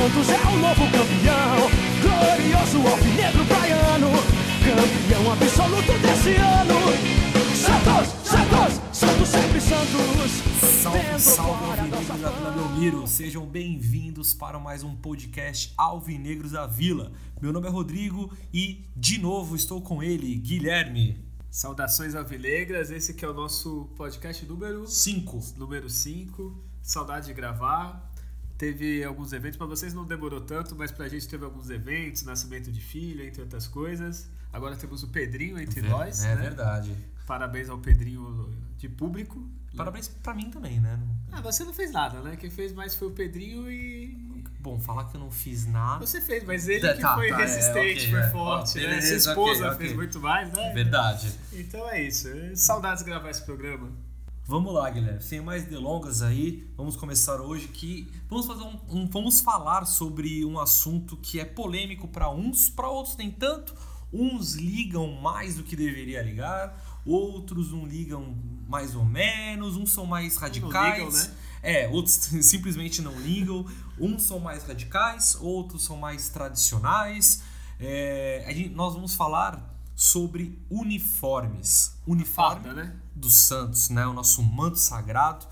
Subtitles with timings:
[0.00, 1.68] Santos é o novo campeão.
[2.00, 4.08] Glorioso alvinegro praiano.
[4.64, 6.80] Campeão absoluto desse ano.
[7.54, 10.30] Santos, Santos, Santos sempre Santos.
[10.82, 13.06] Salve, salve, Alvinegros da Vila Belmiro.
[13.06, 17.12] Sejam bem-vindos para mais um podcast Alvinegros da Vila.
[17.38, 21.22] Meu nome é Rodrigo e, de novo, estou com ele, Guilherme.
[21.50, 25.58] Saudações alvinegras, esse que é o nosso podcast número 5.
[25.58, 26.58] número 5.
[26.80, 28.09] Saudade de gravar.
[28.60, 32.70] Teve alguns eventos, para vocês não demorou tanto, mas pra gente teve alguns eventos, nascimento
[32.70, 34.28] de filho, entre outras coisas.
[34.52, 36.22] Agora temos o Pedrinho entre nós.
[36.22, 36.42] É né?
[36.42, 36.94] verdade.
[37.26, 39.42] Parabéns ao Pedrinho de público.
[39.74, 41.00] Parabéns pra mim também, né?
[41.32, 42.36] Ah, você não fez nada, né?
[42.36, 44.44] Quem fez mais foi o Pedrinho e.
[44.58, 46.06] Bom, falar que eu não fiz nada.
[46.06, 48.30] Você fez, mas ele Tá, que tá, foi tá, é, resistente, ok, foi é.
[48.30, 49.00] forte, Ó, né?
[49.00, 49.86] Sua esposa ok, ok.
[49.86, 50.70] fez muito mais, né?
[50.74, 51.32] Verdade.
[51.54, 52.28] Então é isso.
[52.54, 53.90] Saudades de gravar esse programa.
[54.46, 55.22] Vamos lá, Guilherme.
[55.22, 60.44] Sem mais delongas aí, vamos começar hoje que vamos fazer um, um- vamos falar sobre
[60.44, 63.74] um assunto que é polêmico para uns, para outros nem tanto.
[64.12, 68.34] Uns ligam mais do que deveria ligar, outros não ligam
[68.68, 70.96] mais ou menos, uns são mais radicais.
[70.98, 71.34] ligam, né?
[71.62, 73.64] É, outros simplesmente não ligam.
[74.00, 77.42] Uns são mais radicais, outros são mais tradicionais.
[77.78, 81.94] É, gente- nós vamos falar sobre uniformes.
[82.06, 82.24] Uniforme
[82.64, 82.96] Farda, né?
[83.20, 84.06] Do Santos, né?
[84.06, 85.46] O nosso manto sagrado.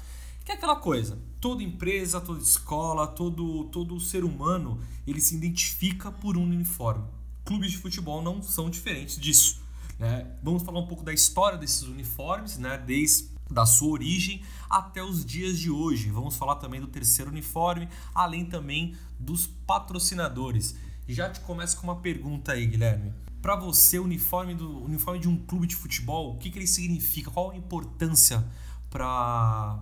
[0.44, 6.10] Que é aquela coisa, toda empresa, toda escola, todo, todo ser humano, ele se identifica
[6.10, 7.04] por um uniforme.
[7.44, 9.60] Clubes de futebol não são diferentes disso.
[9.98, 10.26] Né?
[10.42, 12.78] Vamos falar um pouco da história desses uniformes, né?
[12.78, 16.10] desde da sua origem até os dias de hoje.
[16.10, 20.76] Vamos falar também do terceiro uniforme, além também dos patrocinadores.
[21.08, 23.12] Já te começo com uma pergunta aí, Guilherme.
[23.40, 26.66] Para você, o uniforme, do, uniforme de um clube de futebol, o que, que ele
[26.66, 27.30] significa?
[27.30, 28.44] Qual a importância
[28.90, 29.80] para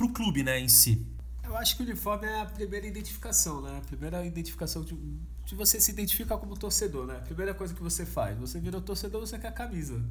[0.00, 1.06] o clube né, em si?
[1.46, 3.78] Eu acho que o uniforme é a primeira identificação, né?
[3.78, 4.96] A primeira identificação de,
[5.44, 7.16] de você se identificar como torcedor, né?
[7.18, 10.04] A primeira coisa que você faz, você virou torcedor, você quer a camisa.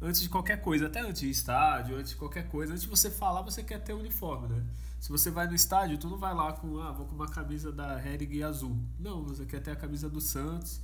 [0.00, 3.10] Antes de qualquer coisa, até antes de estádio, antes de qualquer coisa, antes de você
[3.10, 4.64] falar, você quer ter o uniforme, né?
[4.98, 7.70] Se você vai no estádio, tu não vai lá com, ah, vou com uma camisa
[7.70, 8.74] da Hering azul.
[8.98, 10.80] Não, você quer ter a camisa do Santos,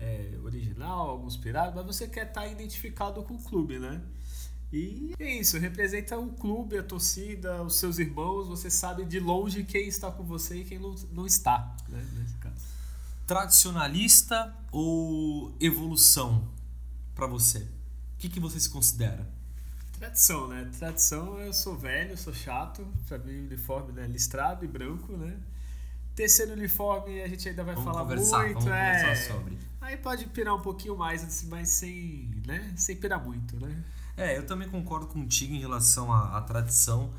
[0.00, 4.00] é, original, alguns piratas, mas você quer estar identificado com o clube, né?
[4.72, 9.64] E é isso, representa o clube, a torcida, os seus irmãos, você sabe de longe
[9.64, 12.06] quem está com você e quem não, não está, né?
[12.14, 12.64] Nesse caso.
[13.26, 16.48] Tradicionalista ou evolução
[17.14, 17.58] para você?
[17.58, 19.28] O que, que você se considera?
[19.98, 20.70] Tradição, né?
[20.78, 24.06] Tradição, eu sou velho, sou chato, pra mim uniforme, né?
[24.06, 25.36] Listrado e branco, né?
[26.20, 29.16] Terceiro uniforme a gente ainda vai Vamos falar muito, é.
[29.16, 29.56] sobre.
[29.80, 32.74] Aí pode pirar um pouquinho mais, assim, mas sem, né?
[32.76, 33.82] Sem pirar muito, né?
[34.18, 37.10] É, eu também concordo contigo em relação à, à tradição.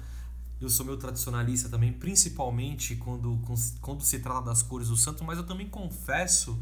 [0.62, 3.41] Eu sou meu tradicionalista também, principalmente quando,
[3.81, 6.62] quando se trata das cores do Santos, mas eu também confesso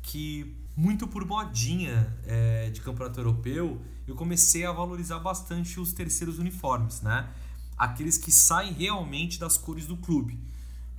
[0.00, 6.38] que, muito por modinha é, de campeonato europeu, eu comecei a valorizar bastante os terceiros
[6.38, 7.28] uniformes, né?
[7.76, 10.49] Aqueles que saem realmente das cores do clube.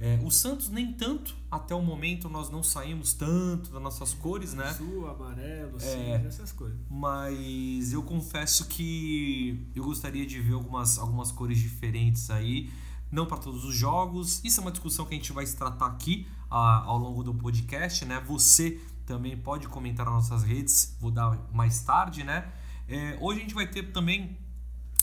[0.04, 4.56] É, o Santos nem tanto, até o momento nós não saímos tanto das nossas cores,
[4.56, 4.66] né?
[4.68, 5.80] Azul, amarelo, É.
[5.80, 6.80] cinza, essas coisas.
[6.90, 12.72] Mas eu confesso que eu gostaria de ver algumas, algumas cores diferentes aí,
[13.12, 14.42] não para todos os jogos.
[14.44, 17.34] Isso é uma discussão que a gente vai se tratar aqui ah, ao longo do
[17.36, 18.20] podcast, né?
[18.28, 22.52] Você também pode comentar nas nossas redes, vou dar mais tarde, né?
[22.88, 24.36] É, hoje a gente vai ter também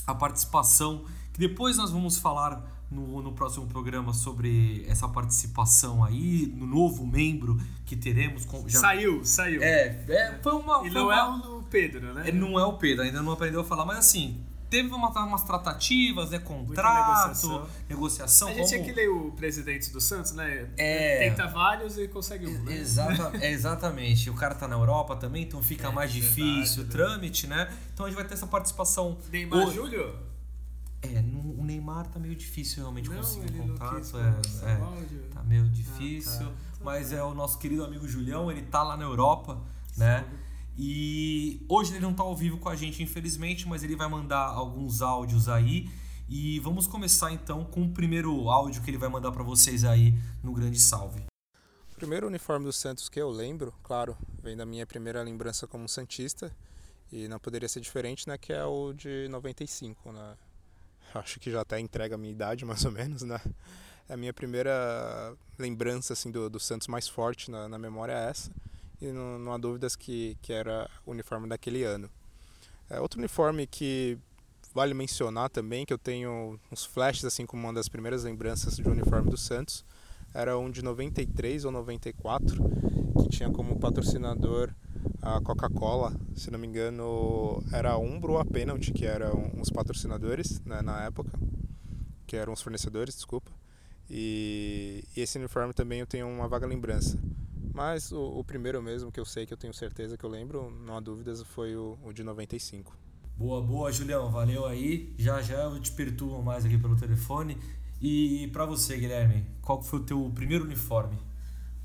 [0.07, 6.47] a participação, que depois nós vamos falar no, no próximo programa sobre essa participação aí,
[6.57, 8.45] no novo membro que teremos.
[8.45, 9.63] com- já- Saiu, saiu.
[9.63, 10.79] É, é, foi uma.
[10.87, 12.29] E foi não uma- é o Pedro, né?
[12.29, 14.41] é, Não é o Pedro, ainda não aprendeu a falar, mas assim,
[14.71, 16.39] teve uma- umas tratativas, né?
[16.39, 17.69] Contrato, negociação.
[17.89, 18.49] negociação.
[18.49, 20.69] A gente como- tinha que ler o presidente do Santos, né?
[20.79, 21.29] É.
[21.29, 22.75] Tenta vários e consegue um, né?
[22.79, 24.31] Exata, é, exatamente.
[24.31, 26.91] O cara tá na Europa também, então fica É, mais verdade, difícil o né?
[26.93, 27.71] trâmite, né?
[27.93, 29.19] Então a gente vai ter essa participação.
[29.31, 29.77] Neymar hoje.
[29.77, 30.28] Júlio?
[31.01, 33.97] É, no- o Neymar tá meio difícil realmente Não, conseguir ele um não contato.
[34.01, 35.29] quis é, é.
[35.33, 36.47] Tá meio difícil.
[36.49, 36.85] Ah, tá.
[36.85, 39.61] Mas é o nosso querido amigo Julião, ele tá lá na Europa,
[39.97, 40.27] né?
[40.77, 44.47] E hoje ele não tá ao vivo com a gente, infelizmente, mas ele vai mandar
[44.47, 45.91] alguns áudios aí.
[46.29, 50.15] E vamos começar então com o primeiro áudio que ele vai mandar para vocês aí
[50.43, 51.23] no Grande Salve.
[51.93, 55.89] O primeiro uniforme do Santos que eu lembro, claro, vem da minha primeira lembrança como
[55.89, 56.55] Santista.
[57.11, 58.37] E não poderia ser diferente, né?
[58.37, 60.35] Que é o de 95, né?
[61.15, 63.41] Acho que já até entrega a minha idade, mais ou menos, né?
[64.09, 68.31] É a minha primeira lembrança, assim, do, do Santos mais forte na, na memória é
[68.31, 68.51] essa.
[69.01, 72.11] E não, não há dúvidas que, que era o uniforme daquele ano.
[72.91, 74.19] É, outro uniforme que
[74.75, 78.89] vale mencionar também que eu tenho uns flashes assim como uma das primeiras lembranças de
[78.89, 79.85] uniforme do Santos.
[80.35, 82.63] Era um de 93 ou 94,
[83.23, 84.71] que tinha como patrocinador
[85.23, 89.71] a Coca-Cola, se não me engano, era a Umbro ou a Penalty, que eram os
[89.71, 91.31] patrocinadores né, na época,
[92.27, 93.51] que eram os fornecedores, desculpa.
[94.11, 97.19] E, e, esse uniforme também eu tenho uma vaga lembrança.
[97.75, 100.71] Mas o, o, primeiro mesmo que eu sei, que eu tenho certeza que eu lembro,
[100.85, 102.97] não há dúvidas, foi o, o de 95.
[103.37, 105.15] Boa, boa, Julião, valeu aí.
[105.17, 107.57] Já já eu te perturbo mais aqui pelo telefone.
[108.01, 111.17] E para você, Guilherme, qual foi o teu primeiro uniforme?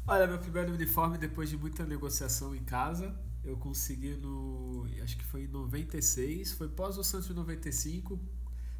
[0.06, 4.86] Olha, meu primeiro uniforme, depois de muita negociação em casa, eu consegui no.
[5.02, 8.20] Acho que foi em 96, foi pós o Santos de 95.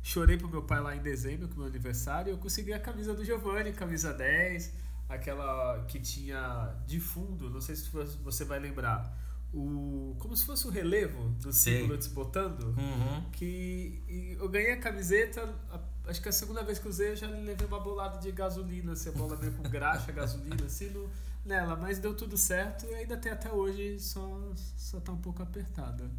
[0.02, 3.14] Chorei pro meu pai lá em dezembro, com meu aniversário, e eu consegui a camisa
[3.14, 4.74] do Giovanni, camisa 10,
[5.08, 9.18] aquela que tinha de fundo, não sei se você vai lembrar,
[9.54, 13.30] o como se fosse o relevo do símbolo desbotando, uhum.
[13.32, 15.42] que eu ganhei a camiseta,
[16.08, 19.10] acho que a segunda vez que usei eu já levei uma bolada de gasolina, assim,
[19.10, 21.10] a bola meio com graxa, gasolina, assim, no,
[21.46, 25.42] nela, mas deu tudo certo e ainda tem até hoje, só, só tá um pouco
[25.42, 26.10] apertada.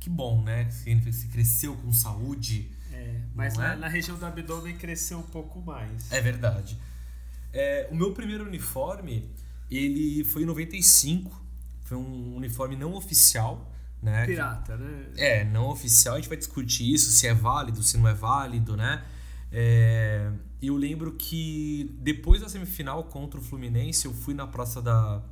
[0.00, 0.70] Que bom, né?
[0.70, 2.70] Significa que você cresceu com saúde.
[2.92, 3.76] É, mas na, é?
[3.76, 6.12] na, região do abdômen cresceu um pouco mais.
[6.12, 6.78] É verdade.
[7.52, 9.30] É, o meu primeiro uniforme,
[9.70, 11.42] ele foi em 95,
[11.84, 13.72] foi um uniforme não oficial,
[14.02, 14.26] né?
[14.26, 15.06] Pirata, né?
[15.16, 16.14] É, não oficial.
[16.14, 19.04] A gente vai discutir isso, se é válido, se não é válido, né?
[19.50, 20.30] É,
[20.60, 25.22] eu lembro que depois da semifinal contra o Fluminense, eu fui na Praça da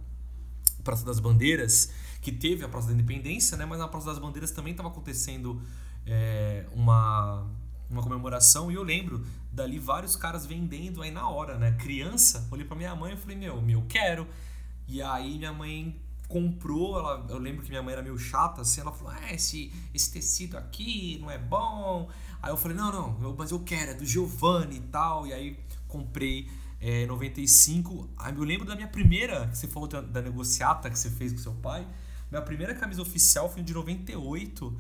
[0.85, 3.65] Praça das Bandeiras, que teve a Praça da Independência, né?
[3.65, 5.61] Mas na Praça das Bandeiras também estava acontecendo
[6.07, 7.47] é, uma
[7.91, 9.23] uma comemoração e eu lembro
[9.53, 11.73] dali vários caras vendendo aí na hora, né?
[11.73, 14.27] Criança, olhei para minha mãe e falei: "Meu, meu, quero".
[14.89, 16.01] E aí minha mãe
[16.33, 19.71] comprou, ela, eu lembro que minha mãe era meio chata, assim, ela falou, ah, esse,
[19.93, 22.09] esse tecido aqui não é bom.
[22.43, 25.27] Aí eu falei, não, não, eu, mas eu quero, é do Giovanni e tal.
[25.27, 26.51] E aí comprei
[26.81, 28.09] é, 95.
[28.17, 31.33] Aí eu lembro da minha primeira, que você falou da, da negociata que você fez
[31.33, 31.87] com seu pai.
[32.31, 34.75] Minha primeira camisa oficial foi de 98,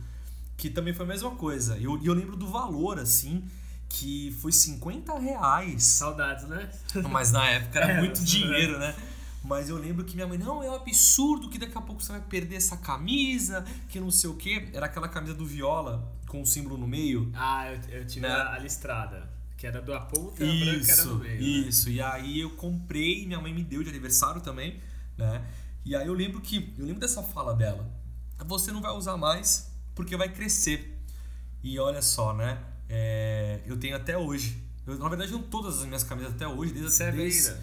[0.57, 1.77] que também foi a mesma coisa.
[1.77, 3.45] E eu, eu lembro do valor, assim,
[3.91, 5.85] que foi 50 reais.
[5.85, 6.71] Saudades, né?
[7.11, 8.95] Mas na época era é, muito dinheiro, né?
[9.45, 12.13] Mas eu lembro que minha mãe, não, é um absurdo que daqui a pouco você
[12.13, 14.69] vai perder essa camisa, que não sei o quê.
[14.73, 17.31] Era aquela camisa do viola com o símbolo no meio.
[17.35, 18.33] Ah, eu, eu tive né?
[18.33, 19.29] a, listrada.
[19.57, 21.41] Que era do aponta e a branca era no meio.
[21.41, 21.69] Né?
[21.69, 21.95] Isso, né?
[21.95, 24.81] e aí eu comprei, minha mãe me deu de aniversário também,
[25.17, 25.45] né?
[25.85, 27.89] E aí eu lembro que, eu lembro dessa fala dela.
[28.45, 30.99] Você não vai usar mais porque vai crescer.
[31.63, 32.61] E olha só, né?
[32.89, 34.63] É, eu tenho até hoje.
[34.87, 37.57] Eu, na verdade, eu tenho todas as minhas camisas até hoje, desde, desde,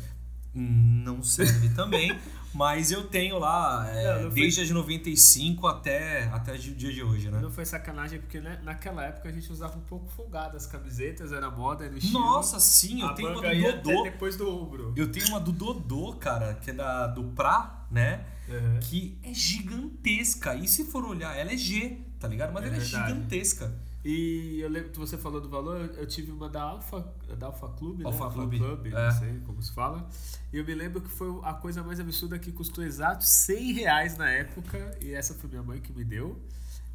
[0.54, 2.18] não serve também.
[2.54, 4.66] Mas eu tenho lá é, não, não desde foi...
[4.66, 7.40] de 95 até, até o dia de hoje, né?
[7.40, 11.32] Não foi sacanagem, porque né, naquela época a gente usava um pouco folgado as camisetas,
[11.32, 12.20] era moda, era estilo.
[12.20, 14.04] Nossa, sim, eu tenho uma do Dodô.
[14.04, 14.94] depois do ombro.
[14.96, 18.26] Eu tenho uma do Dodô, cara, que é da, do Pra, né?
[18.48, 18.80] Uhum.
[18.82, 20.56] Que é gigantesca.
[20.56, 22.52] E se for olhar, ela é G, tá ligado?
[22.52, 23.08] Mas é ela é verdade.
[23.10, 23.89] gigantesca.
[24.04, 27.06] E eu lembro que você falou do valor, eu tive uma da Alfa,
[27.38, 28.34] da Alfa Clube, Alfa né?
[28.34, 28.92] Clube, Club, é.
[28.92, 30.10] não sei como se fala.
[30.54, 34.18] E eu me lembro que foi a coisa mais absurda que custou exato 100 reais
[34.18, 36.42] na época, e essa foi minha mãe que me deu.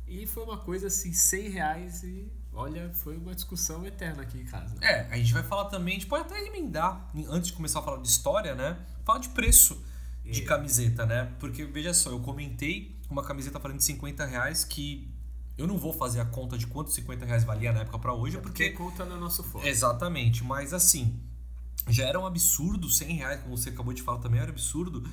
[0.07, 4.45] E foi uma coisa assim, 100 reais e olha, foi uma discussão eterna aqui em
[4.45, 4.75] casa.
[4.81, 7.83] É, a gente vai falar também, a gente pode até emendar, antes de começar a
[7.83, 8.79] falar de história, né?
[9.05, 9.83] Falar de preço
[10.25, 10.45] de é.
[10.45, 11.33] camiseta, né?
[11.39, 15.14] Porque veja só, eu comentei uma camiseta falando de 50 reais que
[15.57, 18.37] eu não vou fazer a conta de quanto 50 reais valia na época para hoje,
[18.37, 18.71] é porque...
[18.71, 19.69] porque conta no nosso fone.
[19.69, 21.21] Exatamente, mas assim,
[21.89, 25.09] já era um absurdo 100 reais, como você acabou de falar também, era absurdo.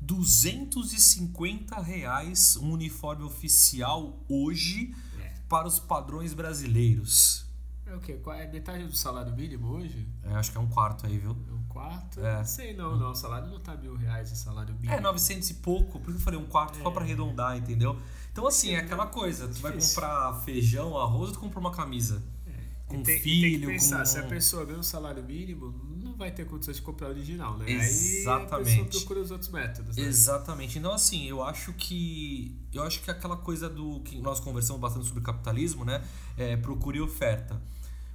[0.00, 5.32] 250 reais um uniforme oficial hoje é.
[5.48, 7.46] para os padrões brasileiros.
[7.90, 8.18] É o quê?
[8.34, 10.08] É metade do salário mínimo hoje?
[10.22, 11.36] É, acho que é um quarto aí, viu?
[11.48, 12.20] É um quarto?
[12.20, 12.36] É.
[12.36, 13.10] Não sei não, não.
[13.10, 14.92] O salário não tá mil reais o salário mínimo.
[14.92, 15.98] É, 900 e pouco.
[15.98, 16.78] Por que eu falei um quarto?
[16.78, 16.82] É.
[16.84, 18.00] Só para arredondar, entendeu?
[18.40, 19.46] Então, assim, é aquela coisa.
[19.48, 22.22] Tu vai comprar feijão, arroz, tu compra uma camisa.
[22.46, 22.52] É.
[22.86, 24.06] Com tem, filho, tem que pensar, com...
[24.06, 27.70] se a pessoa ganha um salário mínimo, não vai ter condições de comprar original, né?
[27.70, 28.54] Exatamente.
[28.54, 29.96] Aí a pessoa procura os outros métodos.
[29.96, 30.04] Né?
[30.04, 30.78] Exatamente.
[30.78, 32.58] Então, assim, eu acho que.
[32.72, 34.00] Eu acho que aquela coisa do.
[34.00, 36.02] que nós conversamos bastante sobre capitalismo, né?
[36.38, 37.60] É, procure e oferta.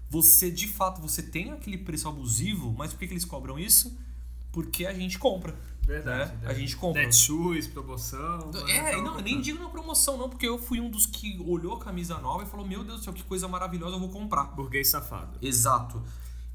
[0.09, 3.95] Você, de fato, você tem aquele preço abusivo, mas por que, que eles cobram isso?
[4.55, 5.53] Porque a gente compra.
[5.81, 6.31] Verdade.
[6.37, 6.47] Né?
[6.47, 7.03] A gente compra.
[7.03, 8.51] Netshoes, promoção.
[8.69, 11.79] É, não, nem digo na promoção, não, porque eu fui um dos que olhou a
[11.79, 14.45] camisa nova e falou: Meu Deus do céu, que coisa maravilhosa, eu vou comprar.
[14.55, 15.37] Burguês safado.
[15.41, 16.01] Exato.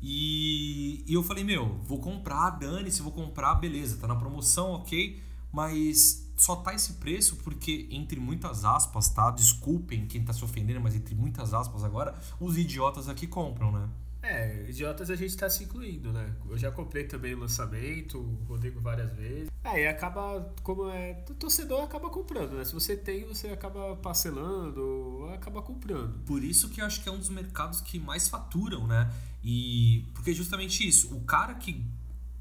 [0.00, 5.22] E, e eu falei: Meu, vou comprar, dane-se, vou comprar, beleza, tá na promoção, ok.
[5.52, 9.30] Mas só tá esse preço porque, entre muitas aspas, tá?
[9.30, 13.86] Desculpem quem tá se ofendendo, mas entre muitas aspas agora, os idiotas aqui compram, né?
[14.30, 16.32] É, idiotas a gente tá se incluindo, né?
[16.48, 19.50] Eu já comprei também o lançamento, o Rodrigo várias vezes.
[19.64, 21.24] É, e acaba, como é.
[21.28, 22.64] O torcedor acaba comprando, né?
[22.64, 26.24] Se você tem, você acaba parcelando, acaba comprando.
[26.24, 29.12] Por isso que eu acho que é um dos mercados que mais faturam, né?
[29.42, 30.04] E.
[30.14, 31.84] Porque justamente isso, o cara que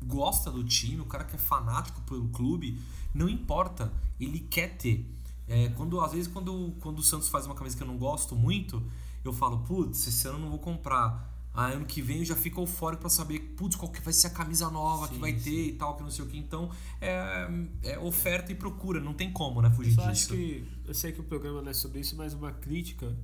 [0.05, 2.79] gosta do time, o cara que é fanático pelo clube,
[3.15, 5.09] não importa, ele quer ter.
[5.47, 8.35] É, quando, às vezes, quando, quando o Santos faz uma camisa que eu não gosto
[8.35, 8.79] muito,
[9.25, 11.28] eu falo, putz, esse ano eu não vou comprar.
[11.53, 14.27] Ah, ano que vem eu já fico eufórico para saber, putz, qual que vai ser
[14.27, 15.43] a camisa nova sim, que vai sim.
[15.43, 16.37] ter e tal, que não sei o que.
[16.37, 16.69] Então,
[17.01, 17.49] é,
[17.83, 20.09] é, oferta e procura, não tem como, né, fugir eu disso.
[20.09, 23.15] Acho que, eu sei que o programa não é sobre isso, mas uma crítica.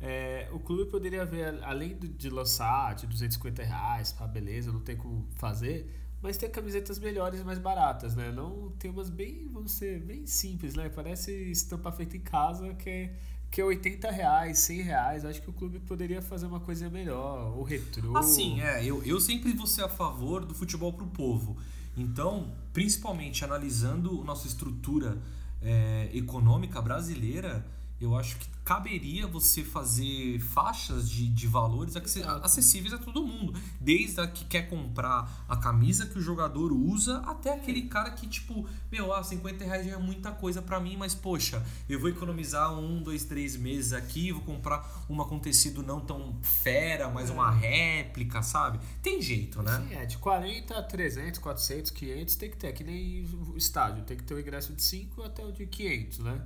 [0.00, 4.96] É, o clube poderia ver, além de lançar de 250 reais, tá, beleza, não tem
[4.96, 5.88] como fazer,
[6.20, 8.32] mas tem camisetas melhores e mais baratas, né?
[8.32, 10.88] Não tem umas bem, vamos ser, bem simples, né?
[10.88, 13.14] Parece estampa feita em casa, que é
[13.54, 15.24] que é 80 reais, 100 reais.
[15.24, 18.16] Acho que o clube poderia fazer uma coisa melhor, o retrô.
[18.18, 21.56] Assim, é, eu, eu sempre vou ser a favor do futebol para o povo.
[21.96, 25.16] Então, principalmente analisando nossa estrutura
[25.62, 27.64] é, econômica brasileira,
[28.00, 31.94] eu acho que caberia você fazer faixas de, de valores
[32.42, 33.54] acessíveis a todo mundo.
[33.78, 38.26] Desde a que quer comprar a camisa que o jogador usa, até aquele cara que,
[38.26, 42.08] tipo, meu, ah, 50 reais já é muita coisa para mim, mas poxa, eu vou
[42.08, 47.28] economizar um, dois, três meses aqui, vou comprar uma com tecido não tão fera, mas
[47.28, 47.32] é.
[47.32, 48.80] uma réplica, sabe?
[49.02, 49.84] Tem jeito, né?
[49.88, 54.02] Sim, é, de 40 a 300, 400, 500 tem que ter, que nem o estádio,
[54.04, 56.40] tem que ter o ingresso de 5 até o de 500, né?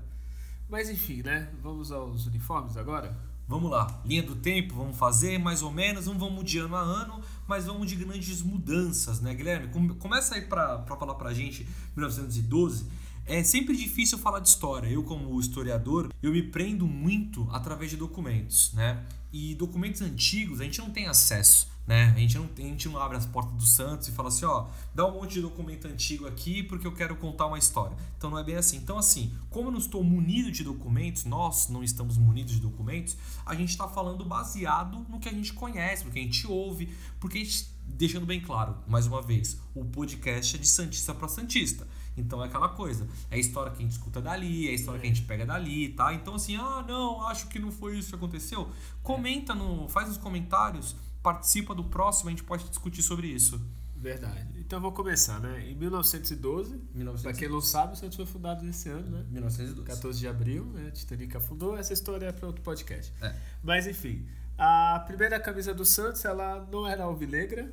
[0.68, 1.48] Mas enfim, né?
[1.62, 3.16] Vamos aos uniformes agora?
[3.48, 6.82] Vamos lá, linha do tempo, vamos fazer mais ou menos, não vamos de ano a
[6.82, 9.68] ano, mas vamos de grandes mudanças, né, Guilherme?
[9.94, 12.84] Começa aí para falar pra gente, 1912.
[13.25, 14.88] É sempre difícil falar de história.
[14.88, 19.02] Eu, como historiador, eu me prendo muito através de documentos, né?
[19.32, 21.68] E documentos antigos a gente não tem acesso.
[21.88, 22.12] Né?
[22.14, 24.66] A, gente não, a gente não abre as portas do Santos e fala assim, ó,
[24.95, 27.97] dá um monte de documento antigo aqui porque eu quero contar uma história.
[28.18, 28.76] Então não é bem assim.
[28.76, 33.16] Então, assim, como eu não estou munido de documentos, nós não estamos munidos de documentos,
[33.47, 36.95] a gente está falando baseado no que a gente conhece, no que a gente ouve,
[37.18, 41.26] porque a gente, deixando bem claro, mais uma vez, o podcast é de Santista para
[41.26, 41.88] Santista.
[42.18, 45.00] Então é aquela coisa, é a história que a gente escuta dali, é a história
[45.00, 46.12] que a gente pega dali, tá?
[46.12, 48.71] Então assim, ah, não, acho que não foi isso que aconteceu.
[49.02, 50.95] Comenta no, faz nos comentários
[51.28, 53.61] participa do próximo, a gente pode discutir sobre isso.
[53.94, 54.49] Verdade.
[54.56, 55.68] Então vou começar, né?
[55.68, 57.23] Em 1912, 1912.
[57.23, 59.26] para quem não sabe, o Santos foi fundado nesse ano, né?
[59.30, 59.87] 1912.
[59.87, 60.90] 14 de abril, né?
[60.90, 61.76] Titanic fundou.
[61.76, 63.12] Essa história é para outro podcast.
[63.20, 63.35] É.
[63.62, 67.70] Mas enfim, a primeira camisa do Santos, ela não era alvinegra,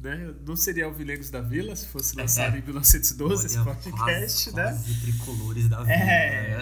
[0.00, 0.34] né?
[0.46, 2.58] Não seria Alvinegros da Vila se fosse lançado é.
[2.58, 4.62] em 1912 esse podcast, quase, né?
[4.62, 5.92] Quase tricolores da Vila.
[5.92, 6.58] É,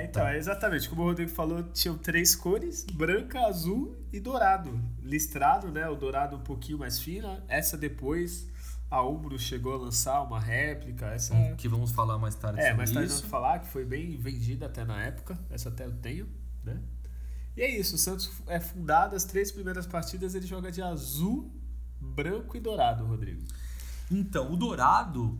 [0.00, 0.88] é, então, é exatamente.
[0.88, 4.80] Como o Rodrigo falou, tinham três cores: branca, azul e dourado.
[5.02, 5.88] Listrado, né?
[5.88, 7.40] O dourado um pouquinho mais fino.
[7.48, 8.48] Essa depois.
[8.90, 11.08] A Umbro chegou a lançar uma réplica.
[11.08, 11.34] Essa...
[11.58, 13.18] Que vamos falar mais tarde É, mais tarde isso.
[13.18, 15.38] vamos falar, que foi bem vendida até na época.
[15.50, 16.26] Essa até eu tenho,
[16.64, 16.80] né?
[17.54, 21.52] E é isso, o Santos é fundado, as três primeiras partidas ele joga de azul
[22.00, 23.42] branco e dourado, Rodrigo.
[24.10, 25.36] Então, o dourado,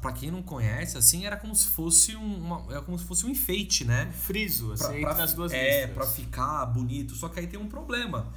[0.00, 3.26] para quem não conhece, assim, era como se fosse um, uma, era como se fosse
[3.26, 4.06] um enfeite, né?
[4.08, 7.14] Um friso, assim, pra, entre as duas É, para ficar bonito.
[7.16, 8.32] Só que aí tem um problema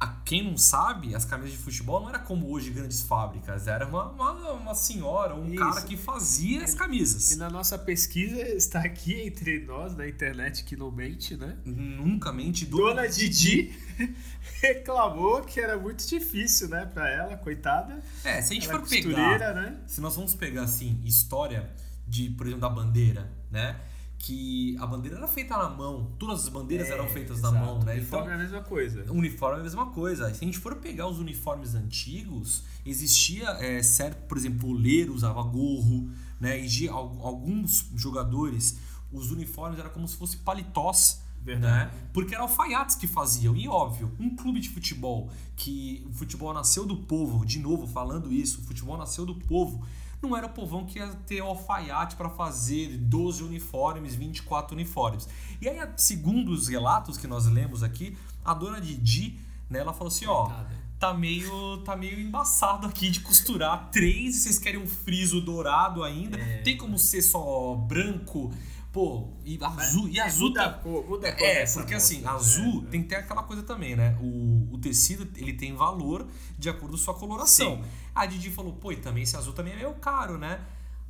[0.00, 3.86] a quem não sabe, as camisas de futebol não era como hoje grandes fábricas, era
[3.86, 5.56] uma, uma, uma senhora, um Isso.
[5.56, 7.32] cara que fazia as camisas.
[7.32, 11.58] E na nossa pesquisa está aqui entre nós, na internet que não mente, né?
[11.66, 12.64] Nunca mente.
[12.64, 13.74] Dona, Dona Didi
[14.62, 18.02] reclamou que era muito difícil, né, para ela, coitada.
[18.24, 19.76] É, se a gente ela for pegar, né?
[19.86, 21.70] se nós vamos pegar assim história
[22.08, 23.78] de, por exemplo, da bandeira, né?
[24.20, 27.54] Que a bandeira era feita na mão, todas as bandeiras é, eram feitas exato.
[27.54, 27.94] na mão, né?
[27.94, 29.12] Uniforme então, é a mesma coisa.
[29.12, 30.34] Uniforme é a mesma coisa.
[30.34, 35.14] Se a gente for pegar os uniformes antigos, existia é, certo, por exemplo, o Leiro
[35.14, 36.60] usava gorro, né?
[36.60, 38.78] E alguns jogadores,
[39.10, 41.22] os uniformes eram como se fosse paletós.
[41.42, 41.90] Verdade.
[41.90, 42.08] Né?
[42.12, 43.56] Porque eram alfaiates que faziam.
[43.56, 48.30] E óbvio, um clube de futebol que o futebol nasceu do povo, de novo falando
[48.30, 49.82] isso, o futebol nasceu do povo
[50.22, 55.28] não era o povão que ia ter alfaiate para fazer 12 uniformes, 24 uniformes.
[55.60, 60.08] E aí, segundo os relatos que nós lemos aqui, a dona Didi, né, ela falou
[60.08, 60.50] assim, ó,
[60.98, 66.38] tá meio, tá meio embaçado aqui de costurar três, vocês querem um friso dourado ainda,
[66.38, 66.58] é.
[66.58, 68.52] tem como ser só branco
[68.92, 70.08] Pô, e azul.
[70.08, 70.78] E azul muda tá.
[70.78, 73.94] Cor, muda a cor é, porque assim, azul é, tem que ter aquela coisa também,
[73.94, 74.16] né?
[74.20, 76.26] O, o tecido ele tem valor
[76.58, 77.76] de acordo com sua coloração.
[77.76, 77.88] Sim.
[78.12, 80.60] A Didi falou, pô, e também esse azul também é meio caro, né?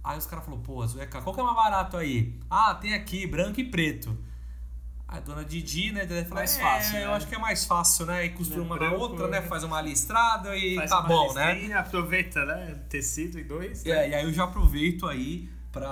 [0.04, 2.38] Aí os caras falaram, pô, Zueca, qual que é mais barato aí?
[2.50, 4.16] Ah, tem aqui, branco e preto.
[5.08, 7.04] Aí a dona Didi, né, deve falar, Mais é, fácil, né?
[7.04, 8.26] eu acho que é mais fácil, né?
[8.26, 9.40] E costura Né, uma na branco, outra, né?
[9.40, 9.46] né?
[9.48, 11.72] Faz uma listrada e Faz tá uma bom, né?
[11.72, 12.78] Aproveita, né?
[12.88, 13.82] Tecido em dois.
[13.84, 13.90] né?
[13.90, 15.48] É, e aí eu já aproveito aí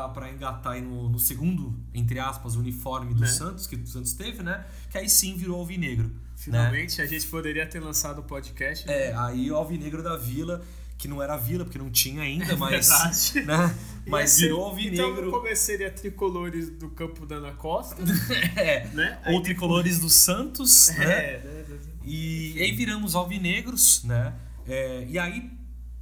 [0.08, 3.26] pra engatar aí no, no segundo, entre aspas, uniforme do Né?
[3.28, 4.64] Santos, que o Santos teve, né?
[4.90, 6.08] Que aí sim virou alvinegro.
[6.08, 6.14] Né?
[6.36, 8.88] Finalmente, a gente poderia ter lançado o podcast.
[8.88, 10.64] É, aí o alvinegro da Vila,
[10.96, 13.30] que não era Vila, porque não tinha ainda, mas.
[13.32, 13.46] verdade.
[13.46, 13.74] Né?
[14.06, 15.26] Mas ser- virou Então, alvinegro.
[15.26, 18.02] no começo seria tricolores do campo da Ana Costa,
[18.56, 18.86] é.
[18.94, 19.18] né?
[19.26, 21.04] Ou tricolores do Santos, né?
[21.04, 21.78] É, né?
[22.04, 24.32] E aí viramos alvinegros, né?
[24.66, 25.50] É, e aí,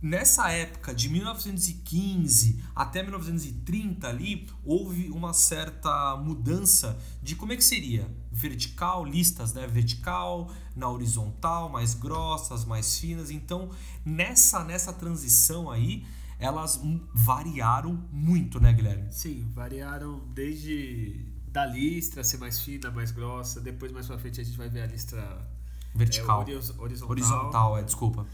[0.06, 7.64] nessa época, de 1915 até 1930 ali, houve uma certa mudança de como é que
[7.64, 8.08] seria?
[8.30, 9.66] Vertical, listas, né?
[9.66, 13.30] Vertical, na horizontal, mais grossas, mais finas.
[13.30, 13.70] Então,
[14.04, 16.06] nessa, nessa transição aí,
[16.38, 16.80] elas
[17.14, 19.10] variaram muito, né, Guilherme?
[19.12, 23.58] Sim, variaram desde da listra ser mais fina, mais grossa.
[23.60, 25.48] Depois, mais pra frente, a gente vai ver a listra
[25.94, 26.40] Vertical.
[26.42, 27.10] é, horiz- horizontal.
[27.10, 28.26] Horizontal, é, desculpa.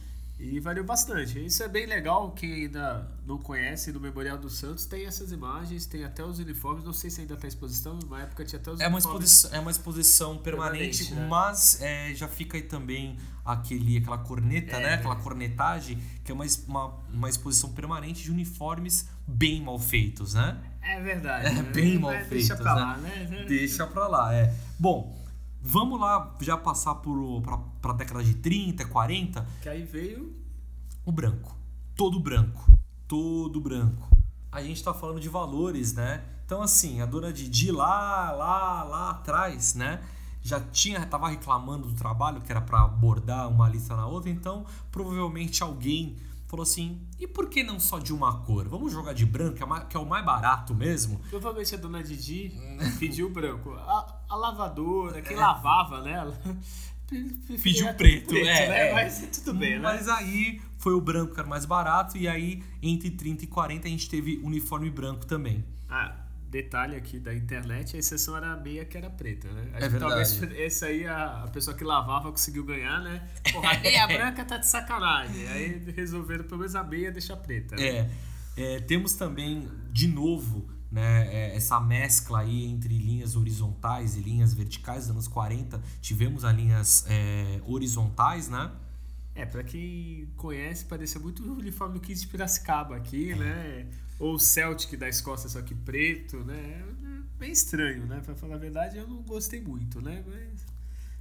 [0.44, 1.44] E variou bastante.
[1.44, 2.32] Isso é bem legal.
[2.32, 6.84] Quem ainda não conhece, no Memorial do Santos tem essas imagens, tem até os uniformes.
[6.84, 9.30] Não sei se ainda está em exposição, na época tinha até os É uma uniformes.
[9.30, 11.26] exposição, é uma exposição permanente, Permanente, né?
[11.28, 14.86] mas é, já fica aí também aquele, aquela corneta, É, né?
[14.88, 14.94] né?
[14.94, 20.58] Aquela cornetagem, que é uma, uma, uma exposição permanente de uniformes bem mal feitos, né?
[20.82, 21.46] É verdade.
[21.46, 21.62] É né?
[21.72, 22.80] bem mal feitos, Deixa pra né?
[22.80, 23.44] lá, né?
[23.46, 24.52] Deixa pra lá, é.
[24.76, 25.21] Bom,
[25.62, 30.34] vamos lá já passar por, pra, pra década de 30, 40, Que aí veio.
[31.04, 31.56] o branco.
[31.96, 32.70] Todo branco.
[33.06, 34.08] Todo branco.
[34.50, 36.24] A gente tá falando de valores, né?
[36.44, 40.02] Então, assim, a dona Didi lá, lá, lá atrás, né?
[40.42, 44.66] Já tinha, tava reclamando do trabalho, que era para abordar uma lista na outra, então
[44.90, 46.16] provavelmente alguém
[46.48, 48.68] falou assim: e por que não só de uma cor?
[48.68, 51.20] Vamos jogar de branco, que é, é o mais barato mesmo?
[51.30, 52.52] Provavelmente a dona Didi
[52.98, 53.72] pediu branco.
[53.74, 56.12] A, a lavadora, quem lavava, né?
[56.12, 56.38] ela
[57.06, 58.88] preferia Pediu preto, é, né?
[58.88, 58.92] é.
[58.94, 59.78] Mas tudo bem, né?
[59.78, 63.86] Mas aí foi o branco que era mais barato, e aí entre 30 e 40
[63.86, 65.62] a gente teve uniforme branco também.
[65.90, 66.16] Ah,
[66.48, 69.68] detalhe aqui da internet, a exceção era a meia que era preta, né?
[69.74, 69.98] Acho É verdade.
[69.98, 73.28] talvez esse aí a, a pessoa que lavava conseguiu ganhar, né?
[73.52, 75.46] Porra, a meia branca tá de sacanagem.
[75.48, 77.76] Aí resolveram pelo menos a meia deixar preta.
[77.76, 77.86] né?
[77.86, 78.10] É,
[78.56, 84.52] é, temos também, de novo, né, é, essa mescla aí entre linhas horizontais e linhas
[84.52, 85.06] verticais.
[85.06, 88.70] Nos anos 40 tivemos as linhas é, horizontais, né?
[89.34, 93.88] É, pra quem conhece, parecia muito o uniforme do 15 de Piracicaba aqui, né?
[94.18, 96.84] Ou o Celtic da Escócia, só que preto, né?
[97.08, 98.20] É Bem estranho, né?
[98.24, 100.22] Pra falar a verdade, eu não gostei muito, né?
[100.24, 100.64] Mas...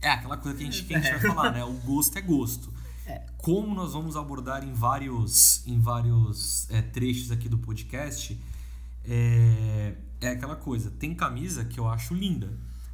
[0.02, 1.64] É aquela coisa que a gente, que a gente vai falar, né?
[1.64, 2.72] O gosto é gosto.
[3.08, 3.24] É.
[3.38, 8.40] Como nós vamos abordar em vários, em vários é, trechos aqui do podcast,
[9.04, 10.92] é, é aquela coisa.
[10.92, 12.52] Tem camisa que eu acho linda.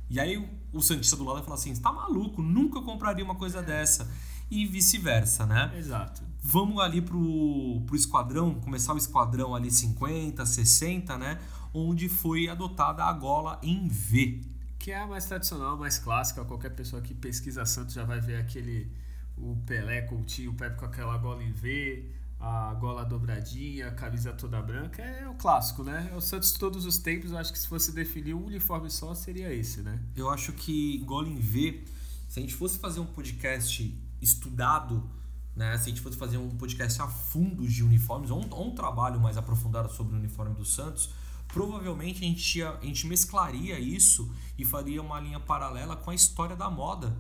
[0.10, 0.38] E aí
[0.74, 4.10] o- Santista do lado vai falar assim: você tá maluco, nunca compraria uma coisa dessa.
[4.50, 5.74] E vice-versa, né?
[5.78, 6.22] Exato.
[6.42, 11.38] Vamos ali pro, pro esquadrão, começar o esquadrão ali 50, 60, né?
[11.74, 14.42] Onde foi adotada a gola em V.
[14.80, 16.46] Que é a mais tradicional, a mais clássica.
[16.46, 18.90] Qualquer pessoa que pesquisa Santos já vai ver aquele.
[19.38, 24.32] O Pelé, Coutinho, o Pepe com aquela gola em V, a gola dobradinha, a camisa
[24.32, 25.02] toda branca.
[25.02, 26.10] É o clássico, né?
[26.12, 27.32] É o Santos todos os tempos.
[27.32, 30.00] Eu acho que se fosse definir um uniforme só, seria esse, né?
[30.16, 31.84] Eu acho que gola em V,
[32.28, 35.10] se a gente fosse fazer um podcast estudado,
[35.56, 35.78] né?
[35.78, 38.76] Se a gente fosse fazer um podcast a fundo de uniformes, ou um, ou um
[38.76, 41.10] trabalho mais aprofundado sobre o uniforme do Santos,
[41.48, 46.16] provavelmente a gente, ia, a gente mesclaria isso e faria uma linha paralela com a
[46.16, 47.18] história da moda.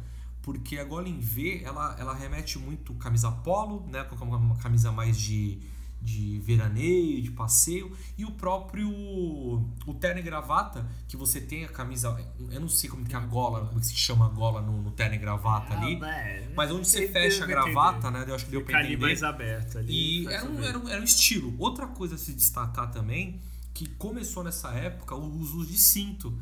[0.48, 4.06] Porque a gola em V, ela, ela remete muito camisa polo, né?
[4.06, 5.60] Com uma camisa mais de,
[6.02, 11.68] de veraneio, de passeio, e o próprio o terno e gravata, que você tem a
[11.68, 12.18] camisa,
[12.50, 14.82] eu não sei como que é a gola, como que se chama a gola no,
[14.82, 18.24] no terno e gravata ali, é, mas onde você fecha a gravata, né?
[18.26, 19.06] Eu acho que deu pra entender.
[19.06, 20.24] mais aberto ali.
[20.24, 21.54] E era um, era, um, era um estilo.
[21.60, 23.42] Outra coisa a se destacar também,
[23.74, 26.40] que começou nessa época o uso de cinto.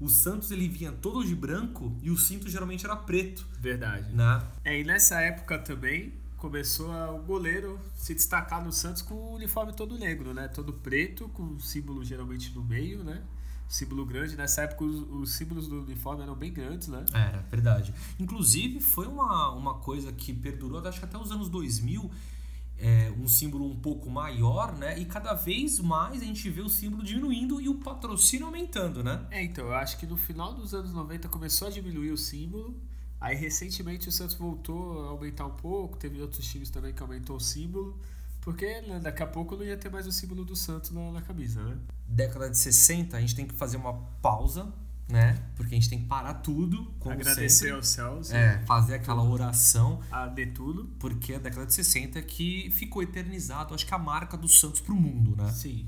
[0.00, 4.12] O Santos ele vinha todo de branco e o cinto geralmente era preto, Verdade.
[4.14, 4.42] né?
[4.64, 9.34] É, e nessa época também começou a- o goleiro se destacar no Santos com o
[9.34, 10.46] uniforme todo negro, né?
[10.46, 13.22] Todo preto, com o símbolo geralmente no meio, né?
[13.68, 14.36] Símbolo grande.
[14.36, 17.04] Nessa época os, os símbolos do uniforme eram bem grandes, né?
[17.12, 17.92] Era, verdade.
[18.20, 22.08] Inclusive, foi uma, uma coisa que perdurou, acho que até os anos 2000,
[22.78, 24.98] é, um símbolo um pouco maior, né?
[24.98, 29.26] E cada vez mais a gente vê o símbolo diminuindo e o patrocínio aumentando, né?
[29.30, 32.80] É, então, eu acho que no final dos anos 90 começou a diminuir o símbolo.
[33.20, 37.36] Aí recentemente o Santos voltou a aumentar um pouco, teve outros times também que aumentou
[37.36, 37.98] o símbolo,
[38.40, 41.20] Porque né, daqui a pouco não ia ter mais o símbolo do Santos na, na
[41.20, 41.76] camisa, né?
[42.06, 44.72] Década de 60, a gente tem que fazer uma pausa,
[45.08, 45.42] né?
[45.56, 47.74] Porque a gente tem que parar tudo, como Agradecer sempre.
[47.74, 50.84] aos céus, É, fazer aquela oração, a Netuno.
[50.98, 54.80] porque é a década de 60 que ficou eternizado, acho que a marca do Santos
[54.80, 55.50] pro mundo, né?
[55.50, 55.86] Sim.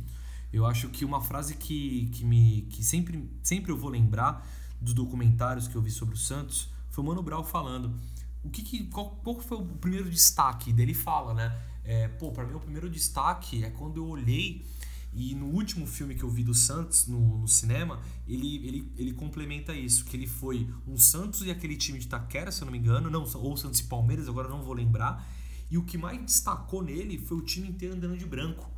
[0.53, 4.45] Eu acho que uma frase que, que, me, que sempre, sempre eu vou lembrar
[4.81, 7.95] dos documentários que eu vi sobre o Santos foi o Mano Brown falando.
[8.43, 11.57] O que, que qual, qual foi o primeiro destaque dele fala, né?
[11.85, 14.67] É, pô, para mim o primeiro destaque é quando eu olhei
[15.13, 19.13] e no último filme que eu vi do Santos no, no cinema, ele, ele, ele
[19.13, 22.73] complementa isso, que ele foi um Santos e aquele time de Taquera, se eu não
[22.73, 25.27] me engano, não, ou Santos e Palmeiras, agora não vou lembrar.
[25.71, 28.71] E o que mais destacou nele foi o time inteiro andando de branco.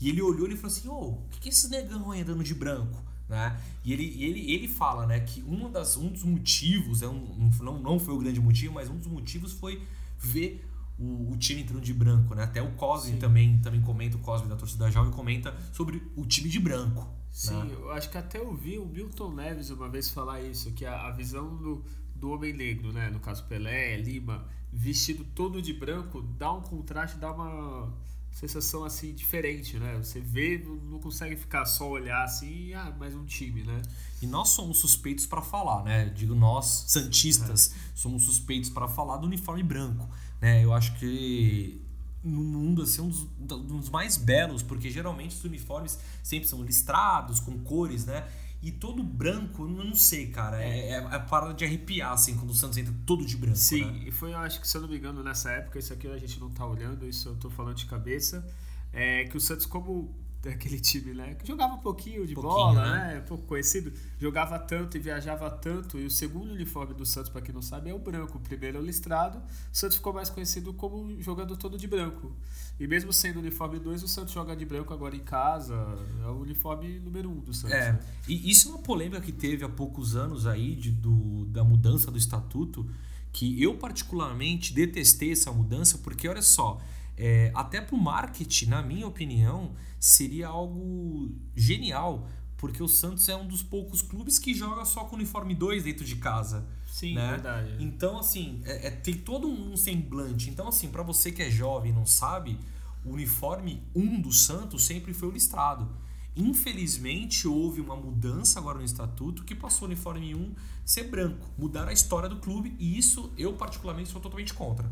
[0.00, 2.44] E ele olhou e falou assim: Ô, o que, que é esse negão aí andando
[2.44, 3.02] de branco?
[3.28, 3.60] Né?
[3.84, 7.50] E ele, ele, ele fala né, que uma das, um dos motivos, é um, um-
[7.62, 9.82] não, não foi o grande motivo, mas um dos motivos foi
[10.18, 10.64] ver
[10.98, 12.34] o, o time entrando de branco.
[12.34, 12.44] Né?
[12.44, 16.48] Até o Cosme também, também comenta, o Cosme da torcida jovem comenta sobre o time
[16.48, 17.06] de branco.
[17.30, 17.74] Sim, né?
[17.78, 21.08] eu acho que até eu vi o Milton Neves uma vez falar isso, que a,
[21.08, 23.10] a visão do, do homem negro, né?
[23.10, 27.92] No caso Pelé, Lima, vestido todo de branco, dá um contraste, dá uma
[28.32, 29.96] sensação assim diferente, né?
[29.96, 33.80] Você vê, não- consegue ficar só olhar assim, ah, mais um time, né?
[34.20, 36.06] E nós somos suspeitos para falar, né?
[36.14, 40.06] Digo nós, santistas, somos suspeitos para falar do uniforme branco,
[40.46, 40.64] né?
[40.64, 41.82] Eu acho que
[42.22, 46.48] no mundo assim é um dos, um dos mais belos, porque geralmente os uniformes sempre
[46.48, 48.24] são listrados com cores, né?
[48.62, 52.50] E todo branco, eu não sei, cara, é, é, é parada de arrepiar assim quando
[52.50, 54.04] o Santos entra todo de branco, Sim, né?
[54.06, 56.16] e foi, eu acho que se eu não me engano, nessa época, isso aqui a
[56.16, 58.46] gente não tá olhando, isso eu tô falando de cabeça,
[58.92, 60.14] é que o Santos, como
[60.48, 63.14] aquele time, né, que jogava um pouquinho de Pouquinho, bola, né?
[63.14, 67.40] né, pouco conhecido, jogava tanto e viajava tanto, e o segundo uniforme do Santos, pra
[67.40, 70.30] quem não sabe, é o branco, o primeiro é o listrado, o Santos ficou mais
[70.30, 72.32] conhecido como jogando todo de branco.
[72.78, 75.74] E mesmo sendo uniforme 2, o Santos joga de branco agora em casa,
[76.22, 77.74] é o uniforme número 1 um do Santos.
[77.74, 78.00] É, né?
[78.28, 82.10] e isso é uma polêmica que teve há poucos anos aí de, do, da mudança
[82.10, 82.88] do estatuto,
[83.32, 86.80] que eu particularmente detestei essa mudança, porque olha só,
[87.16, 93.46] é, até pro marketing, na minha opinião, seria algo genial, porque o Santos é um
[93.46, 96.66] dos poucos clubes que joga só com uniforme 2 dentro de casa.
[96.86, 97.30] Sim, né?
[97.30, 97.76] verdade.
[97.78, 100.48] Então, assim, é- é- tem todo um semblante.
[100.48, 102.58] Então, assim, para você que é jovem e não sabe,
[103.04, 105.88] o uniforme 1 do Santos sempre foi o listrado.
[106.34, 111.46] Infelizmente, houve uma mudança agora no estatuto que passou o uniforme 1 ser branco.
[111.56, 114.90] Mudaram a história do clube e isso eu, particularmente, sou totalmente contra.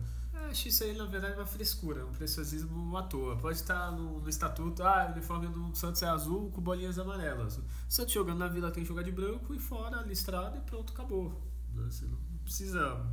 [0.54, 3.34] Acho isso aí, na verdade, uma frescura, um preciosismo à toa.
[3.34, 7.58] Pode estar no, no estatuto, ah, o uniforme do Santos é azul com bolinhas amarelas.
[7.58, 10.92] O Santos jogando na vila tem que jogar de branco e fora, listrado e pronto,
[10.92, 11.42] acabou.
[11.74, 13.04] Você não precisa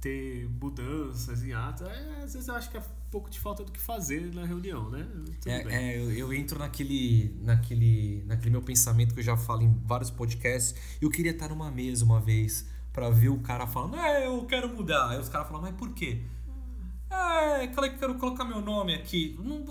[0.00, 1.86] ter mudanças em atos.
[1.86, 4.46] É, às vezes eu acho que é um pouco de falta do que fazer na
[4.46, 5.06] reunião, né?
[5.44, 9.82] É, é, eu, eu entro naquele, naquele, naquele meu pensamento que eu já falo em
[9.84, 10.74] vários podcasts.
[10.98, 14.66] Eu queria estar numa mesa uma vez pra ver o cara falando, é, eu quero
[14.70, 15.10] mudar.
[15.10, 16.22] Aí os caras falam, mas por quê?
[17.10, 19.36] É, cara, eu quero colocar meu nome aqui.
[19.42, 19.64] Não,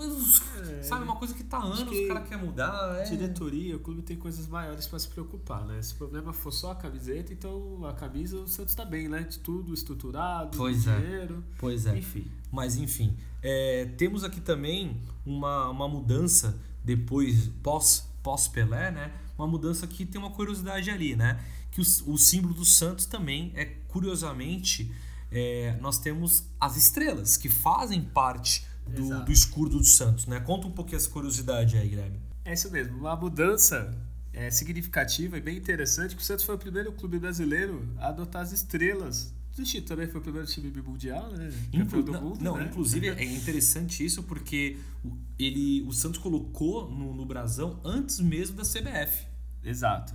[0.78, 2.98] É, sabe, uma coisa que tá anos, que o cara quer mudar.
[3.00, 3.04] É.
[3.04, 5.80] Diretoria, o clube tem coisas maiores para se preocupar, né?
[5.80, 9.22] Se o problema for só a camiseta, então a camisa o Santos tá bem, né?
[9.22, 11.00] De tudo estruturado, Pois é.
[11.00, 11.42] dinheiro.
[11.58, 11.96] Pois é.
[11.96, 12.26] Enfim.
[12.52, 19.12] Mas enfim, é, temos aqui também uma, uma mudança depois, pós, pós Pelé, né?
[19.38, 21.42] Uma mudança que tem uma curiosidade ali, né?
[21.70, 24.92] Que o, o símbolo do Santos também é, curiosamente,
[25.30, 30.40] é, nós temos as estrelas, que fazem parte do, do escudo do Santos, né?
[30.40, 32.20] Conta um pouquinho essa curiosidade aí, Guilherme.
[32.44, 33.96] É isso mesmo, uma mudança
[34.32, 38.42] é, significativa e bem interessante, que o Santos foi o primeiro clube brasileiro a adotar
[38.42, 39.32] as estrelas.
[39.58, 41.52] O Chito também foi o primeiro time mundial, né?
[41.72, 42.64] Inclu- do não, mundo, não, né?
[42.64, 48.56] inclusive é interessante isso porque o- ele, o Santos colocou no, no brasão antes mesmo
[48.56, 49.26] da CBF.
[49.62, 50.14] Exato.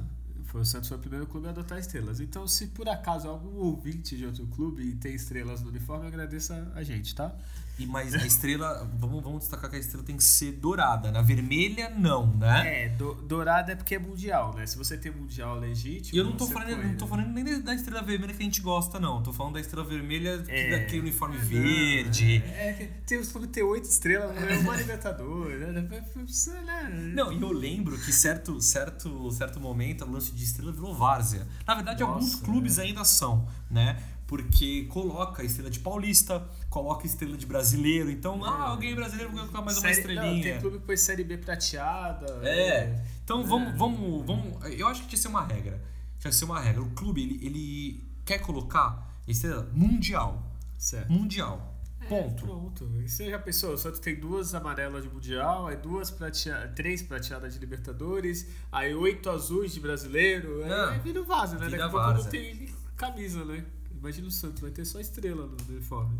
[0.55, 2.21] Foi, o Santos foi o primeiro clube a adotar estrelas.
[2.21, 6.81] Então, se por acaso algum ouvinte de outro clube tem estrelas no uniforme, agradeça a
[6.81, 7.35] gente, tá?
[7.77, 11.21] E mas a estrela, vamos, vamos destacar que a estrela tem que ser dourada, na
[11.21, 12.85] vermelha não, né?
[12.85, 14.65] É, do, dourado é porque é mundial, né?
[14.65, 16.15] Se você tem mundial legítimo.
[16.15, 17.09] E eu não tô falando, não tô né?
[17.09, 19.21] falando nem da estrela vermelha que a gente gosta, não.
[19.21, 20.79] Tô falando da estrela vermelha que É.
[20.79, 22.43] daquele uniforme Não, verde.
[22.45, 25.71] É, é tem os clubes ter oito estrelas, é uma Libertadores, né?
[25.71, 27.13] Né?
[27.13, 31.45] Não, e eu lembro que certo, certo, certo momento o lance de estrela virou várzea.
[31.67, 34.01] Na verdade, Nossa, alguns clubes ainda são, né?
[34.27, 36.43] Porque coloca a estrela de paulista,
[36.75, 38.11] coloca estrela de brasileiro.
[38.11, 40.43] Então, ah, alguém brasileiro vai colocar mais uma Série- Não, estrelinha.
[40.43, 42.25] tem clube que põe Série B prateada.
[42.45, 43.01] É.
[43.23, 43.43] Então É.
[43.45, 44.65] vamos, vamos, vamos.
[44.77, 45.81] Eu acho que tinha que ser uma regra.
[46.19, 46.81] Tinha que ser uma regra.
[46.81, 50.43] O clube ele, ele quer colocar estrela mundial.
[50.77, 51.09] Certo.
[51.13, 51.73] Mundial.
[52.09, 52.43] Ponto.
[52.45, 52.91] Pronto.
[53.03, 53.73] E você já pensou?
[53.73, 56.71] O Santos tem duas amarelas de Mundial, aí duas pratea...
[56.75, 60.61] três prateadas de Libertadores, aí oito azuis de brasileiro.
[60.63, 60.89] Aí, Não.
[60.89, 61.69] aí vira o vaso, né?
[61.69, 63.63] Daqui a pouco não tem camisa, né?
[63.97, 66.19] Imagina o Santos, vai ter só estrela no uniforme.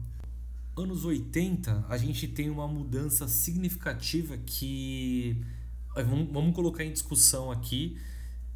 [0.78, 5.42] Anos 80, a gente tem uma mudança significativa que
[5.96, 7.98] eh, vamos, colocar em discussão aqui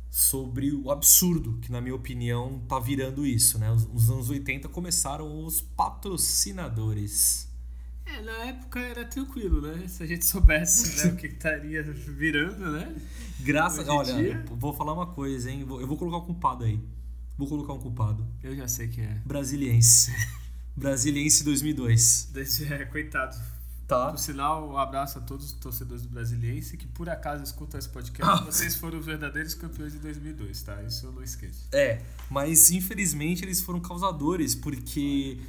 [0.10, 3.72] sobre o absurdo que na minha opinião tá virando isso, né?
[3.72, 7.48] Os, os anos 80 começaram os patrocinadores.
[8.06, 9.88] É, na época era tranquilo, né?
[9.88, 12.96] Se a gente soubesse né, o que estaria virando, né?
[13.40, 15.62] Graças, olha, dia- vou falar uma coisa, hein?
[15.62, 16.80] Eu vou colocar um culpado aí.
[17.38, 18.26] Vou colocar um culpado.
[18.44, 19.22] Eu já sei quem é.
[19.26, 20.12] Brasiliense.
[20.80, 22.30] Brasiliense 2002.
[22.32, 23.38] Desse, é, coitado.
[23.88, 24.12] Tá?
[24.12, 27.90] Por sinal, um abraço a todos os torcedores do Brasiliense que por acaso escutam esse
[27.90, 28.46] podcast.
[28.46, 30.82] Vocês foram os verdadeiros campeões de 2002, tá?
[30.84, 31.68] Isso eu não esqueço.
[31.72, 35.40] É, mas infelizmente eles foram causadores, porque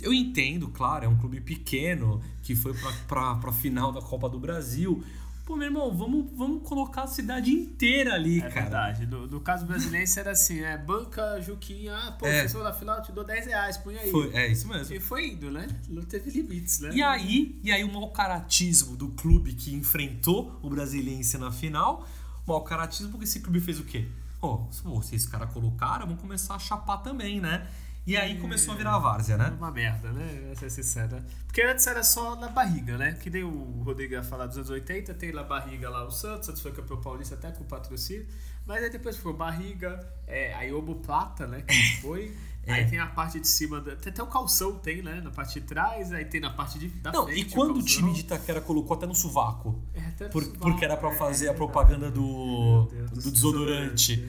[0.00, 4.28] eu entendo, claro, é um clube pequeno que foi pra, pra, pra final da Copa
[4.28, 5.02] do Brasil.
[5.46, 8.60] Pô, meu irmão, vamos, vamos colocar a cidade inteira ali, É cara.
[8.62, 9.06] verdade.
[9.06, 12.48] No, no caso brasileiro era assim, é banca, Juquinha, ah, pô, É.
[12.48, 14.10] foram na final, te dou 10 reais, põe aí.
[14.10, 14.92] Foi, é isso mesmo.
[14.92, 15.68] E foi indo, né?
[15.88, 16.90] Não teve limites, né?
[16.92, 22.04] E aí, e aí o mau caratismo do clube que enfrentou o Brasiliense na final,
[22.44, 24.08] mau caratismo porque esse clube fez o quê?
[24.40, 27.68] Pô, se vocês caras colocaram, vamos começar a chapar também, né?
[28.06, 29.52] E aí começou a virar a várzea, É né?
[29.58, 30.42] uma merda, né?
[30.46, 31.20] Pra ser sincero.
[31.46, 33.14] Porque antes era só na barriga, né?
[33.14, 36.46] Que nem o Rodrigo ia falar dos anos 80, tem na barriga lá o Santos,
[36.46, 38.26] Santos foi campeão paulista até com patrocínio.
[38.64, 40.70] Mas aí depois foi barriga, é, aí
[41.04, 41.62] Plata, né?
[41.62, 42.32] Que foi.
[42.64, 42.72] É.
[42.72, 45.20] Aí tem a parte de cima, da, até o calção, tem, né?
[45.20, 47.40] Na parte de trás, aí tem na parte de, da Não, frente.
[47.40, 47.86] e quando o calção.
[47.86, 49.80] time de Itaquera colocou até no sovaco?
[49.94, 53.30] É, até no Por- sovaco, porque era pra é, fazer é a propaganda do, do
[53.30, 54.28] desodorante.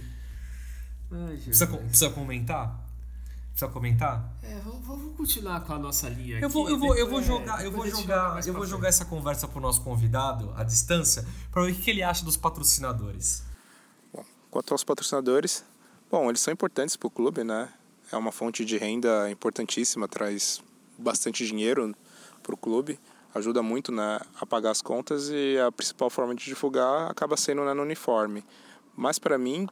[1.12, 2.87] Ai, Precisa, precisa comentar?
[3.58, 4.24] Precisa comentar?
[4.44, 7.20] É, vamos, vamos continuar com a nossa linha Eu vou, aqui, eu vou, eu vou
[7.22, 8.70] depois- jogar, é, eu vou jogar, eu vou frente.
[8.70, 12.24] jogar essa conversa pro nosso convidado à distância para ver o que que ele acha
[12.24, 13.44] dos patrocinadores.
[14.14, 15.66] Bom, quanto aos patrocinadores,
[16.12, 17.68] bom, eles são importantes para o clube, né?
[18.12, 20.62] É uma fonte de renda importantíssima, traz
[20.96, 21.96] bastante dinheiro
[22.44, 23.00] para o clube,
[23.34, 27.66] ajuda muito né, a pagar as contas e a principal forma de divulgar acaba sendo
[27.66, 28.46] né, no uniforme.
[28.96, 29.68] Mas para mim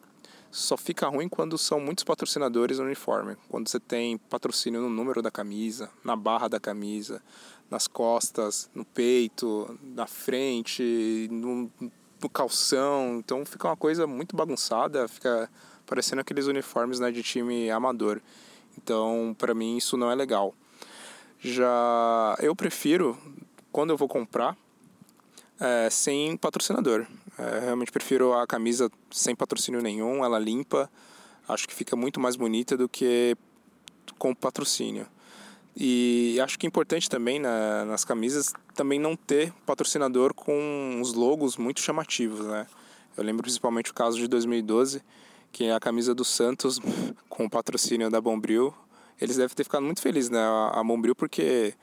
[0.55, 3.35] só fica ruim quando são muitos patrocinadores no uniforme.
[3.49, 7.21] Quando você tem patrocínio no número da camisa, na barra da camisa,
[7.69, 11.69] nas costas, no peito, na frente, no,
[12.21, 13.17] no calção.
[13.19, 15.49] Então fica uma coisa muito bagunçada, fica
[15.85, 18.21] parecendo aqueles uniformes né, de time amador.
[18.77, 20.55] Então, para mim, isso não é legal.
[21.37, 23.17] Já eu prefiro,
[23.73, 24.55] quando eu vou comprar,
[25.59, 27.05] é, sem patrocinador.
[27.37, 30.89] É, realmente prefiro a camisa sem patrocínio nenhum, ela limpa.
[31.47, 33.37] Acho que fica muito mais bonita do que
[34.17, 35.07] com patrocínio.
[35.75, 40.53] E acho que é importante também na, nas camisas também não ter patrocinador com
[40.99, 42.65] uns logos muito chamativos, né?
[43.17, 45.01] Eu lembro principalmente o caso de 2012,
[45.51, 46.79] que a camisa do Santos
[47.27, 48.73] com o patrocínio da Bombril,
[49.19, 50.39] eles devem ter ficado muito felizes, né?
[50.71, 51.73] A Bombril porque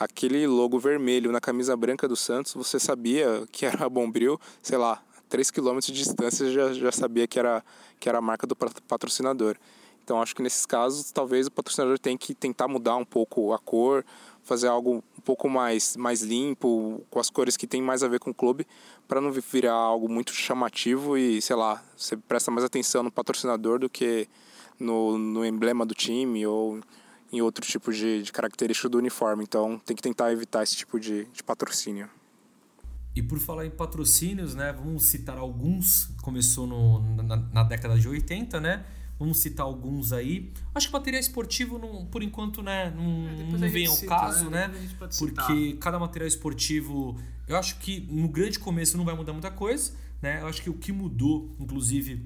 [0.00, 4.78] aquele logo vermelho na camisa branca do Santos, você sabia que era a Bombril, sei
[4.78, 7.62] lá, 3 km de distância já, já sabia que era,
[8.00, 9.56] que era a marca do pat- patrocinador.
[10.02, 13.58] Então acho que nesses casos talvez o patrocinador tenha que tentar mudar um pouco a
[13.58, 14.02] cor,
[14.42, 18.18] fazer algo um pouco mais, mais limpo, com as cores que tem mais a ver
[18.18, 18.66] com o clube,
[19.06, 23.78] para não virar algo muito chamativo e, sei lá, você presta mais atenção no patrocinador
[23.78, 24.26] do que
[24.78, 26.80] no, no emblema do time ou
[27.32, 29.44] em outro tipo de, de característica do uniforme.
[29.44, 32.08] Então tem que tentar evitar esse tipo de, de patrocínio.
[33.14, 34.72] E por falar em patrocínios, né?
[34.72, 36.10] Vamos citar alguns.
[36.22, 38.84] Começou no, na, na década de 80, né?
[39.18, 40.50] Vamos citar alguns aí.
[40.74, 42.90] Acho que material esportivo, não, por enquanto, né?
[42.96, 44.68] Não, É, depois não a vem ao cita, caso, né?
[44.68, 44.88] né?
[45.00, 45.46] A citar.
[45.46, 49.92] Porque cada material esportivo, eu acho que no grande começo não vai mudar muita coisa,
[50.22, 50.40] né?
[50.40, 52.24] Eu acho que o que mudou, inclusive,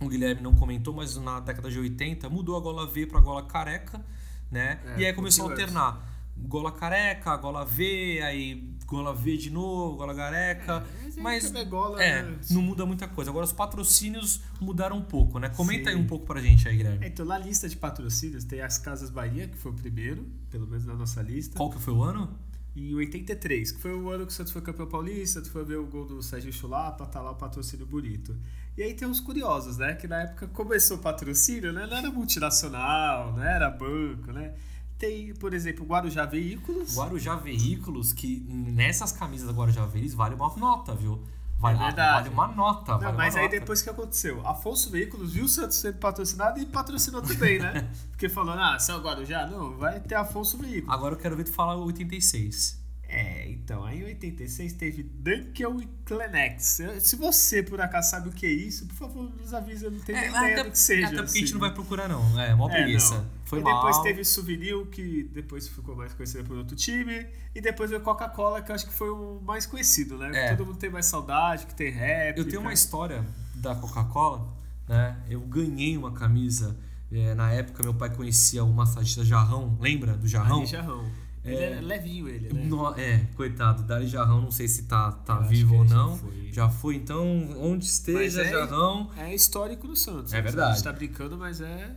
[0.00, 3.42] o Guilherme não comentou, mas na década de 80 mudou a gola V para gola
[3.44, 4.04] careca,
[4.50, 4.80] né?
[4.84, 6.14] É, e aí começou a alternar.
[6.38, 10.86] Gola careca, gola V, aí gola V de novo, gola careca.
[11.02, 12.38] mas aí mas também gola, é, né?
[12.50, 13.30] não muda muita coisa.
[13.30, 15.48] Agora os patrocínios mudaram um pouco, né?
[15.48, 16.02] Comenta aí Sim.
[16.02, 17.06] um pouco pra gente aí, Guilherme.
[17.06, 20.84] Então, na lista de patrocínios tem as Casas Bahia, que foi o primeiro, pelo menos
[20.84, 21.56] na nossa lista.
[21.56, 22.38] Qual que foi o ano?
[22.76, 25.78] E 83, que foi o ano que o Santos foi campeão paulista, tu foi ver
[25.78, 28.36] o gol do Sérgio Chulapa, tá lá o patrocínio bonito.
[28.76, 29.94] E aí tem uns curiosos, né?
[29.94, 31.86] Que na época começou o patrocínio, né?
[31.86, 34.54] Não era multinacional, não era banco, né?
[34.98, 36.94] Tem, por exemplo, Guarujá Veículos.
[36.96, 41.22] Guarujá Veículos, que nessas camisas da Guarujá Veículos vale uma nota, viu?
[41.58, 42.12] Vale, É verdade.
[42.14, 42.92] vale uma nota.
[42.92, 43.60] Não, vale mas uma aí nota.
[43.60, 44.46] depois que aconteceu?
[44.46, 47.90] Afonso Veículos viu o Santos sendo patrocinado e patrocinou também, né?
[48.12, 49.46] Porque falou, ah, São Guarujá?
[49.46, 50.94] Não, vai ter Afonso Veículos.
[50.94, 52.78] Agora eu quero ver tu falar 86.
[53.18, 56.80] É, então, aí em 86 teve Dunkel e Klenex.
[56.80, 59.90] Eu- Se você, por acaso, sabe o que é isso, por favor, nos avisa, eu
[59.90, 61.06] não tenho nem ideia até, do que seja.
[61.06, 61.52] até porque a gente assim.
[61.54, 62.40] não vai procurar, não.
[62.40, 63.14] É, mó É, preguiça.
[63.16, 63.26] não.
[63.46, 63.74] Foi e mal.
[63.76, 67.26] depois teve Souvenir, que depois ficou mais conhecida por outro time.
[67.54, 70.30] E depois veio Coca-Cola, que eu acho que foi o mais conhecido, né?
[70.34, 70.54] É.
[70.54, 72.36] Todo mundo tem mais saudade, que tem rap.
[72.36, 73.24] Eu tenho uma história
[73.54, 74.46] da Coca-Cola,
[74.88, 75.16] né?
[75.30, 76.76] Eu ganhei uma camisa.
[77.10, 79.78] é, na época, meu pai conhecia o massagista Jarrão.
[79.80, 80.60] Lembra do Jarrão?
[80.60, 81.08] Aí, Jarrão.
[81.46, 82.64] Ele é levinho, ele, né?
[82.64, 85.94] No- é, coitado, Dali Jarrão, não sei se tá, tá Eu vivo ou ele já
[85.96, 86.16] não.
[86.18, 86.50] foi.
[86.52, 87.26] Já foi, então,
[87.60, 89.10] onde esteja é- Jarrão.
[89.16, 90.32] É histórico no Santos.
[90.32, 90.70] É verdade.
[90.70, 91.96] A gente tá brincando, mas é.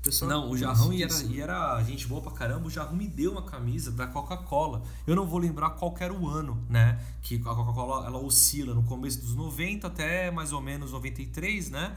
[0.00, 2.68] Pessoal Não, o Jarrão e era, e era gente boa pra caramba.
[2.68, 4.82] O Jarrão me deu uma camisa da Coca-Cola.
[5.04, 7.00] Eu não vou lembrar qual que era o ano, né?
[7.20, 11.96] Que a Coca-Cola ela oscila no começo dos 90 até mais ou menos 93, né?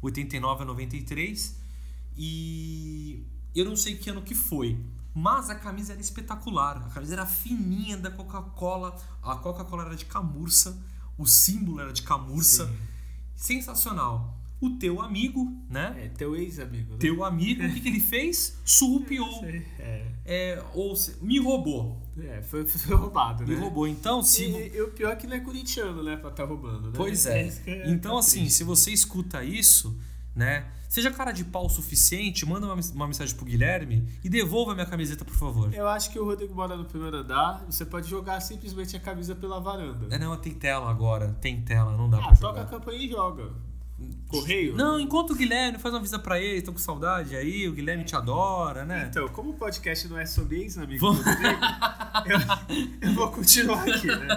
[0.00, 1.54] 89 a 93.
[2.16, 3.22] E
[3.54, 4.78] eu não sei que ano que foi.
[5.14, 6.78] Mas a camisa era espetacular.
[6.86, 8.96] A camisa era fininha da Coca-Cola.
[9.22, 10.76] A Coca-Cola era de camurça.
[11.16, 12.66] O símbolo era de camurça.
[12.66, 12.76] Sim.
[13.36, 14.36] Sensacional.
[14.60, 15.94] O teu amigo, né?
[16.04, 16.92] É, teu ex-amigo.
[16.92, 16.98] Né?
[16.98, 18.56] Teu amigo, o que, que ele fez?
[18.64, 19.44] Surrupiou.
[19.78, 22.00] É, É, ou se- me roubou.
[22.18, 23.60] é foi, foi roubado, Me né?
[23.60, 23.86] roubou.
[23.86, 24.44] Então, se.
[24.44, 26.16] E, e o pior é que não é corintiano, né?
[26.16, 26.92] Pra tá roubando, né?
[26.96, 27.46] Pois é.
[27.66, 29.94] é Então, assim, se você escuta isso,
[30.34, 30.66] né?
[30.88, 34.86] Seja cara de pau o suficiente, manda uma, uma mensagem pro Guilherme e devolva minha
[34.86, 35.74] camiseta, por favor.
[35.74, 37.64] Eu acho que o Rodrigo mora no primeiro andar.
[37.66, 40.14] Você pode jogar simplesmente a camisa pela varanda.
[40.14, 41.36] É, não, tem tela agora.
[41.40, 42.78] Tem tela, não dá ah, pra toca a jogar.
[42.78, 43.52] campanha e joga.
[44.28, 44.76] Correio?
[44.76, 48.04] Não, encontra o Guilherme, faz uma visa pra ele, tô com saudade aí, o Guilherme
[48.04, 49.06] te adora, né?
[49.10, 51.24] Então, como o podcast não é sobre ex-amigo Vamos-
[52.26, 54.28] eu, eu vou continuar aqui, né?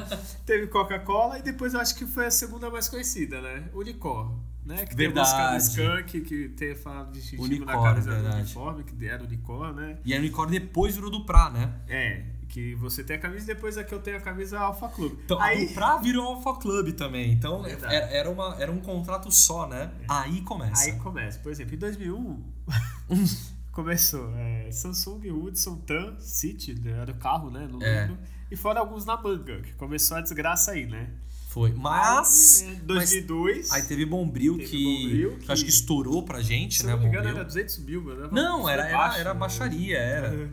[0.45, 3.69] Teve Coca-Cola e depois eu acho que foi a segunda mais conhecida, né?
[3.73, 4.31] Unicor.
[4.65, 4.85] Né?
[4.85, 5.31] Que Verdade.
[5.31, 9.23] tem a música do que tem falado de xixi na camisa do uniforme, que era
[9.23, 9.97] Unicor, né?
[10.03, 11.73] E a unicórnio depois virou do Pra, né?
[11.87, 15.13] É, que você tem a camisa e depois aqui eu tenho a camisa Alpha Club.
[15.25, 17.31] Então, Aí, a Pra virou Alpha Club também.
[17.33, 17.93] Então, Verdade.
[17.93, 19.91] era, era, uma, era um contrato só, né?
[20.07, 20.83] Aí começa.
[20.83, 21.39] aí começa.
[21.39, 22.43] Por exemplo, em 2001
[23.71, 27.67] começou é, Samsung, Hudson, Tan, City, né, era o carro, né?
[27.71, 28.01] Não É.
[28.07, 28.17] lembro.
[28.49, 31.09] E fora alguns na manga, que começou a desgraça aí, né?
[31.49, 31.73] Foi.
[31.73, 32.61] Mas.
[32.63, 33.71] Aí, né, mas 2002.
[33.71, 36.93] aí teve Bombril Teve que, Bombril que acho que que- estourou pra gente, se né?
[36.93, 38.03] não me engano, era 200 mil.
[38.31, 39.39] Não, era, era, baixo, era né?
[39.39, 40.49] baixaria, era.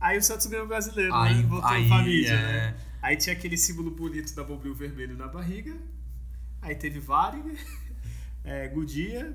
[0.00, 1.42] Aí o Santos ganhou o brasileiro, Aí- né?
[1.48, 2.42] Voltou aí, pra mídia, é.
[2.70, 2.76] né?
[3.02, 5.74] Aí tinha aquele símbolo bonito da Bombril vermelho na barriga.
[6.60, 7.56] Aí teve Varig,
[8.44, 9.32] é, Goodyear.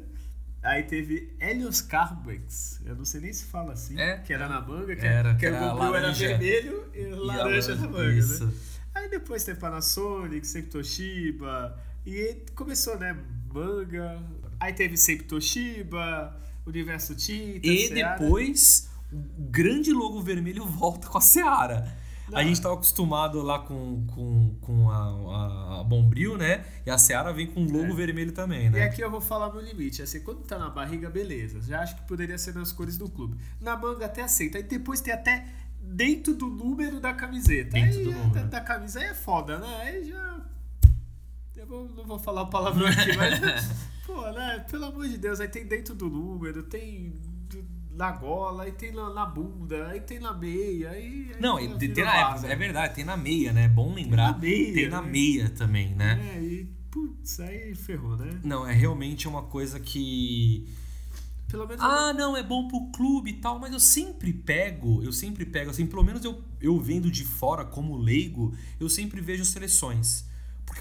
[0.63, 2.81] Aí teve Helios Carbex.
[2.85, 3.99] Eu não sei nem se fala assim.
[3.99, 4.49] É, que era é.
[4.49, 4.95] na manga.
[4.95, 6.27] Que Era, que que o era Bombril era laranja.
[6.27, 8.45] vermelho e E laranja na manga, isso.
[8.45, 8.53] né?
[8.93, 11.79] Aí depois teve Panasonic, sempre Toshiba.
[12.05, 13.17] E começou, né?
[13.51, 14.21] Manga.
[14.59, 21.21] Aí teve sempre Toshiba, Universo Tinta, E depois, o grande logo vermelho volta com a
[21.21, 21.99] Seara.
[22.27, 22.43] A Não.
[22.47, 26.63] gente tava acostumado lá com, com, com a, a, a Bombril, né?
[26.85, 27.93] E a Seara vem com o logo É.
[27.95, 28.83] vermelho também, E né?
[28.83, 30.01] aqui eu vou falar meu limite.
[30.01, 31.59] Assim, quando tá na barriga, beleza.
[31.61, 33.35] Já acho que poderia ser nas cores do clube.
[33.59, 34.57] Na manga até aceita.
[34.57, 35.45] Aí depois tem até
[35.81, 37.71] dentro do número da camiseta.
[37.71, 38.29] Dentro aí do número.
[38.33, 39.77] Da, da camisa aí é foda, né?
[39.81, 40.39] Aí já.
[41.57, 43.39] Eu vou- não vou falar o palavrão aqui, mas.
[44.07, 44.65] pô, né?
[44.71, 47.13] Pelo amor de Deus, aí tem dentro do número, tem
[48.01, 51.35] na gola, aí tem na, na bunda, aí tem na meia, aí.
[51.39, 52.47] Não, tem vira na vaza.
[52.47, 53.65] é verdade, tem na meia, né?
[53.65, 54.31] É bom lembrar.
[54.31, 55.11] na meia, Tem na né?
[55.11, 56.19] meia também, né?
[56.35, 58.39] É, e putz, aí ferrou, né?
[58.43, 60.67] Não, é realmente uma coisa que.
[61.47, 61.83] Pelo menos.
[61.83, 65.69] Ah, não, é bom pro clube e tal, mas eu sempre pego, eu sempre pego,
[65.69, 70.25] assim, pelo menos eu, eu vendo de fora como leigo, eu sempre vejo seleções.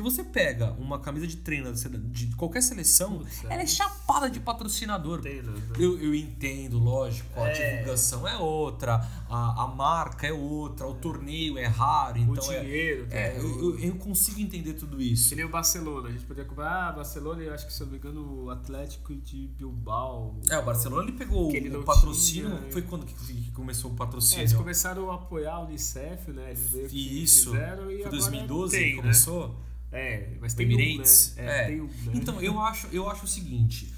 [0.01, 3.65] Porque você pega uma camisa de treino de qualquer seleção, Putz, ela é.
[3.65, 5.23] é chapada de patrocinador.
[5.23, 5.43] Né?
[5.79, 7.77] Eu, eu entendo, lógico, a É.
[7.77, 12.61] divulgação é outra, a, a marca é outra, o torneio é raro, O então é.
[12.61, 15.29] dinheiro, é, é, eu, eu- eu consigo entender tudo isso.
[15.29, 16.09] Que nem o Barcelona.
[16.09, 18.51] A gente podia comprar, ah, Barcelona eu acho que, se eu não me engano, o
[18.51, 20.35] Atlético de Bilbao.
[20.49, 22.49] É, o Barcelona ele pegou Que ele o patrocínio.
[22.59, 24.41] tinha, Foi quando que, que começou o É, patrocínio?
[24.43, 26.51] eles começaram a apoiar a Unicef, né?
[26.51, 27.51] Eles meio que Isso.
[27.53, 29.09] fizeram e Foi agora 2012 tem, que né?
[29.93, 31.35] É, mas tem Emirates?
[31.37, 31.63] um, né?
[31.63, 32.13] É, tem um, né?
[32.15, 33.93] Então, eu acho, eu acho o seguinte.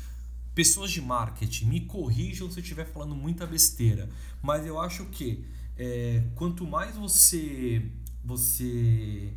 [0.54, 4.08] Pessoas de marketing, me corrijam se eu estiver falando muita besteira.
[4.42, 5.44] Mas eu acho que
[5.76, 7.90] é, quanto mais você,
[8.24, 9.32] você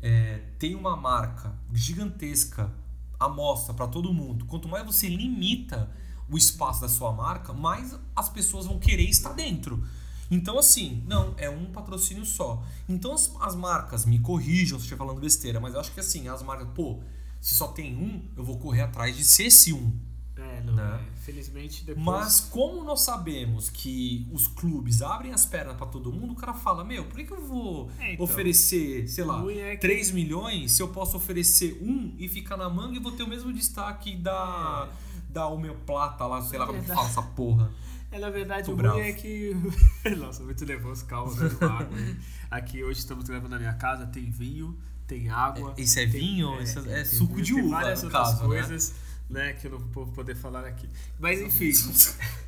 [0.00, 2.72] é, tem uma marca gigantesca
[3.18, 5.90] à mostra para todo mundo, quanto mais você limita
[6.28, 9.84] o espaço da sua marca, mais as pessoas vão querer estar dentro.
[10.32, 12.62] Então, assim, não, é um patrocínio só.
[12.88, 16.00] Então, as, as marcas me corrijam se eu estiver falando besteira, mas eu acho que
[16.00, 17.00] assim, as marcas, pô,
[17.40, 19.92] se só tem um, eu vou correr atrás de ser esse um.
[20.34, 21.00] É, não, Né?
[21.06, 21.20] é.
[21.20, 22.04] Felizmente depois.
[22.04, 26.54] Mas como nós sabemos que os clubes abrem as pernas pra todo mundo, o cara
[26.54, 28.24] fala, meu, por que, que eu vou É, então.
[28.24, 32.68] oferecer, sei lá, é que- 3 milhões se eu posso oferecer um e ficar na
[32.70, 34.88] manga e vou ter o mesmo destaque da,
[35.28, 36.94] da homeoplata lá, sei lá como que É.
[36.94, 37.70] fala essa porra.
[38.12, 38.98] É, na verdade, Tô o bravo.
[38.98, 39.56] ruim é que.
[40.18, 41.96] Nossa, muito nervoso, calma, dando água.
[41.96, 42.16] aí.
[42.50, 45.74] Aqui hoje estamos gravando na minha casa, tem vinho, tem água.
[45.78, 46.60] É, isso é tem- vinho?
[46.62, 48.46] Isso é- tem- é tem suco vinho, de tem uva, várias no outras caso, né?
[48.48, 48.94] coisas,
[49.30, 49.52] né?
[49.54, 50.88] que eu não vou poder falar aqui.
[51.18, 51.72] Mas enfim,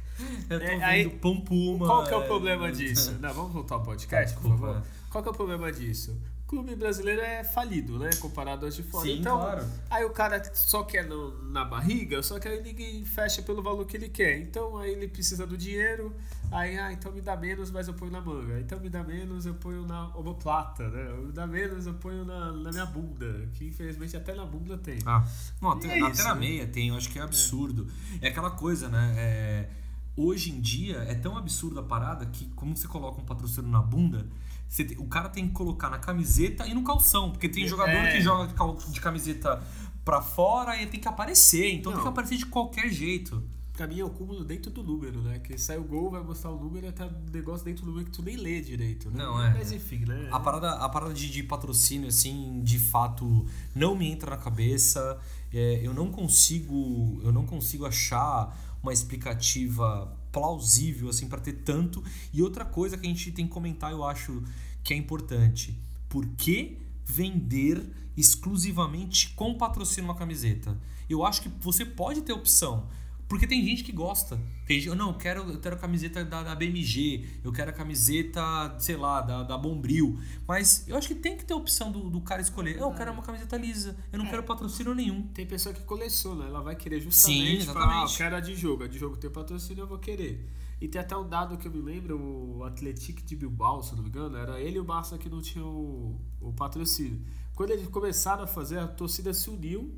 [0.49, 1.87] Eu tô É, vendo aí, pão puma.
[1.87, 3.17] qual que é o problema disso?
[3.21, 4.83] Não, vamos voltar ao podcast, por Desculpa, favor.
[4.87, 5.11] é.
[5.11, 6.17] Qual que é o problema disso?
[6.47, 8.11] Clube brasileiro é falido, né?
[8.21, 9.07] Comparado aos de fora.
[9.07, 9.67] Sim, então, claro.
[9.91, 13.87] aí o cara só quer no- na barriga, só que aí ninguém fecha pelo valor
[13.87, 14.41] que ele quer.
[14.41, 16.15] Então aí ele precisa do dinheiro,
[16.53, 18.61] aí, ah, então me dá menos, mas eu ponho na manga.
[18.61, 21.13] Então me dá menos, eu ponho na omoplata, né?
[21.15, 24.99] Me dá menos, eu ponho na, na minha bunda, que infelizmente até na bunda tem.
[25.07, 25.27] Ah,
[25.63, 27.89] não, até, é até na meia tem, eu acho que é absurdo.
[28.21, 29.15] É, aquela coisa, né?
[29.17, 29.71] é,
[30.15, 33.81] hoje em dia é tão absurdo a parada que, como você coloca um patrocínio na
[33.81, 34.27] bunda,
[34.69, 37.31] tem- o cara tem que colocar na camiseta e no calção.
[37.31, 38.13] Porque tem jogador É.
[38.13, 38.53] que joga
[38.91, 39.63] de, camiseta
[40.05, 41.73] pra fora e tem que aparecer.
[41.75, 42.03] Então tem Não.
[42.03, 43.43] que aparecer de qualquer jeito.
[43.73, 45.41] Pra mim é o cúmulo dentro do número, né?
[45.41, 48.05] Que sai o gol, vai mostrar o número e tá um negócio dentro do número
[48.09, 49.17] que tu nem lê direito, né?
[49.25, 49.53] Não, é.
[49.53, 50.29] Mas enfim, né?
[50.31, 53.45] A parada, a parada de, de patrocínio, assim, de fato,
[53.75, 55.19] não me entra na cabeça.
[55.53, 57.21] É, eu não consigo.
[57.25, 62.05] Eu não consigo achar uma explicativa plausível, assim, para ter tanto.
[62.33, 64.43] E outra coisa que a gente tem que comentar, eu acho
[64.83, 65.79] que é importante.
[66.09, 67.83] Por que vender
[68.17, 70.79] exclusivamente com patrocínio uma camiseta?
[71.09, 72.87] Eu acho que você pode ter opção.
[73.29, 74.39] Porque tem gente que gosta.
[74.67, 77.73] Tem gente, não, eu quero, eu quero a camiseta da, da BMG, eu quero a
[77.73, 78.41] camiseta,
[78.79, 80.19] sei lá, da, da Bombril.
[80.47, 82.77] Mas eu acho que tem que ter a opção do, do cara escolher.
[82.79, 84.31] Eu quero uma camiseta lisa, eu não É.
[84.31, 85.23] quero patrocínio nenhum.
[85.29, 88.17] Tem pessoa que coleciona, ela vai querer justamente Sim, falar, ah, eu exatamente.
[88.17, 90.47] quero a de jogo, a de jogo tem patrocínio, eu vou querer.
[90.81, 93.97] E tem até um dado que eu me lembro, o Atlético de Bilbao, se eu
[93.97, 97.21] não me engano, era ele e o Barça que não tinham o, o patrocínio.
[97.55, 99.95] Quando eles começaram a fazer, a torcida se uniu,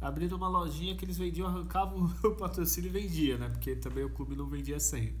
[0.00, 3.48] abrindo uma lojinha que eles vendiam, arrancavam o patrocínio e vendia, né?
[3.48, 5.14] Porque também o clube não vendia sem.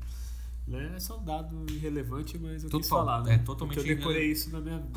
[0.66, 0.92] Né?
[0.94, 3.34] É só um dado irrelevante, mas eu quis Total, falar, né?
[3.34, 4.90] é totalmente Porque eu decorei irrele- isso na minha mente.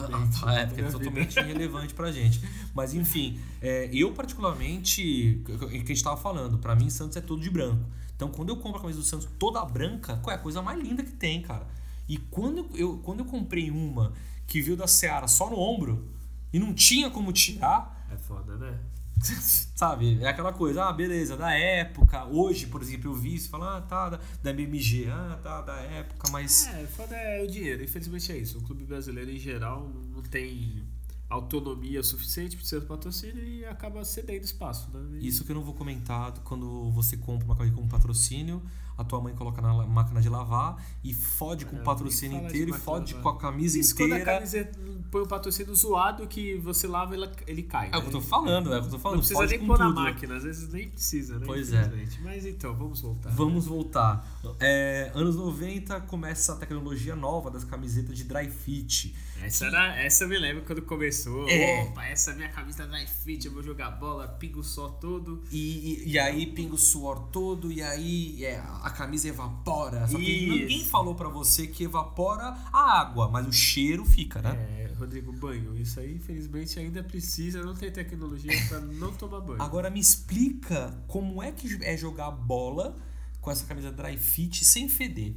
[0.44, 0.92] Ah, na é, porque é minha vida.
[0.92, 2.42] totalmente irrelevante pra gente.
[2.76, 7.22] Mas enfim, é, eu particularmente, o que a gente tava falando, pra mim Santos é
[7.22, 7.84] todo de branco.
[8.16, 10.80] Então quando eu compro a camisa do Santos toda branca, qual é a coisa mais
[10.80, 11.66] linda que tem, cara?
[12.08, 14.14] E quando eu, quando eu comprei uma
[14.46, 16.08] que veio da Seara só no ombro
[16.52, 18.78] e não tinha como tirar, É foda, né?
[19.76, 20.20] sabe?
[20.22, 22.26] É aquela coisa, ah, beleza, da época.
[22.26, 25.76] Hoje, por exemplo, eu vi isso falo, ah, tá, da, da MMG, ah, tá, da
[25.76, 26.68] época, mas.
[26.68, 27.84] É, foda é o dinheiro.
[27.84, 28.58] Infelizmente é isso.
[28.60, 30.83] O clube brasileiro em geral não tem
[31.34, 35.20] autonomia suficiente para ser patrocínio e acaba cedendo espaço, né?
[35.20, 38.62] E- Isso que eu não vou comentar quando você compra uma camisa com patrocínio,
[38.98, 42.50] a tua mãe coloca na máquina de lavar e fode com É, o patrocínio fala
[42.50, 44.34] de inteiro e fode de com a camisa Isso quando a inteira.
[44.36, 44.80] camiseta
[45.10, 47.90] põe o patrocínio zoado que você lava ela, ele cai.
[47.92, 48.24] É o que eu tô né?
[48.26, 49.16] falando, é o que eu tô falando.
[49.18, 49.96] Não precisa fode nem pôr na tudo.
[50.02, 51.46] máquina, às vezes nem precisa, né?
[51.46, 51.92] Pois é.
[52.24, 53.30] Mas então, vamos voltar.
[53.32, 54.28] Vamos voltar.
[54.60, 59.16] É, anos 90 começa a tecnologia nova das camisetas de dry fit.
[59.46, 61.48] Essa, era, essa eu me lembro quando começou.
[61.50, 61.84] É.
[61.84, 65.44] Opa, essa é minha camisa dry fit, eu vou jogar bola, pingo só todo.
[65.52, 70.08] E, e, e aí pinga o suor todo, e aí é, a camisa evapora.
[70.08, 74.52] Só que ninguém falou pra você que evapora a água, mas o cheiro fica, né?
[74.80, 75.78] É, Rodrigo, banho.
[75.78, 79.62] Isso aí, infelizmente, ainda precisa, não tem tecnologia pra não tomar banho.
[79.62, 82.96] Agora me explica como é que é jogar bola
[83.42, 85.34] com essa camisa dry fit sem feder.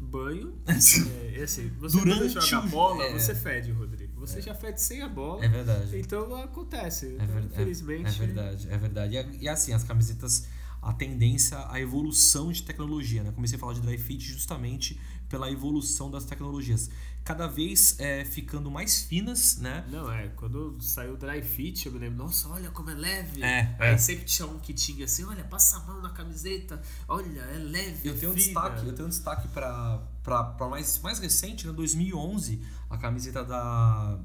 [0.00, 0.54] Banho.
[0.66, 3.12] É, e assim, você Durante o- bola, é.
[3.18, 4.12] você fede, Rodrigo.
[4.20, 5.44] Você já fede sem a bola.
[5.44, 5.98] É verdade.
[5.98, 7.16] Então acontece.
[7.18, 8.06] É, ver- é- infelizmente.
[8.08, 9.14] é verdade, é verdade.
[9.14, 10.46] E, é- e assim, as camisetas,
[10.80, 13.32] a tendência à evolução de tecnologia, né?
[13.32, 16.90] Comecei a falar de dry fit justamente pela evolução das tecnologias.
[17.24, 19.82] Cada vez é, ficando mais finas, né?
[19.90, 23.42] Não, é, quando saiu o dry fit, eu me lembro, nossa, olha como é leve.
[23.42, 23.98] É, Aí é.
[23.98, 28.06] sempre tinha um que tinha assim, olha, passa a mão na camiseta, olha, é leve.
[28.06, 28.44] Eu tenho um fina.
[28.44, 32.60] destaque, eu tenho um destaque para para mais mais recente, né, 2011,
[32.90, 34.18] a camiseta da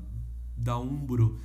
[0.58, 1.40] da Umbro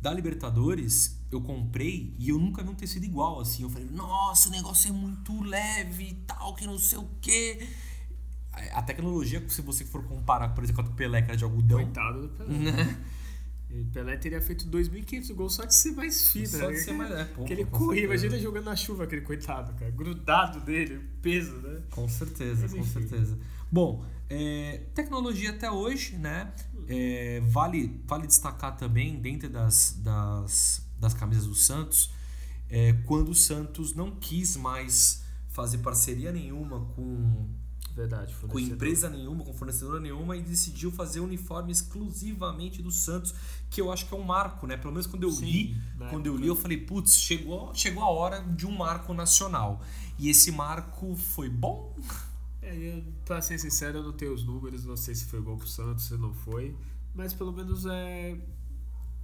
[0.00, 3.62] da Libertadores, eu comprei e eu nunca vi um tecido igual assim.
[3.62, 7.68] Eu falei: "Nossa, o negócio é muito leve e tal, que não sei o quê".
[8.72, 11.44] A tecnologia, se você for comparar, por exemplo, com a do Pelé, que era de
[11.44, 12.58] algodão, Coitado do Pelé.
[12.72, 13.04] né?
[13.92, 16.46] Pelé teria feito 2.500 gols só de ser mais fino.
[16.46, 16.78] Só de né?
[16.78, 19.90] ser mais- é, pô, que ele corria, imagina jogando na chuva, aquele coitado, cara.
[19.90, 21.82] Grudado dele, peso, né?
[21.90, 22.90] Com certeza, Mas com enfim.
[23.06, 23.38] certeza.
[23.70, 26.52] Bom, é, tecnologia até hoje, né?
[26.88, 32.10] É, vale, vale destacar também, dentro das, das, das camisas do Santos,
[32.70, 37.48] é, quando o Santos não quis mais fazer parceria nenhuma com,
[37.96, 43.34] Verdade, com empresa nenhuma, com fornecedora nenhuma e decidiu fazer uniforme exclusivamente do Santos,
[43.70, 44.76] que eu acho que é um marco, né?
[44.76, 48.02] Pelo menos quando eu Sim, li, na quando eu li, eu falei, putz, chegou, chegou
[48.02, 49.80] a hora de um marco nacional.
[50.18, 51.96] E esse marco foi bom?
[52.60, 55.66] É, pra ser sincero, eu não tenho os números, não sei se foi bom pro
[55.66, 56.76] Santos, se não foi.
[57.14, 58.38] Mas pelo menos é.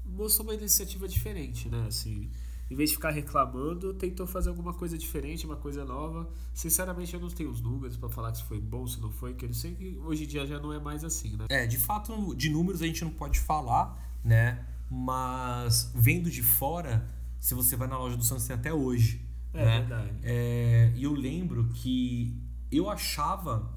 [0.07, 1.85] Mostrou uma iniciativa diferente, né?
[1.87, 2.31] Assim,
[2.73, 6.27] em vez de ficar reclamando, tentou fazer alguma coisa diferente, uma coisa nova.
[6.55, 9.45] Sinceramente, eu não tenho os números pra falar se foi bom, se não foi, que
[9.45, 11.45] eu sei que hoje em dia já não é mais assim, né?
[11.51, 14.65] É, de fato, de números a gente não pode falar, né?
[14.91, 17.07] Mas vendo de fora,
[17.39, 19.21] se você vai na loja do Santos tem até hoje.
[19.53, 19.81] É né?
[19.81, 20.11] verdade.
[20.23, 22.35] É, E eu lembro que
[22.71, 23.71] eu achava,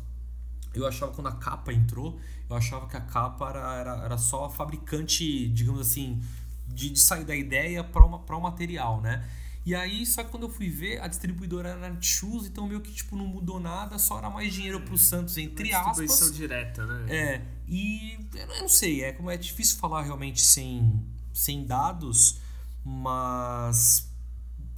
[0.73, 2.17] eu achava quando a capa entrou,
[2.49, 6.21] eu achava que a capa era, era, era só a fabricante, digamos assim,
[6.67, 9.27] de, de sair da ideia para o material, né?
[9.65, 12.91] E aí, só que quando eu fui ver, a distribuidora era Netshoes, então meio que
[12.93, 16.35] tipo, não mudou nada, só era mais dinheiro pro Santos, entre Uma distribuição aspas.
[16.37, 17.05] direta, né?
[17.15, 21.03] É, e eu não- sei, é como é difícil falar realmente sem,
[21.33, 22.39] sem dados,
[22.83, 24.07] mas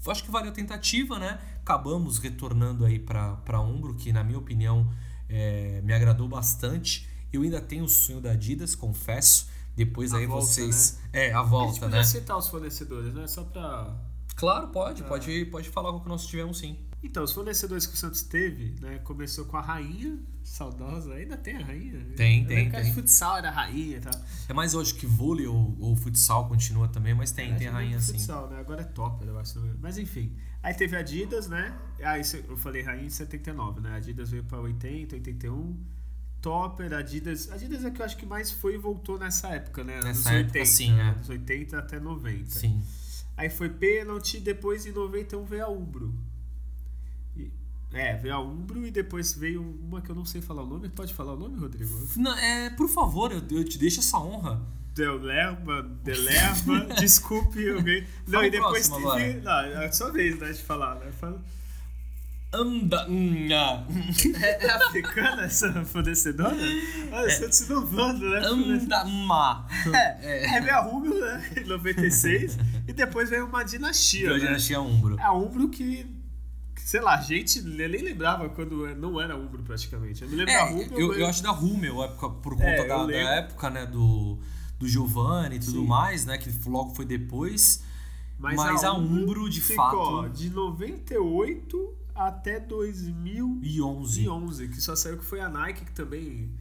[0.08, 1.38] acho que valeu a tentativa, né?
[1.62, 4.90] Acabamos retornando aí para para Umbro, que na minha opinião
[5.28, 7.08] é, me agradou bastante.
[7.34, 9.50] Eu ainda tenho o sonho da Adidas, confesso.
[9.78, 11.00] Depois A aí volta, vocês.
[11.14, 12.04] É, a A gente volta, né?
[12.04, 13.26] citar os fornecedores, né?
[13.28, 13.96] Só pra.
[14.36, 16.78] Claro, pode, pode, pode falar com o que nós tivemos sim.
[17.04, 18.98] Então, os fornecedores que o Santos teve, né?
[19.00, 22.04] Começou com a rainha, saudosa, ainda tem a rainha?
[22.16, 22.94] Tem, Eu tem, tem.
[22.94, 24.20] futsal era a rainha e tal.
[24.50, 27.70] É mais hoje que vôlei ou, ou futsal continua também, mas tem, É, tem a
[27.70, 28.14] que rainha sim.
[28.14, 28.60] futsal, né?
[28.60, 29.60] Agora é top, eu acho.
[29.80, 30.36] Mas enfim.
[30.64, 31.78] Aí teve a Adidas, né?
[32.04, 33.92] Aí isso eu falei rainha em 79, né?
[33.92, 35.78] A Adidas veio pra 80, 81.
[36.48, 37.52] Topper, Adidas.
[37.52, 40.00] Adidas é que eu acho que mais foi e voltou nessa época, né?
[40.02, 41.14] Nessa Anos época, sim, é.
[41.16, 42.50] Dos 80 até 90.
[42.52, 42.82] Sim.
[43.36, 46.14] Aí foi pênalti, depois em 91 veio a Umbro.
[47.36, 47.52] E-
[47.91, 50.88] é, veio a Umbro e depois veio uma que eu não sei falar o nome.
[50.88, 51.93] Pode falar o nome, Rodrigo?
[52.16, 54.62] Não, é, por favor, eu, eu te deixo essa honra.
[54.95, 58.08] Delerma, Delerma, desculpe alguém.
[58.26, 59.41] Não, Fala e depois teve.
[59.41, 61.12] Não, é a sua vez, né, de falar, né?
[61.12, 61.43] Fala-
[62.54, 63.06] Anda.
[64.41, 66.56] É, é africana essa fornecedora?
[67.12, 68.39] Olha, você se inovando, né?
[68.45, 69.04] Anda.
[69.06, 69.68] Ma.
[69.93, 71.52] É, é veio a Rubio, né?
[71.58, 72.58] Em 96.
[72.88, 74.34] e depois veio uma dinastia.
[74.34, 74.39] Né?
[74.39, 75.18] já tinha Umbro.
[75.20, 76.08] A Umbro que,
[76.78, 80.22] sei lá, a gente nem lembrava quando não era Umbro praticamente.
[80.24, 81.00] Eu me lembro da É, Rubio.
[81.00, 84.39] eu, mas- eu acho da Rumel, época, por conta É, da, da época, né, do,
[84.80, 85.86] do Giovanni e tudo Sim.
[85.88, 87.84] mais, né, que logo foi depois.
[88.39, 94.68] Mas, a, Umbro, de ficou, ó, fato, de 98 até 2011, e 11.
[94.70, 96.51] que só saiu que foi a Nike que também.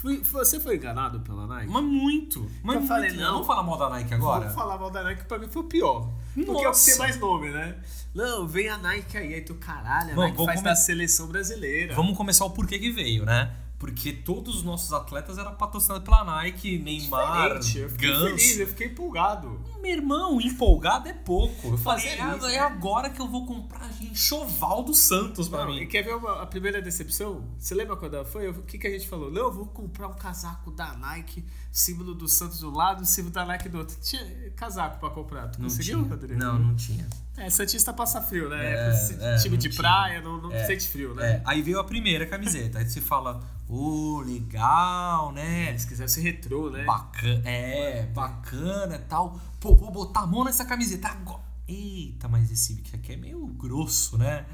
[0.00, 1.70] Fui- você foi enganado pela Nike?
[1.72, 2.40] Mas muito.
[2.62, 2.88] Mas Eu muito.
[2.88, 3.18] falei, não.
[3.20, 3.32] não.
[3.34, 4.40] Vamos falar mal da Nike agora?
[4.40, 6.10] Vamos falar mal da Nike, pra mim foi o pior.
[6.34, 6.90] Porque é o que Nossa.
[6.90, 7.76] tem mais nome, né?
[8.14, 10.74] Não, vem a Nike aí, aí tu caralho, a Vamos- Nike vamos faz come- da
[10.76, 11.94] seleção brasileira.
[11.94, 13.54] Vamos começar o porquê que veio, né?
[13.82, 18.58] Porque todos os nossos atletas eram patrocinados pela Nike, Neymar, Diferente, eu fiquei feliz, Gans.
[18.60, 19.60] eu fiquei empolgado.
[19.82, 21.66] Meu irmão, empolgado é pouco.
[21.66, 22.58] Eu falei, Fazer é, isso, é né?
[22.60, 25.80] agora que eu vou comprar enxoval do Santos pra Não, mim.
[25.80, 27.44] e quer ver uma- a primeira decepção?
[27.58, 28.48] Você lembra quando ela foi?
[28.48, 29.32] O que, que a gente falou?
[29.32, 33.46] Não, eu vou comprar um casaco da Nike, símbolo do Santos do lado, símbolo da
[33.46, 33.96] Nike do outro.
[34.00, 34.22] Tinha
[34.54, 35.48] casaco pra comprar.
[35.48, 36.10] Tu Não conseguiu, tinha.
[36.10, 36.38] Rodrigo?
[36.38, 37.06] Não, não tinha.
[37.36, 38.62] É, Santista passa frio, né?
[38.62, 39.80] É, É, é, time de tinha.
[39.80, 41.42] praia não, não É, sente frio, É, né?
[41.46, 42.78] aí veio a primeira camiseta.
[42.78, 45.70] Aí você fala, ô, legal, né?
[45.70, 46.84] Eles quiseram ser retrô, né?
[46.84, 49.40] Bacana, é, bacana e tal.
[49.58, 51.40] Pô, vou botar a mão nessa camiseta agora.
[51.66, 54.44] Eita, mas esse aqui é meio grosso, né?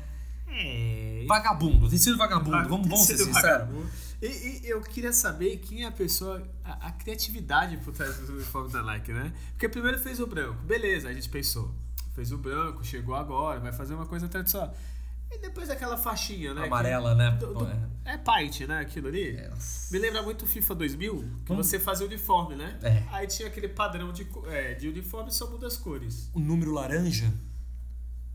[0.47, 1.25] É.
[1.29, 3.43] Vagabundo, tecido vagabundo, vamos, vamos ser sinceros.
[3.43, 3.91] vagabundo.
[4.21, 4.27] E,
[4.65, 8.73] e eu queria saber quem é a pessoa, a, a criatividade por trás do uniforme
[8.73, 9.33] da Nike, né?
[9.53, 11.73] Porque primeiro fez o branco, beleza, a gente pensou.
[12.15, 14.75] Fez o branco, chegou agora, vai fazer uma coisa tradicional.
[15.31, 16.65] E depois aquela faixinha, né?
[16.67, 17.33] Amarela, né?
[17.33, 18.15] que- do- Pô, do- é.
[18.15, 18.81] é paint, né?
[18.81, 19.41] Aquilo ali.
[19.51, 19.93] Nossa.
[19.93, 22.77] Me lembra muito o FIFA 2000, que Vamos- você fazia uniforme, né?
[22.83, 23.03] É.
[23.13, 26.29] Aí tinha aquele padrão de, é, de uniforme só muda as cores.
[26.35, 27.33] O número laranja.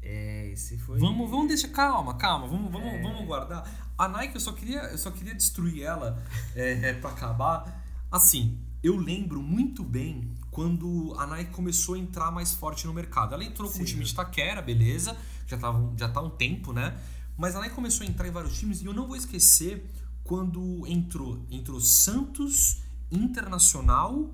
[0.02, 1.00] É, esse foi.
[1.00, 1.70] Vamos, vamos deixar.
[1.70, 3.02] Calma, calma, vamos, vamos, É.
[3.02, 3.64] vamos guardar.
[3.98, 6.22] A Nike, eu só queria, eu só queria destruir ela
[6.56, 7.84] é, é, pra acabar.
[8.12, 13.34] Assim, eu lembro muito bem quando a Nike começou a entrar mais forte no mercado.
[13.34, 13.86] Ela entrou com o Sim.
[13.86, 15.16] time de Taquera, beleza,
[15.48, 16.98] já, tava, já tá um tempo, né?
[17.38, 19.90] Mas a Nike começou a entrar em vários times e eu não vou esquecer
[20.24, 22.82] quando entrou, entrou Santos,
[23.12, 24.30] Internacional,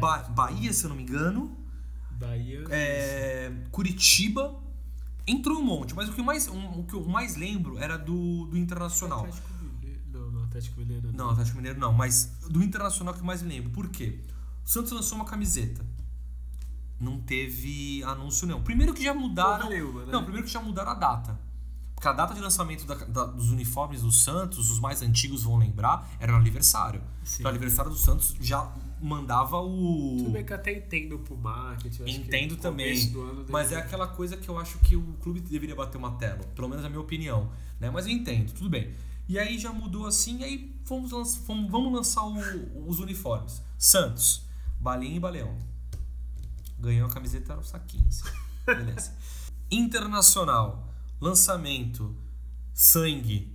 [0.00, 1.56] Ba- Bahia, se eu não me engano,
[2.12, 2.64] Bahia.
[2.70, 4.60] é, Curitiba.
[5.26, 7.96] Entrou um monte, mas o que eu mais, um- o que eu mais lembro era
[7.96, 9.20] do, do Internacional.
[9.20, 10.02] Atlético Mineiro.
[10.12, 10.42] Não.
[10.44, 13.70] Atlético Mineiro Não, Atlético Mineiro não, mas do Internacional que eu mais me lembro.
[13.70, 14.20] Por quê?
[14.64, 15.84] O Santos lançou uma camiseta.
[17.00, 18.62] Não teve anúncio, não.
[18.62, 19.68] Primeiro que já mudaram.
[19.68, 20.12] Nenhuma, né?
[20.12, 21.38] Não, primeiro que já mudaram a data.
[21.94, 25.56] Porque a data de lançamento da- da- dos uniformes do Santos, os mais antigos vão
[25.56, 27.02] lembrar, era no aniversário.
[27.24, 27.36] Sim.
[27.40, 28.70] Então, o aniversário do Santos já
[29.04, 30.16] mandava o.
[30.18, 32.04] Tudo bem que eu até entendo pro marketing.
[32.04, 32.94] que Entendo também.
[33.48, 36.40] Mas é aquela coisa que eu acho que o clube deveria bater uma tela.
[36.54, 37.50] Pelo menos é a minha opinião.
[37.78, 37.90] Né?
[37.90, 38.92] Mas eu entendo, tudo bem.
[39.28, 43.62] E aí já mudou assim, e aí fomos fomos- vamos lançar o- os uniformes.
[43.78, 44.42] Santos,
[44.80, 45.56] Balinha e Baleão.
[46.78, 48.04] Ganhou a camiseta era o saquinho.
[48.08, 48.24] assim.
[48.66, 49.12] Beleza.
[49.70, 52.14] Internacional, lançamento,
[52.72, 53.53] sangue.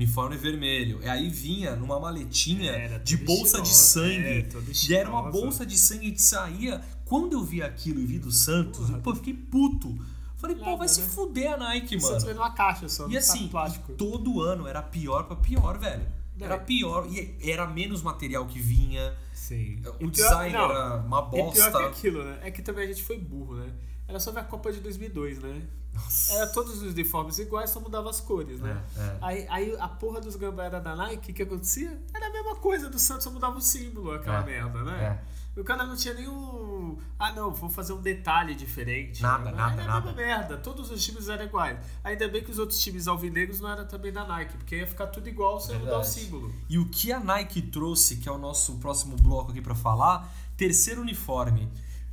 [0.00, 0.98] Uniforme vermelho.
[1.02, 4.26] E aí vinha numa maletinha Era de bolsa de estilosa, sangue.
[4.26, 6.80] é, e era uma bolsa de sangue que saía.
[7.04, 9.94] Quando eu vi aquilo e vi do Santos, pô, eu fiquei puto.
[10.38, 11.06] Falei, pô, vai se né?
[11.08, 12.24] fuder a Nike, O Santos mano.
[12.24, 13.92] veio numa caixa só, E não assim, plástico.
[13.92, 16.06] todo ano era pior pra pior, velho.
[16.40, 16.58] Era É.
[16.58, 17.06] pior.
[17.10, 19.14] E era menos material que vinha.
[19.34, 19.80] Sim.
[19.84, 21.78] O pior- design não, era uma E pior que bosta.
[21.86, 22.38] aquilo, né?
[22.42, 23.70] É que também a gente foi burro, né?
[24.08, 25.60] Era só ver a Copa de 2002, né?
[25.94, 26.32] Nossa.
[26.34, 28.82] Era todos os uniformes iguais, só mudava as cores, né?
[28.96, 29.18] É, é.
[29.20, 32.00] Aí, aí a porra dos gambá era da Nike, o que acontecia?
[32.14, 35.20] Era a mesma coisa do Santos, só mudava o símbolo, aquela É, merda, né?
[35.56, 36.96] O cara não tinha nenhum.
[37.18, 39.20] Ah, não, vou fazer um detalhe diferente.
[39.20, 40.06] Nada, Era nada, a nada.
[40.06, 40.56] mesma merda.
[40.56, 41.76] Todos os times eram iguais.
[42.04, 45.08] Ainda bem que os outros times alvinegros não eram também da Nike, porque ia ficar
[45.08, 46.54] tudo igual sem mudar o símbolo.
[46.68, 50.32] E o que a Nike trouxe, que é o nosso próximo bloco aqui pra falar,
[50.56, 51.68] terceiro uniforme.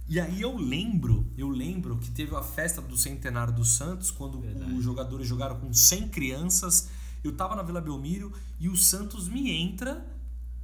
[0.10, 4.39] E aí eu lembro, eu lembro que teve a festa do centenário do Santos, quando
[4.78, 6.89] os jogadores jogaram com 100 crianças.
[7.24, 10.05] Eu tava na Vila Belmiro e o Santos me entra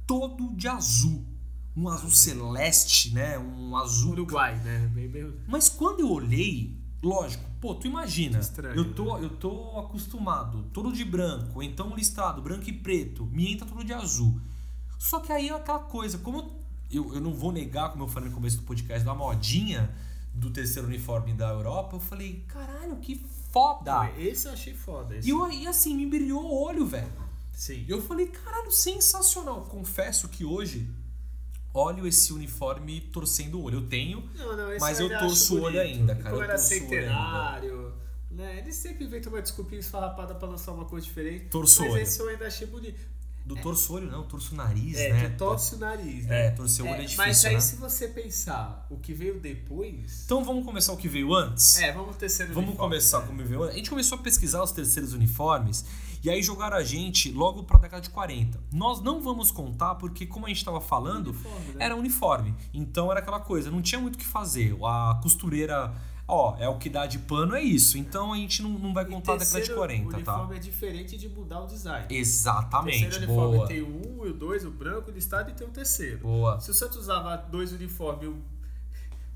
[0.06, 1.26] todo de azul.
[1.76, 3.38] Um azul celeste, né?
[3.38, 4.90] Um azul Uruguai, né?
[4.94, 5.34] Bem, bem...
[5.46, 10.92] mas quando eu olhei, lógico, pô, tu imagina, Estranho, eu tô, eu tô acostumado, todo
[10.92, 14.40] de branco, então listado, branco e preto, me entra todo de azul.
[14.98, 16.63] Só que aí é aquela coisa, como eu,
[16.96, 19.94] eu, eu não vou negar, como eu falei no começo do podcast, da modinha
[20.32, 24.10] do terceiro uniforme da Europa, eu falei, caralho, que foda!
[24.18, 25.16] Esse eu achei foda.
[25.16, 25.28] Esse...
[25.28, 27.12] E, eu, e assim, me brilhou o olho, velho.
[27.52, 27.84] Sim.
[27.88, 29.62] Eu falei, caralho, sensacional.
[29.62, 30.90] Confesso que hoje
[31.72, 33.78] olho esse uniforme torcendo o olho.
[33.78, 37.92] Eu tenho, Não, não, Mas eu torço o olho ainda, cara, Como eu era centenário,
[38.30, 38.58] né?
[38.58, 41.46] Eles sempre inventam uma desculpinha esfarrapada pra lançar uma coisa diferente.
[41.46, 42.02] Torço mas olho.
[42.02, 43.00] esse eu ainda achei bonito.
[43.44, 45.28] Do torço olho não, torço nariz, É, né?
[45.30, 46.46] que torce o nariz, né?
[46.46, 47.60] É, torcer o olho é difícil, Mas aí né?
[47.60, 50.22] se você pensar o que veio depois...
[50.24, 51.78] Então vamos começar o que veio antes?
[51.78, 53.26] É, vamos terceiro Vamos uniforme, começar né?
[53.26, 53.74] com o que veio antes.
[53.74, 55.84] A gente começou a pesquisar os terceiros uniformes
[56.22, 58.58] e aí jogaram a gente logo pra década de 40.
[58.72, 61.84] Nós não vamos contar porque, como a gente estava falando, Uniforme, né?
[61.84, 62.54] era uniforme.
[62.72, 64.74] Então era aquela coisa, não tinha muito o que fazer.
[64.82, 65.92] A costureira,
[66.26, 67.96] ó, é o que dá de pano, é isso.
[67.98, 70.16] Então a gente não, não vai contar a década de terceiro 40, tá?
[70.16, 72.06] uniforme é diferente de mudar o design.
[72.10, 73.66] Exatamente, terceiro uniforme boa.
[73.68, 76.18] tem o 1 e o 2, o branco listado, e tem o terceiro.
[76.18, 76.60] Boa.
[76.60, 78.42] Se o Santos usava dois uniformes, um-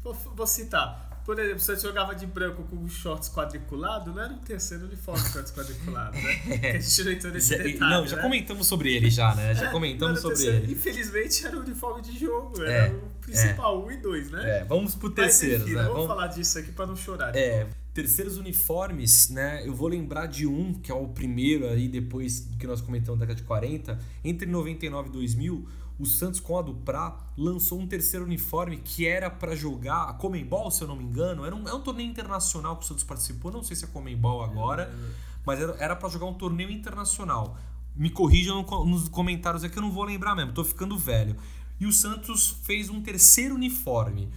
[0.02, 1.07] vou, vou citar.
[1.28, 5.20] Por exemplo, se Santos jogava de branco com shorts quadriculado, não era um terceiro uniforme
[5.28, 6.36] shorts quadriculado, né?
[6.58, 8.22] Que a gente não entrou nesse Já- detalhe, não, já né?
[8.22, 9.54] comentamos sobre ele já, né?
[9.54, 10.64] Já É, comentamos sobre terceiro.
[10.64, 10.72] ele.
[10.72, 14.60] Infelizmente era o uniforme de jogo, É, era o principal, 1 um e 2, né?
[14.60, 15.74] É, vamos pro terceiro, né?
[15.74, 17.36] vamos Vamos- falar disso aqui pra não chorar.
[17.36, 19.62] É, terceiros uniformes, né?
[19.66, 23.20] Eu vou lembrar de um, que é o primeiro aí, depois do que nós comentamos
[23.20, 23.98] da década de 40.
[24.24, 25.68] Entre 99 e 2000,
[25.98, 30.12] o Santos com a do Pra lançou um terceiro uniforme que era pra jogar a
[30.12, 31.44] Comembol, se eu não me engano.
[31.44, 34.42] Era um, é um torneio internacional que o Santos participou, não sei se é Comembol
[34.42, 34.92] agora,
[35.44, 37.56] mas era, para jogar um torneio internacional.
[37.96, 41.36] Me corrijam no co- nos comentários aqui, eu não vou lembrar mesmo, tô ficando velho.
[41.80, 44.28] E o Santos fez um terceiro uniforme.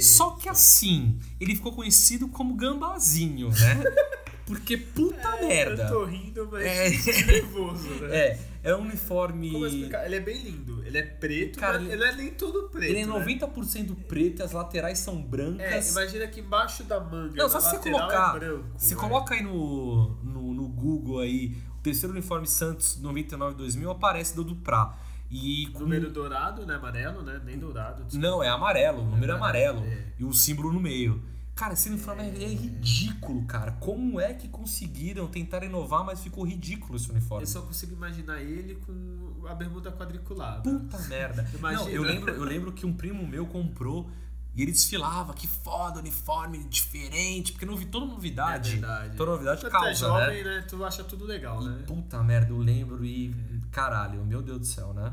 [0.00, 3.82] Só que assim, ele ficou conhecido como Gambazinho, né?
[4.46, 5.84] Porque puta merda.
[5.84, 6.90] Eu tô rindo, mas É.
[7.24, 8.16] nervoso, né?
[8.16, 9.50] É, é um uniforme.
[9.52, 10.04] Como explicar?
[10.06, 10.82] Ele é bem lindo.
[10.84, 12.84] Ele é preto, Cara, mas ele- ele é nem todo preto.
[12.90, 13.12] Ele é né?
[13.12, 15.90] 90% preto e as laterais são É, brancas.
[15.90, 17.34] imagina que embaixo da manga.
[17.36, 18.36] Não, só se você lateral colocar.
[18.36, 18.96] É branco, você é.
[18.96, 24.96] coloca aí no, no, no Google aí, o terceiro uniforme Santos 99-2000 aparece do Duprá.
[25.30, 26.74] E com- Número dourado, né?
[26.74, 27.40] Amarelo, né?
[27.44, 28.02] Nem dourado.
[28.04, 28.26] desculpa.
[28.26, 29.78] Não, é amarelo, o número é amarelo.
[29.78, 30.12] amarelo, é.
[30.18, 31.22] E o símbolo no meio.
[31.60, 33.72] Cara, esse uniforme é, é ridículo, cara.
[33.72, 37.42] Como é que conseguiram tentar inovar, mas ficou ridículo esse uniforme?
[37.42, 40.62] Eu só consigo imaginar ele com a bermuda quadriculada.
[40.62, 41.46] Puta merda.
[41.54, 41.84] Imagina.
[41.84, 44.08] Não, eu lembro, eu lembro que um primo meu comprou
[44.54, 48.70] e ele desfilava, que foda, uniforme diferente, porque não vi toda novidade.
[48.70, 49.16] É verdade.
[49.18, 50.56] Toda novidade Quando tu é causa, jovem, né?
[50.60, 50.66] né?
[50.66, 51.82] Tu acha tudo legal, né?
[51.86, 53.34] Puta merda, eu lembro e
[53.70, 55.12] caralho, meu Deus do céu, né?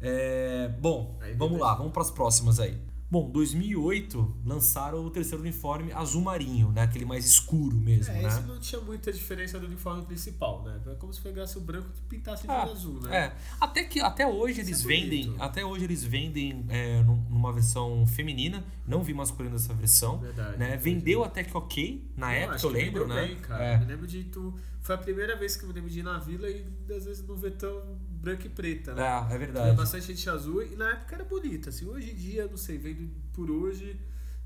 [0.00, 1.64] É, bom, Aí vamos beleza.
[1.70, 2.80] lá, vamos pras próximas aí.
[3.08, 6.82] Bom, 2008 lançaram o terceiro uniforme azul marinho, né?
[6.82, 8.28] Aquele mais escuro mesmo, É, né?
[8.28, 10.80] esse não tinha muita diferença do uniforme principal, né?
[10.88, 13.16] É como se pegasse o branco e pintasse de Ah, azul, né?
[13.16, 17.52] É, até que até hoje eles é vendem, até hoje eles vendem é, num- numa
[17.52, 20.76] versão feminina, não vi masculino dessa versão, Verdade, né?
[20.76, 23.26] Vendeu até que ok na Não, época, eu lembro, né?
[23.26, 23.64] bem, cara.
[23.64, 23.78] É.
[23.78, 24.52] Me lembro de tu.
[24.86, 26.64] Foi a primeira vez que eu me lembro de ir na vila e
[26.96, 29.02] às vezes não ver tão branca e preta, né?
[29.02, 29.76] É, é Tinha verdade.
[29.76, 31.70] bastante gente azul e na época era bonita.
[31.70, 34.00] Assim, hoje em dia, não sei, vendo por hoje,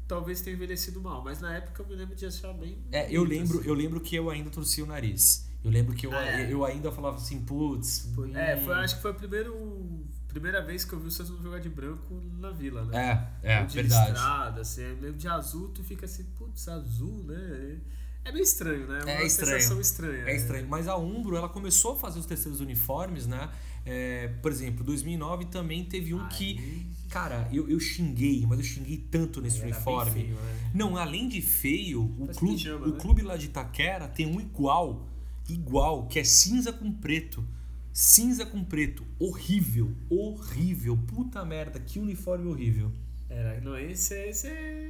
[0.08, 2.78] talvez tenha envelhecido mal, mas na época eu me lembro de achar bem.
[2.90, 3.68] É, eu lembro, assim.
[3.68, 5.46] eu lembro que eu ainda torcia o nariz.
[5.62, 6.50] Eu lembro que eu, É.
[6.50, 8.08] eu ainda falava assim, putz.
[8.34, 11.38] É, hum, foi, acho que foi a primeiro, primeira vez que eu vi o Santos
[11.42, 13.28] jogar de branco na vila, né?
[13.42, 14.12] É, é, de verdade.
[14.12, 17.78] listrada, assim, aí mesmo de azul, tu fica assim, putz, azul, né?
[18.24, 19.00] É meio estranho, né?
[19.02, 19.58] Uma É estranho.
[19.60, 20.24] sensação estranha.
[20.24, 20.66] É estranho.
[20.68, 23.50] Mas a Umbro, ela começou a fazer os terceiros uniformes, né?
[23.86, 26.58] É, por exemplo, 2009 também teve um que...
[26.58, 30.12] Aí- Cara, eu, eu xinguei, mas eu xinguei tanto nesse bem uniforme.
[30.12, 30.70] feio, né?
[30.72, 32.98] Não, além de feio, o Parece clube, pijama, o né?
[33.00, 35.08] clube lá de Itaquera tem um igual,
[35.48, 37.44] igual, que é cinza com preto.
[37.92, 39.04] Cinza com preto.
[39.18, 40.96] Horrível, horrível.
[40.96, 42.92] Puta merda, que uniforme horrível.
[43.28, 44.88] Era, não, esse é, esse é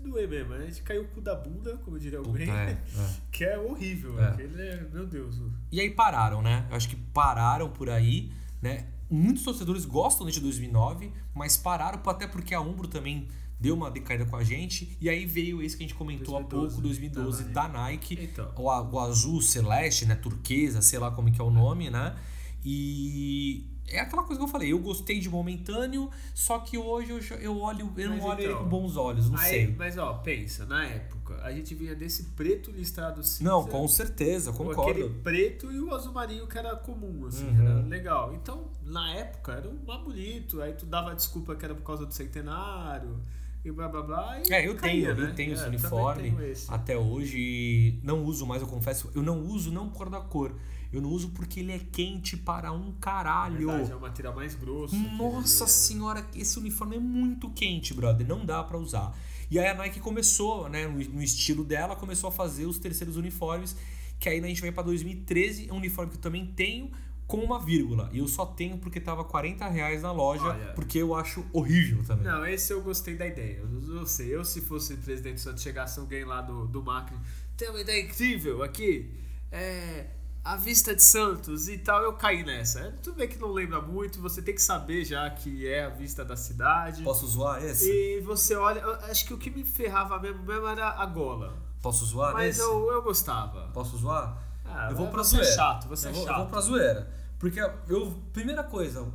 [0.00, 0.64] doer mesmo, né?
[0.64, 2.80] A gente caiu o cu da bunda, como diria Puta, alguém, é, é.
[3.30, 4.18] que é horrível.
[4.20, 4.28] É.
[4.28, 5.36] Aquele é, meu Deus.
[5.70, 6.66] E aí pararam, né?
[6.70, 8.86] Eu acho que pararam por aí, né?
[9.08, 13.28] Muitos torcedores gostam de 2009, mas pararam até porque a Umbro também
[13.58, 14.96] deu uma decaída com a gente.
[15.00, 18.18] E aí veio esse que a gente comentou há 2012, pouco, 2012, da da Nike.
[18.20, 18.52] Então.
[18.56, 20.14] O, o azul celeste, né?
[20.14, 22.16] Turquesa, sei lá como que é o nome, né?
[22.64, 27.38] E é aquela coisa que eu falei, eu gostei de momentâneo, só que hoje eu,
[27.38, 29.74] eu olho, eu não Mas olho ele então, com bons olhos, não Aí, sei.
[29.76, 33.44] Mas ó, pensa, na época, a gente vinha desse preto listrado cinza.
[33.50, 34.82] Não, com certeza, concordo.
[34.90, 37.60] aquele preto e o azul marinho que era comum, assim, Uhum.
[37.60, 38.34] era legal.
[38.34, 40.60] Então, na época, era um mais bonito.
[40.62, 43.18] Aí tu dava desculpa que era por causa do centenário
[43.64, 44.38] e blá blá blá.
[44.48, 45.30] E É, eu caía, tenho, né?
[45.30, 46.72] eu tenho esse É, também uniforme tenho esse.
[46.72, 47.98] até hoje.
[48.02, 49.10] Não uso mais, eu confesso.
[49.14, 50.54] Eu não uso não por causa da cor.
[50.92, 53.68] Eu não uso porque ele é quente para um caralho.
[53.68, 54.96] Verdade, é o material mais grosso.
[54.96, 58.26] Nossa aquele- senhora, esse uniforme é muito quente, brother.
[58.26, 59.16] Não dá pra usar.
[59.50, 63.76] E aí a Nike começou, né, no, estilo dela, começou a fazer os terceiros uniformes.
[64.18, 66.90] Que aí a gente vai pra 2013, é um uniforme que eu também tenho
[67.26, 68.10] com uma vírgula.
[68.12, 70.72] E eu só tenho porque tava 40 reais na loja, Olha.
[70.74, 72.24] porque eu acho horrível também.
[72.24, 73.58] Não, esse eu gostei da ideia.
[73.58, 77.20] Eu não sei, eu se fosse presidente Santos, chegasse alguém lá do, do marketing,
[77.56, 79.10] tem uma ideia incrível aqui,
[79.52, 80.06] é
[80.44, 82.80] a vista de Santos e tal, eu caí nessa.
[82.80, 85.88] É, Tudo bem que não lembra muito, você tem que saber já que é a
[85.90, 87.02] vista da cidade.
[87.02, 87.90] Posso zoar esse?
[87.90, 91.54] E você olha, acho que o que me ferrava mesmo, mesmo era a gola.
[91.82, 92.60] Posso zoar Mas nesse?
[92.60, 93.68] eu, eu gostava.
[93.72, 94.36] Posso zoar?
[94.64, 95.54] Ah, eu vou pra você é zoeira.
[95.56, 96.32] chato, você eu é vou, chato.
[96.34, 97.10] Eu vou pra zoeira.
[97.38, 99.06] Porque eu, primeira coisa,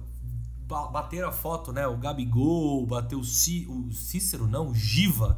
[0.68, 1.86] bateram a foto, né?
[1.88, 5.38] O Gabigol, bateu o, Ci, o Cícero, não, o Giva.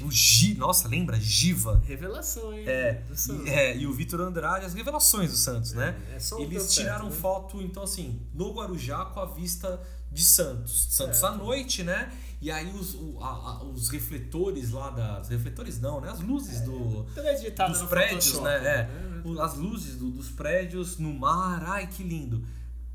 [0.00, 1.18] O Gi, nossa, lembra?
[1.20, 1.82] Giva.
[1.86, 2.64] Revelação, hein?
[2.66, 3.46] É, do Santos.
[3.46, 5.94] e, é, e o Vitor Andrade, as revelações do Santos, né?
[6.10, 7.10] é o Eles teu certo, tiraram né?
[7.12, 10.86] foto, então assim, no Guarujá com a vista de Santos.
[10.90, 12.10] Santos à noite, né?
[12.40, 13.26] E aí os, o- a-
[13.60, 15.28] a- os refletores lá das.
[15.28, 16.10] Refletores não, né?
[16.10, 18.56] As luzes do Tudo é dos prédios, né?
[18.56, 19.40] É, né?
[19.42, 22.44] as luzes do- dos prédios no mar, ai que lindo.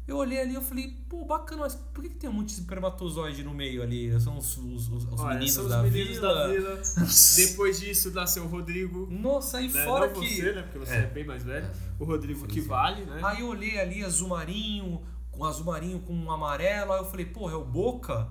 [0.10, 2.62] Eu olhei ali e falei, pô, bacana, mas por que, que tem um monte de
[2.62, 4.20] espermatozoide no meio ali?
[4.20, 6.34] São os, os- os- os Olha, meninos, são os da, meninos vila.
[6.34, 6.82] da vila.
[7.38, 9.08] Depois disso nasceu o Rodrigo.
[9.12, 9.86] Nossa, aí Né?
[9.86, 10.36] fora Não que.
[10.36, 10.62] você, né?
[10.64, 11.06] Porque você é, É.
[11.08, 11.70] bem mais velho.
[12.00, 13.20] O Rodrigo que vale, né?
[13.24, 15.02] Aí eu olhei ali azul marinho,
[15.32, 18.28] com azul marinho com um amarelo, aí eu falei, pô, é o Boca?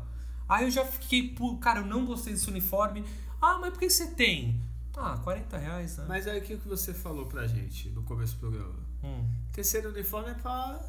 [0.49, 3.05] Aí eu já fiquei, pô, cara, eu não gostei desse uniforme.
[3.41, 4.61] Ah, mas por que você tem?
[4.97, 6.07] Ah, 40 reais, né?
[6.09, 8.75] Mas aí o que que você falou pra gente no começo do programa?
[9.05, 9.25] Hum.
[9.53, 10.81] Terceiro uniforme é pra,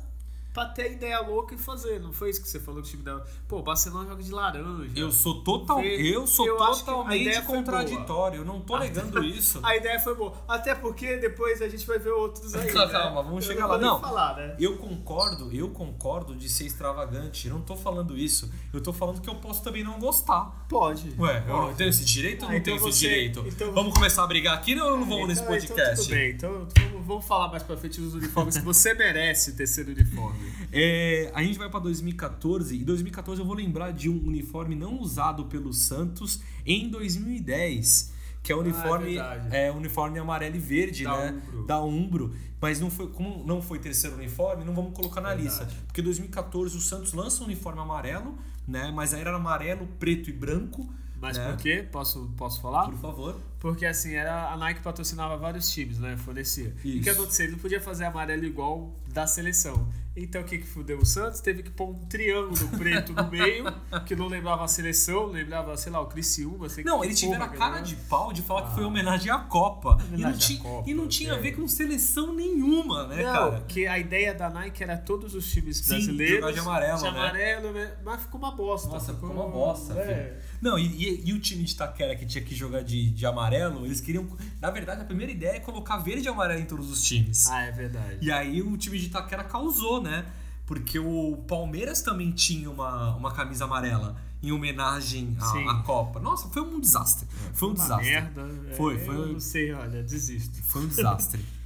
[0.54, 2.00] pra ter ideia louca e fazer.
[2.00, 3.22] Não foi isso que você falou que o time da.
[3.48, 4.92] Pô, o Barcelona joga de laranja.
[4.96, 8.40] Eu sou total, eu sou eu totalmente contraditório.
[8.42, 9.60] Eu não tô negando isso.
[9.66, 10.34] A ideia foi boa.
[10.48, 12.70] Até porque depois a gente vai ver outros aí.
[12.72, 12.92] Calma, né?
[13.00, 13.78] calma, vamos Eu chegar não lá.
[13.80, 14.00] Não.
[14.02, 14.56] falar, né?
[14.60, 17.48] Eu concordo, eu concordo de ser extravagante.
[17.48, 18.52] Eu não tô falando isso.
[18.74, 20.66] Eu tô falando que eu posso também não gostar.
[20.70, 21.14] Pode.
[21.20, 21.76] Ué, eu Pode.
[21.76, 23.44] tenho esse direito ou Ah, não então tenho esse você- direito?
[23.48, 25.80] então- Vamos começar a brigar aqui ou não vamos nesse Então- podcast?
[25.80, 26.32] Então, tudo bem.
[26.32, 26.52] Então
[26.92, 30.40] vamos, vamos falar mais pra frente dos uniformes que você merece ter sido uniforme.
[30.72, 35.00] É, a gente vai pra 2014 e 2014 eu vou lembrar de um uniforme não
[35.02, 39.56] usado pelo Santos em 2010, que é o uniforme Ah, verdade.
[39.56, 41.66] é, uniforme amarelo e verde, Da né, Umbro.
[41.66, 45.48] da Umbro, mas não foi como não foi terceiro uniforme, não vamos colocar na Verdade.
[45.48, 48.38] lista, porque 2014 o Santos lança um uniforme amarelo,
[48.68, 50.88] né, mas aí era amarelo, preto e branco,
[51.22, 51.50] Mas né?
[51.52, 51.86] por quê?
[51.92, 52.86] Posso, posso falar?
[52.86, 53.40] Por favor.
[53.60, 56.16] Porque assim, era, a Nike patrocinava vários times, né?
[56.16, 56.74] Fornecia.
[56.84, 57.12] E o que Isso.
[57.12, 57.46] aconteceu?
[57.46, 59.90] Ele não podia fazer amarelo igual da seleção.
[60.16, 61.40] Então o que, que fudeu o Santos?
[61.40, 63.64] Teve que pôr um triângulo preto no meio,
[64.06, 66.68] que não lembrava a seleção, lembrava, sei lá, o Criciúma.
[66.68, 67.82] Sei Não, que eles tiveram a cara né?
[67.84, 69.98] de pau de falar que foi homenagem à Copa.
[70.00, 73.32] E não, Homenagem tinha, Copa, e não tinha a ver com seleção nenhuma, né, Não,
[73.52, 73.62] cara?
[73.68, 77.04] que a ideia da Nike era todos os times Sim, brasileiros jogar de amarelo, de
[77.04, 77.10] né?
[77.10, 77.94] amarelo, né?
[78.04, 78.90] mas ficou uma bosta.
[78.90, 80.06] Nossa, ficou uma bosta, é.
[80.06, 80.50] filho.
[80.62, 83.86] Não, e, e- e o time de Itaquera que tinha que jogar de, de amarelo,
[83.86, 84.28] eles queriam.
[84.60, 87.48] Na verdade, a primeira ideia é colocar verde e amarelo em todos os times.
[87.50, 88.18] Ah, é verdade.
[88.22, 90.26] E aí o time de Itaquera causou, né?
[90.66, 96.20] Porque o Palmeiras também tinha uma, uma camisa amarela em homenagem à, à Copa.
[96.20, 97.28] Nossa, foi um desastre.
[97.54, 98.10] Foi um desastre.
[98.10, 98.48] merda.
[98.78, 100.62] Foi, é, foi Eu um- não sei, olha, desisto.
[100.64, 101.44] Foi um desastre.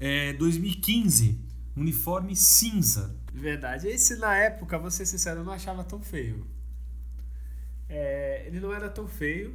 [0.00, 1.38] É, 2015,
[1.76, 3.14] uniforme cinza.
[3.32, 3.86] Verdade.
[3.86, 6.44] Esse, na época, vou ser sincero, eu não achava tão feio.
[7.88, 9.54] É, ele não era tão feio,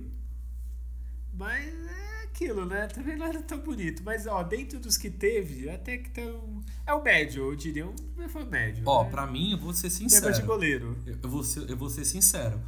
[1.33, 2.87] mas é aquilo, né?
[2.87, 4.01] Também não era tão bonito.
[4.03, 6.61] Mas, ó, dentro dos que teve, até que tão...
[6.85, 7.87] É o médio, eu diria.
[7.87, 7.95] Um,
[8.29, 8.83] foi médio.
[8.85, 9.09] Ó, né?
[9.09, 10.45] pra mim, eu vou ser Negócio de sincero.
[10.47, 10.97] goleiro.
[11.21, 12.59] Eu vou ser, eu vou ser sincero.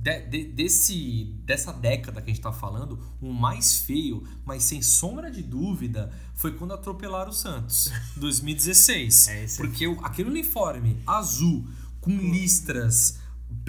[0.00, 4.80] De- de- desse, dessa década que a gente tá falando, o mais feio, mas sem
[4.80, 9.28] sombra de dúvida, foi quando atropelaram o Santos, 2016.
[9.28, 11.66] É, é Porque o- aquele uniforme azul,
[12.00, 13.18] com listras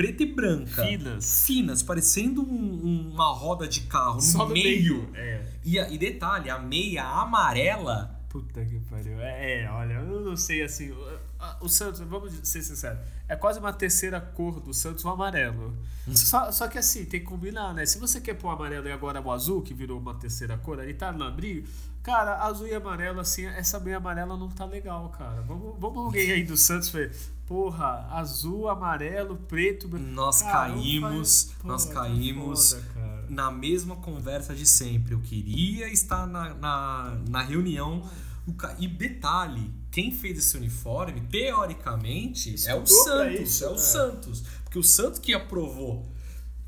[0.02, 1.46] preta e branca, Finas.
[1.46, 5.00] finas, parecendo um- uma roda de carro no, Só no meio.
[5.02, 5.10] meio.
[5.14, 5.46] É.
[5.66, 8.18] E, e detalhe, a meia amarela.
[8.30, 9.20] Puta que pariu.
[9.20, 10.92] É, é, olha, eu não sei assim.
[10.92, 11.20] O,
[11.66, 15.76] o Santos, vamos ser sinceros, é quase uma terceira cor do Santos, o amarelo.
[16.14, 17.86] Só, só que assim, tem que combinar, né?
[17.86, 20.80] Se você quer pôr o amarelo e agora o azul, que virou uma terceira cor,
[20.80, 21.68] aí tá na briga.
[22.04, 25.42] Cara, azul e amarelo, assim, essa meia amarela não tá legal, cara.
[25.42, 27.12] Vamos, vamos alguém aí do Santos ver.
[27.50, 29.88] Porra, azul, amarelo, preto.
[29.98, 35.16] Nós Cara, caímos, nós caímos foda, na mesma conversa de sempre.
[35.16, 38.08] Eu queria estar na, na, na reunião.
[38.56, 43.40] Ca- E detalhe, quem fez esse uniforme, teoricamente, é o Santos.
[43.40, 43.78] isso, é o é.
[43.78, 44.44] Santos.
[44.64, 46.06] Porque o Santos que aprovou.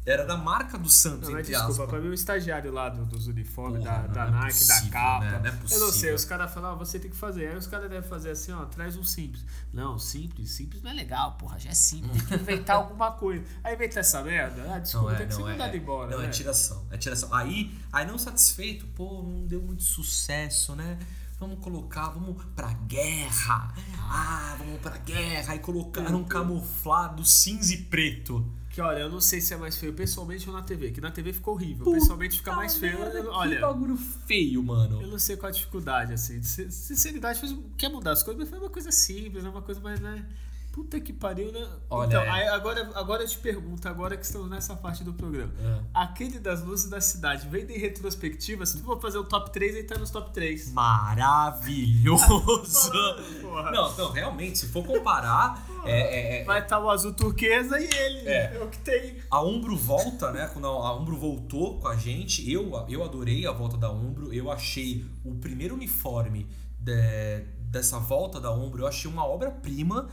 [0.03, 1.89] Era da marca do Santos, Não, mas entre desculpa, aspas.
[1.91, 4.91] pra mim o estagiário lá do- dos uniformes, Porra, da, da é Nike, da possível,
[4.91, 5.19] capa.
[5.25, 5.31] né?
[5.31, 6.15] Não é eu não sei, possível.
[6.15, 7.47] os caras falam, ah, você tem que fazer.
[7.49, 9.45] Aí os caras devem fazer assim, ó, traz um simples.
[9.71, 13.45] Não, simples, simples não é legal, porra, já é simples, tem que inventar alguma coisa.
[13.63, 15.77] Aí inventa essa merda, ah, desculpa, Não é, tem que ser é, mandado é.
[15.77, 16.09] embora.
[16.11, 16.25] Não, né?
[16.25, 16.83] é tiração.
[16.89, 17.31] É tiração.
[17.31, 20.97] Aí, aí não satisfeito, pô, não deu muito sucesso, né?
[21.39, 23.73] Vamos colocar, vamos pra guerra.
[23.99, 25.53] Ah, vamos pra guerra.
[25.53, 28.45] Aí colocaram um camuflado cinza e preto.
[28.73, 31.11] Que olha, eu não sei se é mais feio pessoalmente ou na TV, que na
[31.11, 31.83] TV ficou horrível.
[31.83, 32.97] Puta pessoalmente fica mais feio.
[32.99, 35.01] merda, eu- que olha, bagulho feio, mano.
[35.01, 36.39] eu não sei qual a dificuldade, assim.
[36.39, 39.49] de sin- Sinceridade, fez, quer mudar as coisas, mas foi uma coisa simples, né?
[39.49, 40.25] Uma coisa mais, né?
[40.71, 41.67] Puta que pariu, né?
[41.89, 42.29] Olha, então, é.
[42.29, 45.51] aí agora, agora eu te pergunto, agora que estamos nessa parte do programa.
[45.59, 45.79] É.
[45.93, 49.75] Aquele das luzes da cidade, vem em retrospectiva, se tu for fazer o top 3,
[49.75, 50.71] ele tá nos top 3.
[50.71, 52.91] Maravilhoso!
[53.73, 57.83] Não, não, realmente, se for comparar, é, é- é- Vai estar o azul turquesa e
[57.85, 58.29] ele.
[58.29, 58.55] É.
[58.55, 59.17] É, o que tem.
[59.29, 60.49] a Umbro volta, né?
[60.53, 64.33] Quando a Umbro voltou com a gente, eu, eu adorei a volta da Umbro.
[64.33, 66.47] Eu achei o primeiro uniforme
[66.79, 70.07] de- dessa volta da Umbro, eu achei uma obra-prima.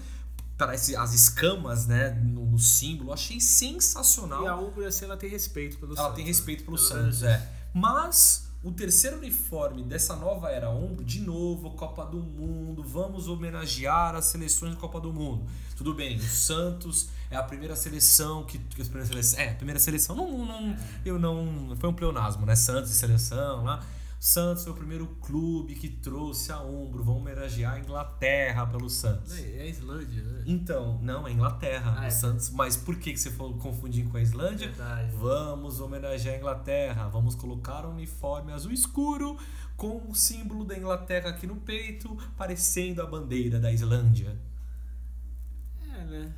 [0.58, 2.10] Parece as escamas, né?
[2.10, 4.42] No, no símbolo, achei sensacional.
[4.42, 6.28] E a Umbro, assim, ela tem respeito pelo Ela Santos, tem né?
[6.28, 7.48] respeito pelo Pelo Santos, é.
[7.72, 14.16] Mas o terceiro uniforme dessa nova era Umbro, de novo, Copa do Mundo, vamos homenagear
[14.16, 15.46] as seleções da Copa do Mundo.
[15.76, 18.58] Tudo bem, o Santos é a primeira seleção que.
[18.58, 20.16] que a primeira seleção, é, a primeira seleção.
[20.16, 21.76] Não, não, eu não.
[21.78, 22.56] Foi um pleonasmo, né?
[22.56, 23.80] Santos e seleção lá.
[24.18, 27.04] Santos foi o primeiro clube que trouxe a Umbro.
[27.04, 29.36] Vamos homenagear a Inglaterra pelo Santos.
[29.38, 30.42] É, é a Islândia, né?
[30.44, 31.94] Então, não, é Inglaterra.
[31.98, 32.10] Ah, é.
[32.10, 32.50] Santos.
[32.50, 34.68] Mas por que que você falou confundir com a Islândia?
[34.68, 35.12] Verdade.
[35.16, 37.08] Vamos homenagear a Inglaterra.
[37.08, 39.36] Vamos colocar um uniforme azul escuro
[39.76, 44.36] com o símbolo da Inglaterra aqui no peito, parecendo a bandeira da Islândia.
[45.98, 46.32] É, né?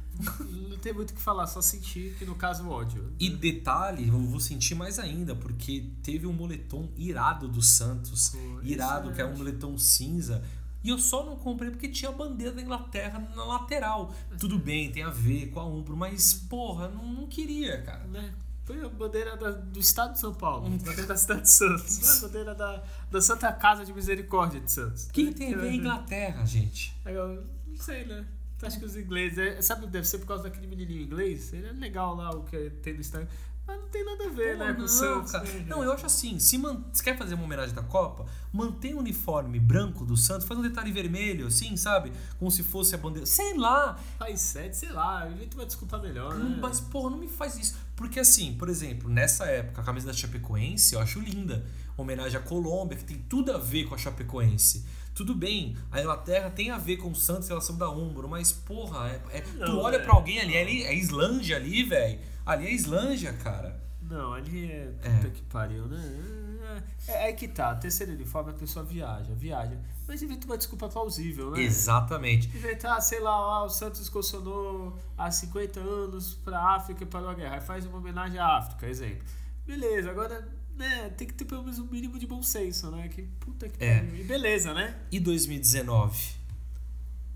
[0.68, 3.12] Não tem muito o que falar, só sentir que no caso o ódio.
[3.18, 8.30] E detalhe, eu vou sentir mais ainda, porque teve um moletom irado do Santos.
[8.30, 10.42] Pô, irado, isso que é é- um moletom cinza.
[10.82, 14.14] E eu só não comprei porque tinha a bandeira da Inglaterra na lateral.
[14.38, 18.04] Tudo bem, tem a ver com a Umbro, mas porra, não, não queria, cara.
[18.06, 18.32] Né?
[18.64, 22.02] Foi a bandeira da- do estado de São Paulo, a bandeira da cidade de Santos,
[22.02, 25.08] é a bandeira da, da Santa Casa de Misericórdia de Santos.
[25.12, 26.96] Quem tem a ver Inglaterra, gente?
[27.04, 28.24] Eu não sei, né?
[28.60, 29.38] Tu acha que os ingleses.
[29.38, 31.52] é- sabe, deve ser por causa daquele menininho inglês?
[31.52, 33.26] Ele é legal lá o que tem no Instagram.
[33.66, 35.32] Mas não tem nada a ver, Pô, né, com não, o Santos.
[35.32, 35.44] cara.
[35.44, 36.82] né, Não, eu acho assim, se man...
[36.92, 40.62] você quer fazer uma homenagem da Copa, mantém o uniforme branco do Santos, faz um
[40.62, 42.10] detalhe vermelho, assim, sabe?
[42.38, 43.26] Como se fosse a bandeira.
[43.26, 46.58] Sei lá, Faz sete, sei lá, a gente vai desculpar melhor, né?
[46.60, 47.76] Mas, porra, não me faz isso.
[47.94, 51.64] Porque, assim, por exemplo, nessa época, a camisa da Chapecoense eu acho linda.
[51.96, 54.84] Homenagem à Colômbia, que tem tudo a ver com a Chapecoense.
[55.14, 58.52] Tudo bem, a Inglaterra tem a ver com o Santos em relação da Umbro, mas,
[58.52, 59.98] porra, é, é- tu Não, olha é.
[59.98, 62.18] pra alguém ali, ali, é Islândia ali, velho.
[62.46, 63.80] Ali é Islândia, cara.
[64.02, 64.92] Não, ali é.
[65.02, 65.10] É.
[65.16, 66.82] Puta que pariu, né?
[67.06, 69.76] É, é que tá, terceiro uniforme a pessoa viaja, viaja.
[70.06, 71.60] Mas inventa uma desculpa plausível, né?
[71.62, 72.48] Exatamente.
[72.48, 77.34] Inventar, sei lá, ah, o Santos excursionou há 50 anos pra África e parou a
[77.34, 77.56] guerra.
[77.56, 79.22] Aí faz uma homenagem à África, exemplo.
[79.66, 80.48] Beleza, agora,
[80.80, 83.08] né, tem que ter pelo menos um mínimo de bom senso, né?
[83.08, 84.02] Que puta que É.
[84.18, 84.98] E beleza, né?
[85.12, 86.40] E 2019?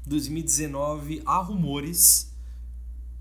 [0.07, 2.33] 2019, há rumores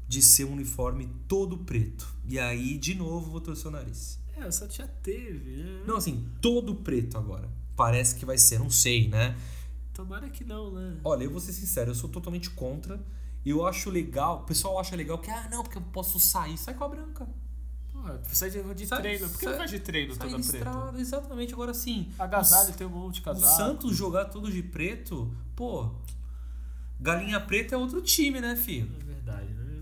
[0.07, 2.07] de ser um uniforme todo preto.
[2.27, 4.19] E aí, de novo, vou torcer o nariz.
[4.35, 5.83] É, Santos já teve, né?
[5.85, 7.49] Não, assim, todo preto agora.
[7.75, 9.35] Parece que vai ser, não sei, né?
[9.93, 10.97] Tomara que não, né?
[11.03, 13.03] Olha, eu vou ser sincero, eu sou totalmente contra.
[13.45, 16.57] Eu acho legal, o pessoal acha legal que, ah, não, porque eu posso sair.
[16.57, 17.27] Sai com a branca.
[18.31, 19.29] Sai de, de treino.
[19.29, 20.93] Por que não faz de treino toda de preta?
[20.97, 21.53] exatamente.
[21.53, 22.09] Agora sim.
[22.19, 23.53] Agasalho tem um monte de o, casaco.
[23.53, 25.89] o Santos jogar todo de preto, pô.
[26.99, 28.89] Galinha preta é outro time, né, filho?
[29.01, 29.79] É verdade, né?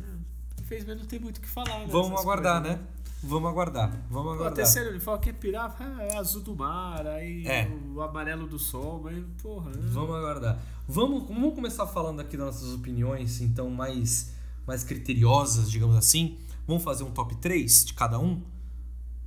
[0.00, 0.60] É.
[0.62, 1.86] Infelizmente não tem muito o que falar, né?
[1.90, 2.86] Vamos aguardar, coisas, né?
[3.24, 3.90] Vamos aguardar.
[4.10, 4.54] Vamos Pô, aguardar.
[4.54, 7.68] terceiro uniforme quer pirar, ah, é azul do mar, aí É.
[7.94, 9.70] o amarelo do sol, mas porra.
[9.70, 9.80] né?
[9.92, 10.58] Vamos aguardar.
[10.88, 14.32] Vamos, vamos começar falando aqui das nossas opiniões, então, mais,
[14.66, 16.36] mais criteriosas, digamos assim.
[16.66, 18.42] Vamos fazer um top 3 de cada um?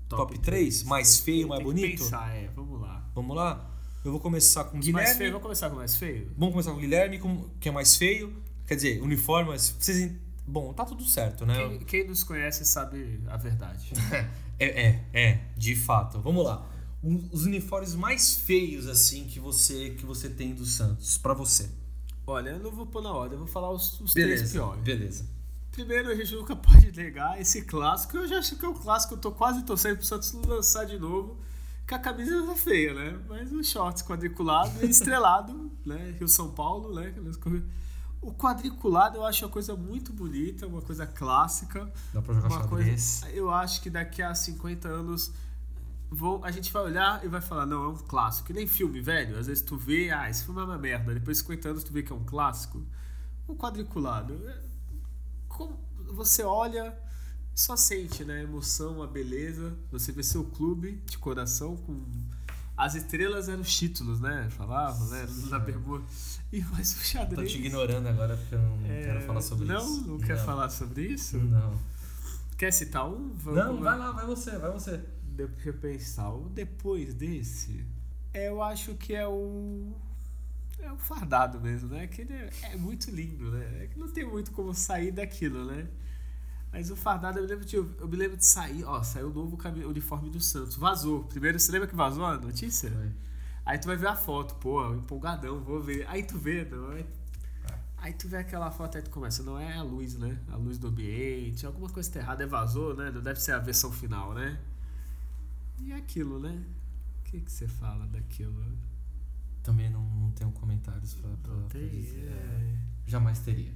[0.08, 0.84] Top, 3?
[0.84, 2.04] Mais feio, mais bonito?
[2.04, 3.10] Pensar, é, vamos lá.
[3.16, 3.72] Vamos lá?
[4.04, 5.16] Eu vou começar com o Mais Guilherme.
[5.16, 6.32] feio, vamos começar com o mais feio?
[6.38, 8.32] Vamos começar com o Guilherme, com- que é mais feio.
[8.68, 10.12] Quer dizer, uniforme, mas vocês.
[10.48, 11.56] Bom, tá tudo certo, né?
[11.70, 13.92] Quem, quem nos conhece sabe a verdade.
[14.58, 16.22] É, é, é, de fato.
[16.22, 16.66] Vamos lá.
[17.04, 21.70] Um- Os uniformes mais feios, assim, que você que você tem do Santos, pra você.
[22.26, 24.82] Olha, eu não vou pôr na ordem, eu vou falar os, os três piores.
[24.82, 25.26] beleza.
[25.76, 28.18] Primeiro, a gente nunca pode negar esse clássico.
[28.18, 30.98] Eu já acho que é um clássico, eu tô quase torcendo pro Santos lançar de
[30.98, 31.38] novo.
[31.86, 33.20] Que a camisa tá feia, né?
[33.28, 36.16] Mas o shorts quadriculado e estrelado, né?
[36.18, 37.14] Rio São Paulo, né?
[38.22, 41.92] O quadriculado eu acho uma coisa muito bonita, uma coisa clássica.
[42.12, 43.20] Dá pra jogar Uma xadrez.
[43.22, 45.32] coisa, eu acho que daqui a 50 anos
[46.10, 48.48] vou, a gente vai olhar e vai falar, não, é um clássico.
[48.48, 49.38] Que nem filme, velho.
[49.38, 51.14] Às vezes tu vê, ah, esse filme é uma merda.
[51.14, 52.82] Depois de 50 anos tu vê que é um clássico.
[53.48, 54.42] O quadriculado.
[55.56, 55.80] Como
[56.14, 56.98] você olha
[57.54, 58.40] e só sente, né?
[58.40, 59.76] A emoção, a beleza.
[59.92, 62.04] Você vê seu clube de coração com.
[62.78, 64.50] As estrelas eram os títulos, né?
[64.52, 65.26] Falavam, né?
[65.50, 66.04] Na bermuda.
[66.52, 67.52] E mas o Tô xadrez.
[67.52, 70.08] te ignorando agora porque eu não é, quero falar sobre não, isso.
[70.08, 71.38] Não quer falar sobre isso?
[71.38, 71.80] Não.
[72.58, 73.32] Quer citar um?
[73.34, 75.02] Vamos- Não, vai lá, vai você, vai você.
[75.24, 76.30] Deixa eu pensar.
[76.34, 77.86] O depois desse,
[78.34, 79.94] eu acho que é o.
[80.80, 82.08] É o fardado mesmo, né?
[82.08, 83.84] Que é, é muito lindo, né?
[83.84, 85.88] É que não tem muito como sair daquilo, né?
[86.72, 89.34] Mas o fardado, eu me lembro de, eu me lembro de sair, ó, saiu o
[89.34, 89.58] novo
[89.88, 90.76] uniforme do Santos.
[90.76, 91.24] Vazou.
[91.24, 92.92] Primeiro, você lembra que vazou a notícia?
[92.92, 93.12] Foi.
[93.66, 96.06] Aí tu vai ver a foto, pô, empolgadão, vou ver.
[96.08, 97.06] Aí tu vê, não é?
[97.98, 100.40] Aí tu vê aquela foto, aí tu começa, não é a luz, né?
[100.52, 103.10] A luz do ambiente, alguma coisa tá errada, é vazou, né?
[103.10, 104.60] Não deve ser a versão final, né?
[105.80, 106.64] E aquilo, né?
[107.20, 108.64] O que que você fala daquilo?
[109.66, 112.30] Também não, não tenho comentários pra, pra, Não pra dizer.
[112.30, 112.76] é.
[113.08, 113.74] Jamais teria.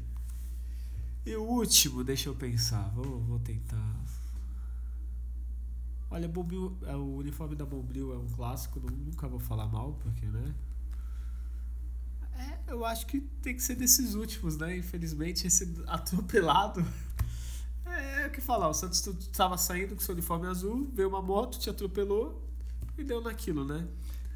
[1.26, 3.96] E o último, deixa eu pensar, vou, vou tentar.
[6.12, 9.94] Olha, Bombril, é, o uniforme da Bombril é um clássico, nu- nunca vou falar mal,
[10.02, 10.56] porque, né?
[12.36, 14.78] É, eu acho que tem que ser desses últimos, né?
[14.78, 16.84] Infelizmente, esse atropelado.
[17.86, 21.10] É, é o que falar, o Santos tu- tava saindo com seu uniforme azul, veio
[21.10, 22.42] uma moto, te atropelou
[22.98, 23.88] e deu naquilo, né?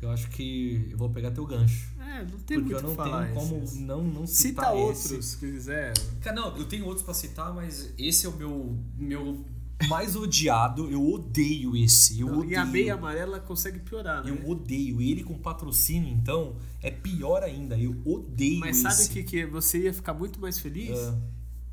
[0.04, 1.88] Eu acho que eu vou pegar teu gancho.
[2.00, 3.24] É, não tem porque muito eu não falar.
[3.26, 3.80] tenho como esses.
[3.80, 5.24] não, não Cita citar outros, esse.
[5.24, 5.94] se quiser.
[6.22, 9.46] Cara, não, eu tenho outros pra citar, mas esse é o meu, meu
[9.88, 10.90] mais odiado.
[10.92, 12.20] Eu odeio esse.
[12.20, 12.52] Eu odeio.
[12.52, 14.30] E a meia amarela consegue piorar, né?
[14.32, 15.02] Eu odeio.
[15.02, 17.78] Ele com patrocínio, então, é pior ainda.
[17.78, 18.96] Eu odeio Mas esse.
[18.96, 20.98] sabe o que, que você ia ficar muito mais feliz?
[21.00, 21.18] Ah.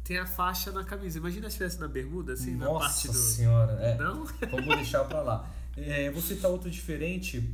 [0.05, 1.19] Tem a faixa na camisa.
[1.19, 3.15] Imagina se tivesse na bermuda, assim, na parte Nossa do.
[3.19, 3.73] senhora.
[3.75, 3.99] É.
[3.99, 4.25] Não?
[4.51, 5.51] Vamos deixar pra lá.
[5.77, 7.49] É, vou citar outro diferente.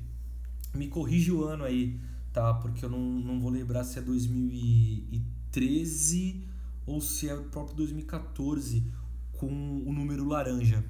[0.76, 1.98] Me corrige o ano aí,
[2.32, 2.54] tá?
[2.54, 6.46] Porque eu não, não vou lembrar se é 2013
[6.86, 8.84] ou se é o próprio 2014
[9.32, 10.84] com o número laranja.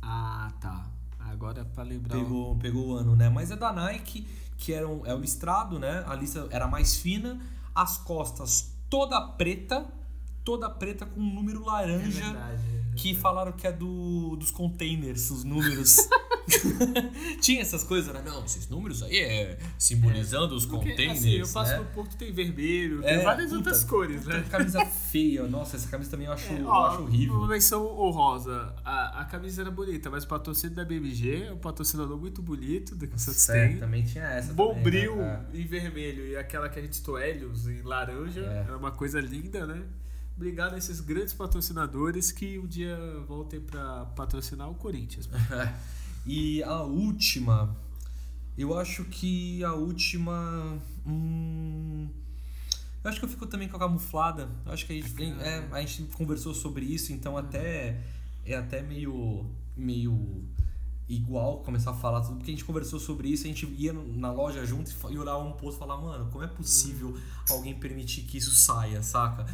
[0.00, 0.90] Ah, tá.
[1.18, 2.16] Agora é pra lembrar.
[2.16, 3.28] o- Pegou, pegou o ano, né?
[3.28, 6.02] Mas é da Nike, que era um, é o listrado, né?
[6.06, 7.38] A lista era mais fina,
[7.74, 9.86] as costas toda preta,
[10.44, 12.24] toda preta com um número É laranja.
[12.24, 12.62] verdade.
[12.74, 15.96] é que falaram que é do, dos containers, os números.
[17.40, 18.22] Tinha essas coisas, né?
[18.24, 21.18] Não, esses números aí é simbolizando os Porque, containers.
[21.18, 21.78] assim, eu passo né?
[21.78, 24.44] no Porto, tem vermelho, É, tem várias puta, outras cores, né?
[24.50, 27.34] Camisa feia, nossa, essa camisa também eu acho, É, eu ó, acho horrível.
[27.36, 28.74] Uma menção honrosa.
[28.84, 32.96] A, a camisa era bonita, mas o patrocínio da BMG é um patrocinador muito bonito
[32.96, 33.76] do que o Santos É, tem.
[33.78, 34.52] também tinha essa.
[34.52, 35.46] Bombril também, né?
[35.54, 38.40] em vermelho e aquela que a gente citou, Helios em laranja.
[38.40, 38.64] É.
[38.66, 39.82] Era uma coisa linda, né?
[40.38, 45.28] Obrigado a esses grandes patrocinadores que um dia voltem pra patrocinar o Corinthians.
[46.30, 47.74] E a última,
[48.56, 50.78] eu acho que a última.
[51.06, 52.06] Hum,
[53.02, 54.46] eu acho que eu fico também com a camuflada.
[54.66, 58.02] Eu acho que a gente, tem- é, a gente conversou sobre isso, então até
[58.44, 60.44] é até meio meio
[61.08, 64.30] igual começar a falar tudo, porque a gente conversou sobre isso, a gente ia na
[64.30, 67.16] loja junto e e olhava um posto e falava, mano, como é possível
[67.48, 69.46] alguém permitir que isso saia, saca?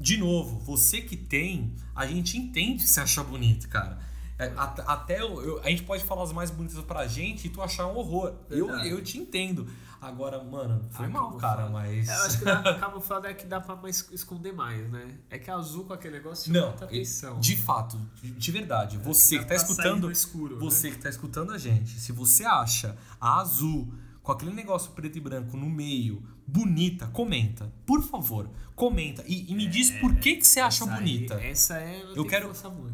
[0.00, 3.98] De novo, você que tem, a gente entende se achar bonito, cara.
[4.38, 7.50] É, at- até eu- eu- a gente pode falar as mais bonitas pra gente e
[7.50, 8.34] tu achar um horror.
[8.48, 9.66] Eu, eu te entendo.
[10.00, 12.08] Agora, mano, foi mal, cara, mas.
[12.08, 15.18] É, Eu acho que a camuflada é que dá pra mais esconder mais, né?
[15.28, 17.40] É que azul com aquele negócio Não, muita atenção.
[17.40, 20.60] de fato, de- de verdade, você dá que tá escutando, escuro, né?
[20.60, 23.92] você que tá escutando a gente, se você acha a azul
[24.22, 29.54] com aquele negócio preto e branco no meio bonita, comenta, por favor, comenta e, e
[29.54, 31.34] me diz por que que você acha Essa aí- bonita.
[31.34, 32.02] essa é.
[32.16, 32.50] Eu que quero,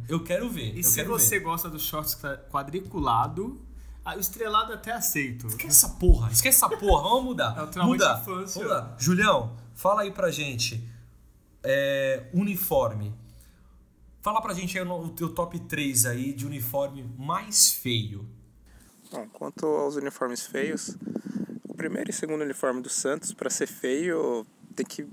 [0.08, 0.74] eu quero ver.
[0.74, 1.44] E eu se quero você ver.
[1.44, 2.18] gosta do shorts
[2.50, 3.60] quadriculado,
[4.04, 5.46] o estrelado até aceito.
[5.46, 7.56] Esquece essa porra, esquece essa porra, vamos mudar.
[7.56, 8.20] É o trauma de mudar.
[8.20, 8.60] infância.
[8.62, 8.96] Vamos mudar.
[8.98, 10.86] Julião, fala aí pra gente.
[11.62, 13.14] é, uniforme.
[14.20, 18.28] Fala pra gente aí o teu top 3 aí de uniforme mais feio.
[19.12, 20.96] Bom, quanto aos uniformes feios,
[21.74, 24.46] o primeiro e segundo uniforme do Santos, para ser feio,
[24.76, 25.06] tem que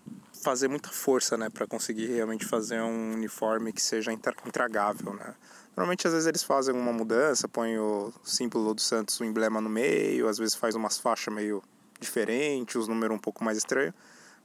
[0.43, 5.33] fazer muita força, né, para conseguir realmente fazer um uniforme que seja intra- intragável, né?
[5.75, 9.69] Normalmente às vezes eles fazem uma mudança, põem o símbolo do Santos, o emblema no
[9.69, 11.63] meio, às vezes faz umas faixas meio
[11.99, 13.93] diferentes, os números um pouco mais estranhos,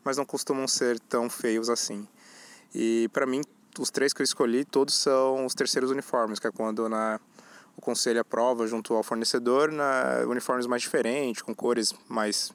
[0.04, 2.06] mas não costumam ser tão feios assim.
[2.74, 3.42] E para mim,
[3.78, 7.20] os três que eu escolhi, todos são os terceiros uniformes, que é quando na
[7.76, 12.52] o conselho aprova junto ao fornecedor na uniformes mais diferentes, com cores mais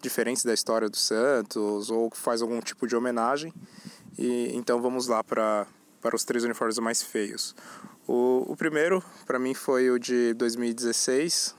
[0.00, 3.52] diferentes da história do Santos ou faz algum tipo de homenagem.
[4.18, 5.66] E então vamos lá para
[6.00, 7.56] para os três uniformes mais feios.
[8.06, 11.54] O, o primeiro para mim foi o de 2016,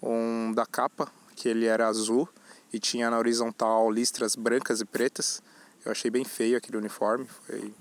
[0.00, 2.28] um da capa, que ele era azul
[2.72, 5.42] e tinha na horizontal listras brancas e pretas.
[5.84, 7.74] Eu achei bem feio aquele uniforme, foi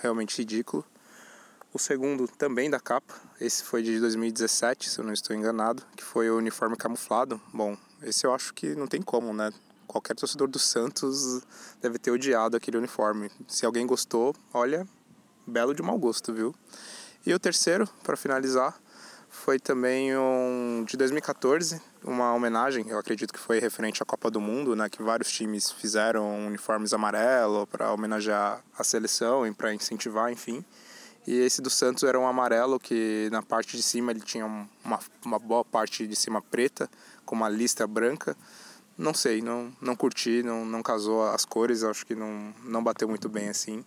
[0.00, 0.84] realmente ridículo.
[1.74, 6.04] O segundo também da capa, esse foi de 2017, se eu não estou enganado, que
[6.04, 7.40] foi o uniforme camuflado.
[7.52, 9.52] Bom, esse eu acho que não tem como, né?
[9.88, 11.42] Qualquer torcedor do Santos
[11.82, 13.28] deve ter odiado aquele uniforme.
[13.48, 14.86] Se alguém gostou, olha,
[15.44, 16.54] belo de mau gosto, viu?
[17.26, 18.80] E o terceiro, para finalizar,
[19.28, 24.40] foi também um de 2014, uma homenagem, eu acredito que foi referente à Copa do
[24.40, 30.30] Mundo, né, que vários times fizeram uniformes amarelo para homenagear a seleção e para incentivar,
[30.30, 30.64] enfim.
[31.26, 34.66] E esse do Santos era um amarelo que na parte de cima ele tinha um-
[34.84, 36.88] uma, uma boa parte de cima preta,
[37.24, 38.36] com uma lista branca.
[38.96, 43.08] Não sei, não, não curti, não, não casou as cores, acho que não, não bateu
[43.08, 43.84] muito bem assim.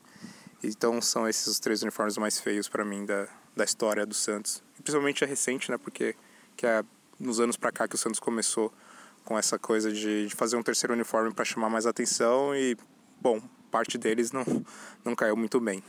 [0.63, 4.63] Então são esses os três uniformes mais feios para mim da, da história do Santos.
[4.83, 5.77] Principalmente é recente, né?
[5.77, 6.15] Porque
[6.55, 6.83] que é
[7.19, 8.73] nos anos para cá que o Santos começou
[9.23, 12.75] com essa coisa de, de fazer um terceiro uniforme para chamar mais atenção e,
[13.21, 14.43] bom, parte deles não,
[15.05, 15.83] não caiu muito bem.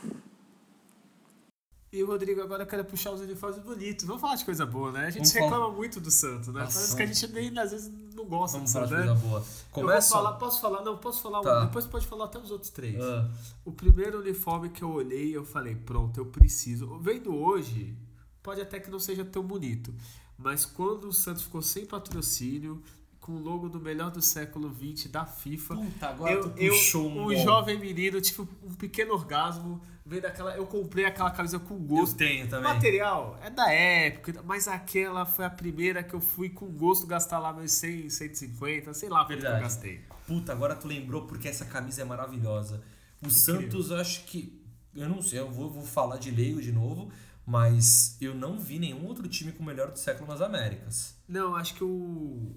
[1.91, 4.05] E o Rodrigo agora quer puxar os uniformes bonitos.
[4.05, 5.07] Vamos falar de coisa boa, né?
[5.07, 6.59] A gente Vamos falar- reclama muito do Santos, né?
[6.61, 9.15] Nossa, Parece que a gente nem às vezes não gosta Vamos falar Santos, de né?
[9.15, 9.39] coisa boa.
[9.39, 10.09] Eu Começa.
[10.13, 10.83] falar, posso falar?
[10.83, 11.61] Não, posso falar Tá.
[11.61, 11.65] um.
[11.65, 13.01] Depois pode falar até os outros três.
[13.03, 13.27] Ah,
[13.65, 16.99] O primeiro uniforme que eu olhei, eu falei, pronto, eu preciso.
[16.99, 17.97] Vendo hoje,
[18.43, 19.91] pode até que não seja tão bonito,
[20.37, 22.83] mas quando o Santos ficou sem patrocínio,
[23.19, 26.71] com o logo do melhor do século XX da FIFA, Puta, agora eu, tu eu
[26.73, 27.43] puxou um um bom.
[27.43, 32.17] jovem menino, tive um pequeno orgasmo, vendo aquela, eu comprei aquela camisa com eu gosto.
[32.17, 32.63] tenho O também.
[32.73, 37.39] material é da época, mas aquela foi a primeira que eu fui com gosto gastar
[37.39, 40.01] lá meus 100, 150, sei lá quanto eu gastei.
[40.25, 42.81] Puta, agora tu lembrou porque essa camisa é maravilhosa.
[43.21, 44.57] O Santos, eu acho que.
[44.95, 47.11] Eu não sei, eu vou, vou falar de leigo de novo,
[47.45, 51.15] mas eu não vi nenhum outro time com o melhor do século nas Américas.
[51.27, 52.55] Não, acho que o,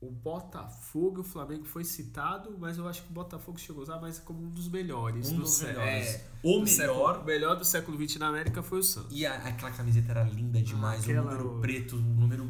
[0.00, 3.84] o Botafogo e o Flamengo foi citado, mas eu acho que o Botafogo chegou a
[3.84, 5.28] usar mais como um dos melhores.
[5.30, 6.06] Um do dos sé- melhores.
[6.14, 7.18] é, O do século- melhor.
[7.20, 9.14] o melhor do século XX na América foi o Santos.
[9.16, 12.48] E a- aquela camiseta era linda demais, Aquela- o número preto, o número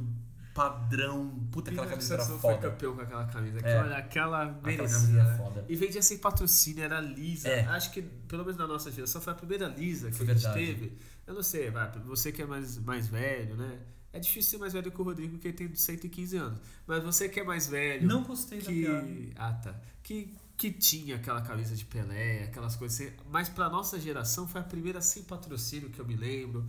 [0.55, 1.31] padrão.
[1.51, 2.71] Puta, aquela camisa era não foi foda.
[2.71, 3.59] campeão com aquela camisa.
[3.61, 3.81] É.
[3.81, 5.21] Olha, aquela merecia.
[5.21, 5.37] é né?
[5.37, 5.65] foda.
[5.69, 7.49] E vendia sem patrocínio, era lisa.
[7.49, 7.65] É.
[7.67, 10.43] Acho que, pelo menos na nossa geração, foi a primeira lisa que Foi a gente
[10.43, 10.67] verdade.
[10.67, 10.99] teve.
[11.27, 11.71] Eu não sei,
[12.05, 13.79] você que é mais, mais velho, né?
[14.12, 16.59] É difícil ser mais velho que o Rodrigo, que ele tem 115 anos.
[16.87, 18.07] Mas você que é mais velho.
[18.07, 19.07] Não gostei da que piada.
[19.37, 19.74] Ah, tá.
[20.03, 23.01] Que, que tinha aquela camisa de Pelé, aquelas coisas.
[23.01, 23.16] assim.
[23.31, 26.66] Mas pra nossa geração foi a primeira sem patrocínio que eu me lembro.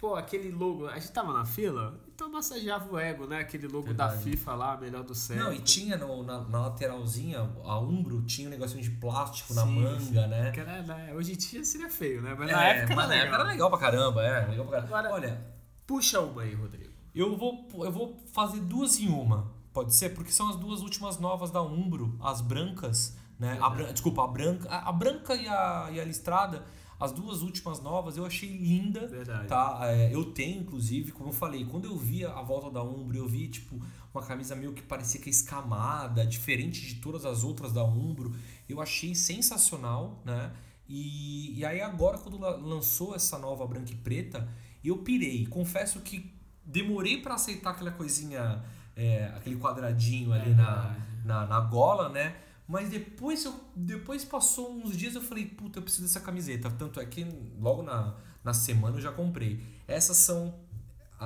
[0.00, 3.40] Pô, aquele logo, a gente tava na fila, então massageava o ego, né?
[3.40, 4.30] Aquele logo da Verdade.
[4.30, 5.36] FIFA lá, melhor do céu.
[5.36, 9.64] Não, e tinha no- na, na lateralzinha, a Umbro tinha um negocinho de plástico na
[9.64, 10.52] Sim, manga, né?
[10.56, 11.12] Era, né?
[11.14, 12.34] Hoje em dia seria feio, né?
[12.38, 13.26] Mas É, na época mas era na legal.
[13.26, 14.46] época era legal pra caramba, é.
[14.48, 14.98] Legal pra caramba.
[14.98, 15.59] Agora- Olha,
[15.90, 16.90] Puxa uma aí, Rodrigo.
[17.12, 20.10] eu vou, eu vou fazer duas em uma, pode ser?
[20.10, 23.58] Porque são as duas últimas novas da Umbro, as brancas, né?
[23.60, 26.64] A bran- desculpa, a branca, a, branca e a, e a listrada,
[27.00, 29.48] as duas últimas novas eu achei linda, Verdade.
[29.48, 29.80] tá?
[29.82, 33.26] É, eu tenho, inclusive, como eu falei, quando eu vi a volta da Umbro, eu
[33.26, 33.80] vi, tipo,
[34.14, 38.32] uma camisa meio que parecia que é escamada, diferente de todas as outras da Umbro.
[38.68, 40.52] Eu achei sensacional, né?
[40.88, 44.48] E, e aí agora, quando la- lançou essa nova branca e preta,
[44.88, 45.46] eu pirei.
[45.46, 46.32] Confesso que
[46.64, 48.62] demorei pra aceitar aquela coisinha,
[48.96, 51.00] é, aquele quadradinho ali É na, verdade.
[51.24, 52.36] na, na gola, né?
[52.66, 56.70] Mas depois, eu, depois passou uns dias eu falei, puta, eu preciso dessa camiseta.
[56.70, 57.26] Tanto é que
[57.58, 59.60] logo na, na semana eu já comprei.
[59.88, 60.54] Essas são,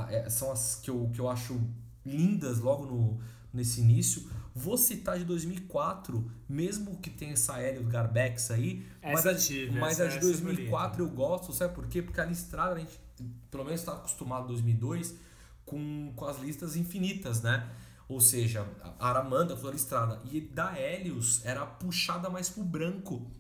[0.09, 1.60] é, são as que eu, que eu acho
[2.05, 3.20] lindas logo no,
[3.52, 4.26] nesse início.
[4.55, 9.78] Vou citar de 2004, mesmo que tenha essa Hélio Garbex aí, Essa mas, a, tive,
[9.78, 12.01] mas essa- a de essa é 2004 eu gosto, sabe por quê?
[12.01, 12.98] Porque a listrada, a gente
[13.51, 15.15] pelo menos está acostumado em 2002
[15.65, 17.69] com, com as listas infinitas, né?
[18.09, 18.66] Ou seja,
[18.99, 20.20] a Aramanda, toda listrada.
[20.31, 23.31] E da Helios era puxada mais pro branco.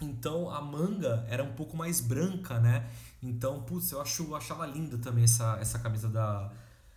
[0.00, 2.88] Então a manga era um pouco mais branca, né?
[3.22, 6.52] Então, putz, eu acho, eu achava linda também essa, essa camisa da,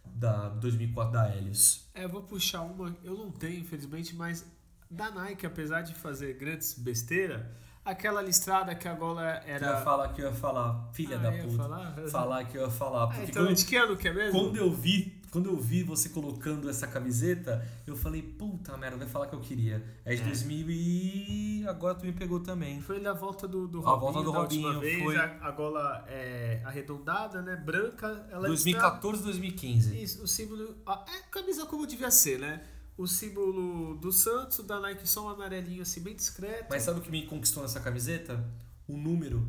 [0.06, 1.90] da 2004 da Helios.
[1.94, 2.96] É, eu vou puxar uma.
[3.04, 4.46] Eu não tenho, infelizmente, mas
[4.92, 7.56] da Nike, apesar de fazer grandes besteira,
[7.90, 9.82] aquela listrada que a gola Eu ia era.
[9.82, 11.58] falar que eu ia falar, filha Ah, da puta.
[11.58, 11.96] falar?
[12.10, 13.04] Falar que eu ia falar.
[13.04, 14.40] Ah, Porque então, quando, de que ano que é mesmo?
[14.40, 19.08] quando eu vi, quando eu vi você colocando essa camiseta, eu falei, puta merda, vai
[19.08, 19.84] falar que eu queria.
[20.06, 20.26] É de É.
[20.26, 22.82] 2000 e agora tu me pegou também.
[22.82, 25.16] Foi na volta do, do A Robinho, volta do Robinho, vez, foi.
[25.18, 27.56] A, a gola é arredondada, né?
[27.56, 28.26] Branca.
[28.32, 30.02] Ela 2014, 2015.
[30.02, 30.76] Isso, o símbolo.
[30.86, 32.62] a- É camisa como devia ser, né?
[33.00, 36.66] O símbolo do Santos, da Nike só um amarelinho assim, bem discreto.
[36.70, 38.44] Mas sabe o que me conquistou nessa camiseta?
[38.90, 39.42] O número.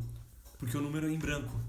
[0.57, 1.59] Porque o número é em branco.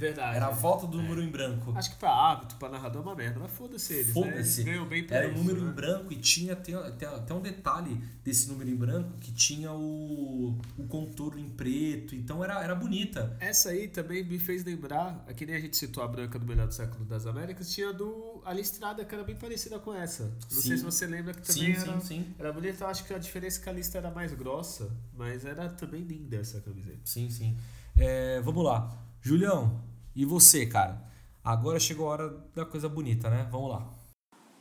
[0.00, 0.36] Verdade.
[0.36, 1.74] Era a volta do número em branco.
[1.76, 4.12] Acho que pra hábito, pra narrador é uma merda, mas foda-se eles.
[4.14, 4.30] Foda-se.
[4.32, 4.38] Né?
[4.40, 5.70] Eles ganham bem Era isso, número né?
[5.70, 10.58] em branco e tinha até, até, um detalhe desse número em branco que tinha o,
[10.78, 12.14] o contorno em preto.
[12.14, 13.36] Então era, era bonita.
[13.38, 16.46] Essa aí também me fez lembrar, é que nem a gente citou a branca do
[16.46, 20.24] melhor do século das Américas, tinha do a listrada que era bem parecida com essa.
[20.50, 20.68] Não Sim.
[20.68, 22.34] sei se você lembra que Sim, também era, sim, sim.
[22.38, 22.84] era bonita.
[22.84, 26.02] Eu acho que a diferença é que a lista era mais grossa, mas era também
[26.02, 27.00] linda essa camiseta.
[27.04, 27.56] Sim, sim.
[27.96, 28.98] É, vamos lá.
[29.22, 29.78] Julião,
[30.14, 31.02] e você, cara?
[31.42, 33.48] Agora chegou a hora da coisa bonita, né?
[33.50, 33.88] Vamos lá.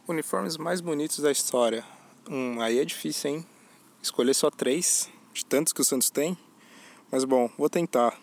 [0.07, 1.83] Uniformes mais bonitos da história.
[2.29, 3.45] Hum, aí é difícil, hein?
[4.01, 6.37] Escolher só três, de tantos que o Santos tem.
[7.11, 8.17] Mas bom, vou tentar.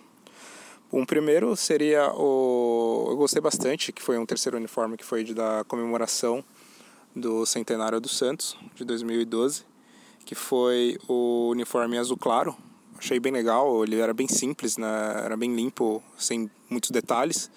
[0.93, 3.09] Um primeiro seria o.
[3.11, 6.45] Eu gostei bastante, que foi um terceiro uniforme que foi de, da comemoração
[7.15, 9.65] do centenário do Santos, de 2012,
[10.25, 12.57] que foi o uniforme azul claro.
[12.99, 15.23] Achei bem legal, ele era bem simples, né?
[15.25, 17.51] era bem limpo, sem muitos detalhes,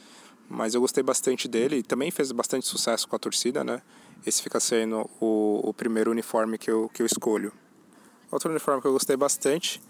[0.49, 3.82] mas eu gostei bastante dele e também fez bastante sucesso com a torcida, né?
[4.26, 7.53] Esse fica sendo o, o primeiro uniforme que eu, que eu escolho.
[8.32, 9.82] Outro uniforme que eu gostei bastante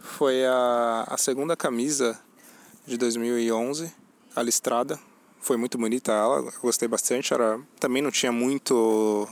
[0.00, 2.18] foi a, a segunda camisa
[2.86, 3.92] de 2011,
[4.34, 4.98] a listrada.
[5.40, 7.32] Foi muito bonita ela, eu gostei bastante.
[7.32, 9.28] Era, também não tinha muito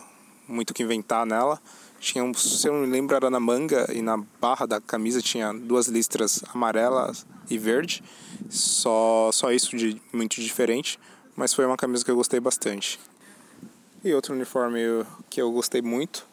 [0.46, 1.60] muito que inventar nela.
[2.00, 5.52] Tinha, se eu não me lembro, era na manga e na barra da camisa tinha
[5.52, 8.02] duas listras amarelas e verde.
[8.48, 10.98] Só, só isso de muito diferente,
[11.34, 13.00] mas foi uma camisa que eu gostei bastante.
[14.04, 14.78] E outro uniforme
[15.28, 16.24] que eu gostei muito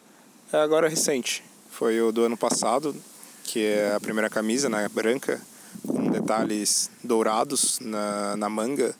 [0.53, 1.43] é agora recente.
[1.71, 2.95] Foi o do ano passado,
[3.43, 5.41] que é a primeira camisa, né, branca,
[5.85, 8.95] com detalhes dourados na, na manga.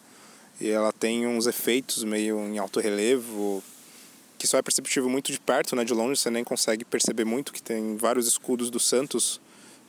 [0.59, 3.63] E ela tem uns efeitos meio em alto relevo,
[4.37, 7.53] que só é perceptível muito de perto, né, de longe você nem consegue perceber muito,
[7.53, 9.39] que tem vários escudos do Santos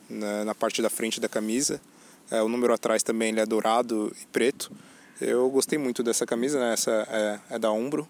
[0.09, 1.81] na, na parte da frente da camisa.
[2.29, 4.71] É, o número atrás também ele é dourado e preto.
[5.19, 8.07] Eu gostei muito dessa camisa, né, essa é, é da Umbro,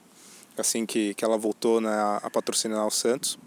[0.57, 3.37] assim que, que ela voltou né, a, a patrocinar o Santos.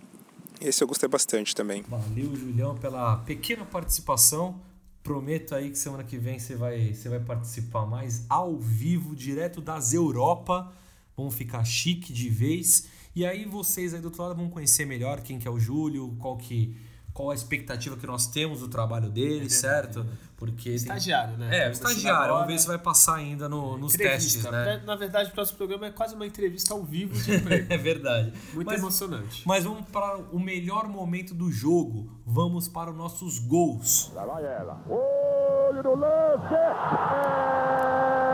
[0.61, 1.83] Esse eu gostei bastante também.
[1.89, 4.61] Valeu, Julião, pela pequena participação.
[5.03, 9.63] Prometo aí que semana que vem você vai, você vai participar mais ao vivo, direto
[9.63, 10.71] das Europa.
[11.21, 12.89] Vamos ficar chique de vez.
[13.15, 16.15] E aí vocês aí do outro lado vão conhecer melhor quem que é o Júlio,
[16.19, 16.77] qual que
[17.13, 20.07] qual a expectativa que nós temos do trabalho dele, certo?
[20.37, 21.65] Porque tem- Estagiário, né?
[21.67, 22.59] É, estagiário, vamos ver agora.
[22.59, 24.81] se vai passar ainda no- nos testes, né?
[24.87, 27.67] Na verdade, o próximo programa é quase uma entrevista ao vivo de emprego.
[27.73, 28.33] É verdade.
[28.55, 29.43] Muito Mas- emocionante.
[29.45, 32.09] Mas vamos para o melhor momento do jogo.
[32.25, 34.13] Vamos para os nossos gols.
[34.15, 34.81] Lá vai ela.
[34.89, 36.55] Olho no lance.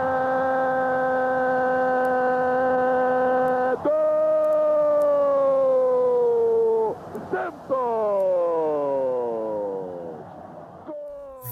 [0.03, 0.06] É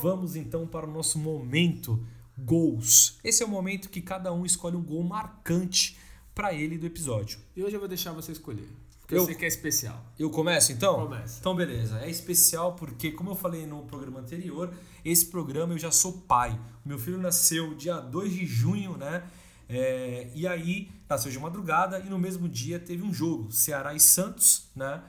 [0.06, 2.00] Vamos então para o nosso momento
[2.38, 3.18] gols.
[3.24, 5.98] Esse é o momento que cada um escolhe um gol marcante
[6.36, 7.40] para ele do episódio.
[7.56, 8.70] E hoje eu vou deixar você escolher.
[9.02, 10.06] Porque Eu- eu sei que é especial.
[10.20, 10.94] Eu começo então?
[11.08, 11.40] Começa.
[11.40, 11.98] Então, beleza.
[12.02, 14.72] É especial porque, como eu falei no programa anterior,
[15.04, 16.60] esse programa eu já sou pai.
[16.86, 19.24] Meu filho nasceu dia 2 de junho, né?
[19.68, 24.00] É, e aí, nasceu de madrugada e no mesmo dia teve um jogo, Ceará e
[24.00, 25.02] Santos, né?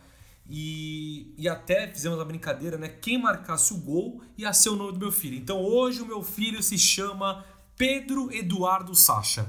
[0.49, 2.89] E, e até fizemos a brincadeira, né?
[2.89, 5.37] Quem marcasse o gol ia ser o nome do meu filho.
[5.37, 7.45] Então hoje o meu filho se chama
[7.77, 9.47] Pedro Eduardo Sacha.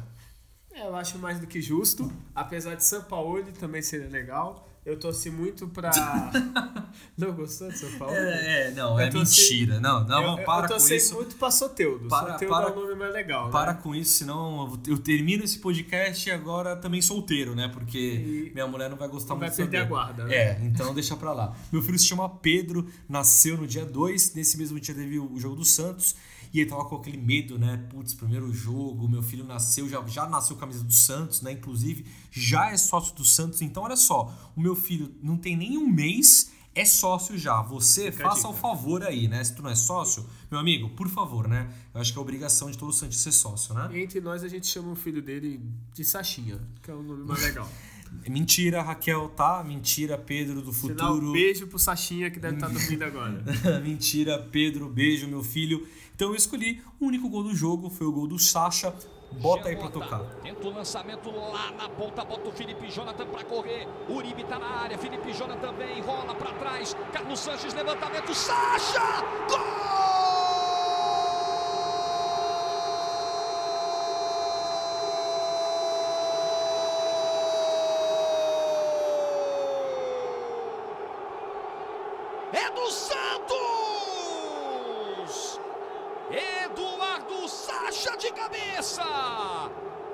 [0.75, 2.11] Eu acho mais do que justo.
[2.35, 4.66] Apesar de São Paulo também seria legal.
[4.87, 5.91] Eu torci muito pra.
[7.17, 8.15] não gostou de São Paulo?
[8.15, 9.79] É, não, Eu é torci- mentira.
[9.81, 11.13] Não, não, eu, não, para eu com torci isso.
[11.15, 12.07] muito pra Soteudo.
[12.07, 13.49] Para- Soteudo para- é o nome mais legal.
[13.49, 13.79] Para né?
[13.83, 17.67] com isso, senão eu termino esse podcast e agora também solteiro, né?
[17.67, 20.33] Porque E- minha mulher não vai gostar Vai muito de perder a guarda, né?
[20.33, 21.53] É, então deixa pra lá.
[21.69, 25.57] Meu filho se chama Pedro, nasceu no dia 2, nesse mesmo dia teve o jogo
[25.57, 26.15] do Santos.
[26.53, 27.85] E ele tava com aquele medo, né?
[27.89, 31.51] Putz, primeiro jogo, meu filho nasceu, já, já nasceu camisa do Santos, né?
[31.51, 33.61] Inclusive, já é sócio do Santos.
[33.61, 37.61] Então, olha só, o meu filho não tem nem um mês, é sócio já.
[37.63, 39.43] Você Fica faça o favor aí, né?
[39.43, 41.69] Se tu não é sócio, meu amigo, por favor, né?
[41.93, 43.89] Eu acho que é obrigação de todo Santos ser sócio, né?
[43.91, 45.59] E entre nós a gente chama o filho dele
[45.93, 47.67] de Sachinha, que é o nome mais legal.
[48.27, 49.63] Mentira, Raquel, tá?
[49.63, 51.31] Mentira, Pedro do futuro.
[51.31, 53.43] beijo pro Sachinha que deve estar dormindo agora.
[53.83, 55.87] Mentira, Pedro, beijo, meu filho.
[56.15, 58.93] Então eu escolhi o único gol do jogo, foi o gol do Sacha.
[59.41, 60.19] Bota aí pra tocar.
[60.41, 63.87] Tenta o lançamento lá na ponta, bota o Felipe Jonathan pra correr.
[64.09, 66.95] Uribe tá na área, Felipe Jonathan também, rola pra trás.
[67.11, 69.21] Carlos Sanches, levantamento, Sacha!
[69.49, 69.97] Gol!
[82.53, 83.27] É do Santos!
[86.31, 89.03] Eduardo Sacha de cabeça!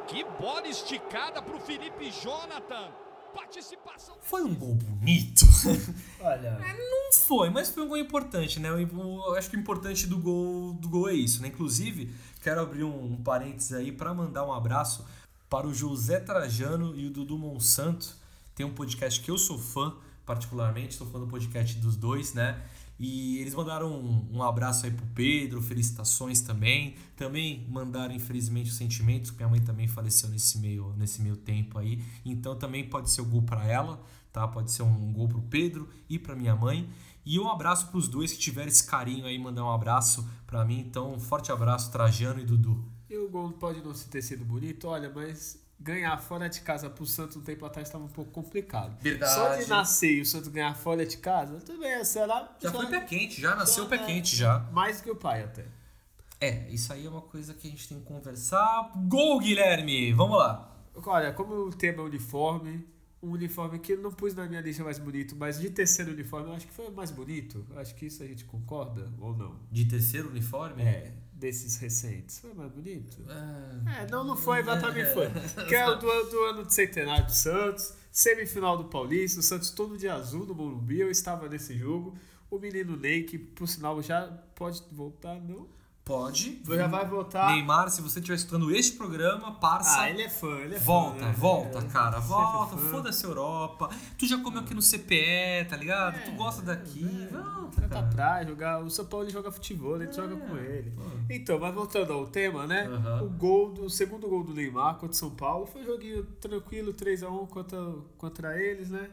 [0.07, 2.91] Que bola esticada pro Felipe Jonathan.
[3.33, 4.15] Participação.
[4.21, 5.43] Foi um gol bonito?
[6.21, 8.69] Olha, Não foi, mas foi um gol importante, né?
[8.69, 11.47] Eu, eu acho que o importante do gol, do gol é isso, né?
[11.47, 12.13] Inclusive,
[12.43, 15.03] quero abrir um, um parênteses aí para mandar um abraço
[15.49, 18.15] para o José Trajano e o Dudu Monsanto.
[18.55, 19.95] Tem um podcast que eu sou fã,
[20.25, 22.61] particularmente, sou fã do podcast dos dois, né?
[22.99, 26.95] E eles mandaram um, um abraço aí pro Pedro, felicitações também.
[27.15, 31.77] Também mandaram, infelizmente, os sentimentos, que minha mãe também faleceu nesse meio, nesse meio tempo
[31.79, 32.01] aí.
[32.23, 34.01] Então também pode ser o gol para ela,
[34.31, 34.47] tá?
[34.47, 36.89] Pode ser um gol pro Pedro e para minha mãe.
[37.25, 40.79] E um abraço pros dois que tiveram esse carinho aí, mandar um abraço para mim.
[40.79, 42.83] Então, um forte abraço, Trajano e Dudu.
[43.09, 47.05] e o gol pode não ter sido bonito, olha, mas ganhar fora de casa pro
[47.05, 48.97] Santos um tempo atrás estava um pouco complicado.
[49.01, 49.33] Verdade.
[49.33, 52.55] Só de nascer e o Santos ganhar fora de casa, tudo bem, será?
[52.59, 54.59] Já foi pé quente, já nasceu pé é quente já.
[54.71, 55.65] Mais do que o pai até.
[56.39, 58.91] É, isso aí é uma coisa que a gente tem que conversar.
[59.07, 60.13] Gol, Guilherme!
[60.13, 60.73] Vamos lá.
[61.05, 62.85] Olha, como o tema é uniforme,
[63.21, 66.49] um uniforme que eu não pus na minha lista mais bonito, mas de terceiro uniforme
[66.49, 67.65] eu acho que foi o mais bonito.
[67.75, 69.59] Acho que isso a gente concorda ou não?
[69.71, 70.81] De terceiro uniforme?
[70.81, 72.39] É, desses recentes.
[72.39, 73.21] Foi mais bonito?
[73.27, 74.03] É.
[74.03, 75.27] É, não, não foi, mas mim foi.
[75.67, 79.69] Que é o do, do ano de centenário do Santos, semifinal do Paulista, o Santos
[79.69, 82.17] todo de azul no Morumbi, eu estava nesse jogo.
[82.49, 84.25] O menino Ney, que por sinal já
[84.55, 85.67] pode voltar, não?
[86.05, 86.61] Pode.
[86.67, 87.47] Já vai voltar.
[87.53, 90.01] Neymar, se você estiver escutando este programa, parça.
[90.01, 91.25] Ah, ele é fã, ele é Volta, fã.
[91.27, 91.33] né?
[91.37, 93.89] volta, É, cara, volta, foda-se Europa.
[94.17, 96.21] Tu já comeu aqui no CPE, tá ligado?
[96.25, 98.07] tu gosta daqui, volta, Vai pra cara.
[98.07, 98.83] praia, jogar.
[98.83, 100.91] O São Paulo ele joga futebol, ele joga com ele.
[101.29, 102.85] Então, mas voltando ao tema, né?
[102.85, 103.23] Aham.
[103.23, 106.23] O gol do o segundo gol do Neymar contra o São Paulo foi um joguinho
[106.41, 107.79] tranquilo, 3x1 contra,
[108.17, 109.09] contra eles, né?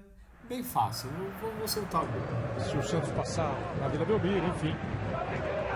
[0.51, 1.09] Bem fácil.
[1.41, 2.03] Vou, vou, soltar
[2.59, 4.77] se o Santos passar na Vila Belmiro, enfim.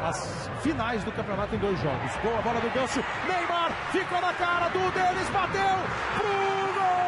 [0.02, 2.10] As finais do campeonato em dois jogos.
[2.24, 2.98] Boa bola do Ganso.
[3.24, 5.62] Neymar ficou na cara do Denis, bateu
[6.18, 6.26] pro
[6.74, 7.06] gol!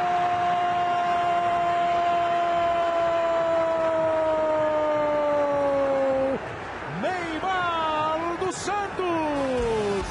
[7.03, 10.07] Neymar do Santos!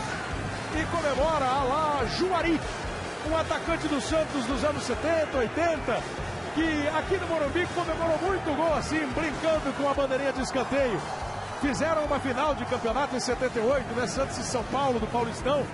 [0.76, 2.60] E comemora a lá Juari.
[3.32, 6.25] um atacante do Santos dos anos 70, 80,
[6.56, 11.00] que aqui no Morumbi comemorou muito gol assim, brincando com a bandeirinha de escanteio.
[11.60, 14.08] Fizeram uma final de campeonato em 78, né?
[14.08, 15.66] Santos e São Paulo, do Paulistão.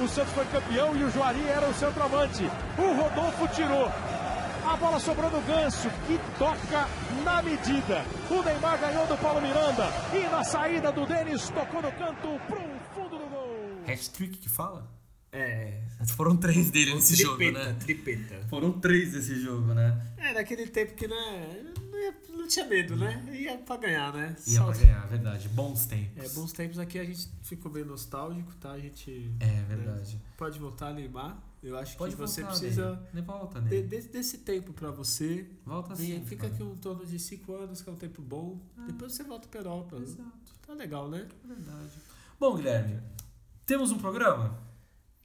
[0.00, 2.50] O Santos foi campeão e o Juari era o centroavante.
[2.78, 3.90] O Rodolfo tirou.
[4.66, 6.86] A bola sobrou no Ganso, que toca
[7.22, 8.02] na medida.
[8.30, 9.88] O Neymar ganhou do Paulo Miranda.
[10.14, 12.60] E na saída do Denis, tocou no canto pro
[12.94, 13.82] fundo do gol.
[13.86, 14.99] Hat-trick que fala?
[15.32, 15.80] É.
[16.16, 17.76] Foram três dele nesse jogo, Tripeta, né?
[17.78, 18.46] tripeta.
[18.48, 20.00] Foram três nesse jogo, né?
[20.16, 21.72] É, naquele tempo que né,
[22.30, 23.22] não, tinha medo, né?
[23.32, 24.34] Ia pra ganhar, né?
[24.46, 25.48] Ia Só- pra ganhar, verdade.
[25.50, 26.24] Bons tempos.
[26.24, 28.72] É, bons tempos aqui a gente ficou meio nostálgico, tá?
[28.72, 30.18] A gente É, verdade.
[30.36, 31.38] pode voltar a Neymar.
[31.62, 33.00] Eu acho Pode que você precisa.
[33.12, 33.82] Nem volta, de- Ney.
[33.82, 35.46] de- desse tempo pra você.
[35.64, 36.24] Volta E sim.
[36.24, 36.54] fica cara.
[36.54, 38.58] aqui um torno de 5 anos, que é um tempo bom.
[38.86, 39.96] Depois você volta pra Europa.
[39.96, 40.30] Exato.
[40.66, 41.28] Tá legal, né?
[41.44, 41.90] Verdade.
[42.38, 42.98] Bom, Guilherme,
[43.66, 44.58] temos um programa?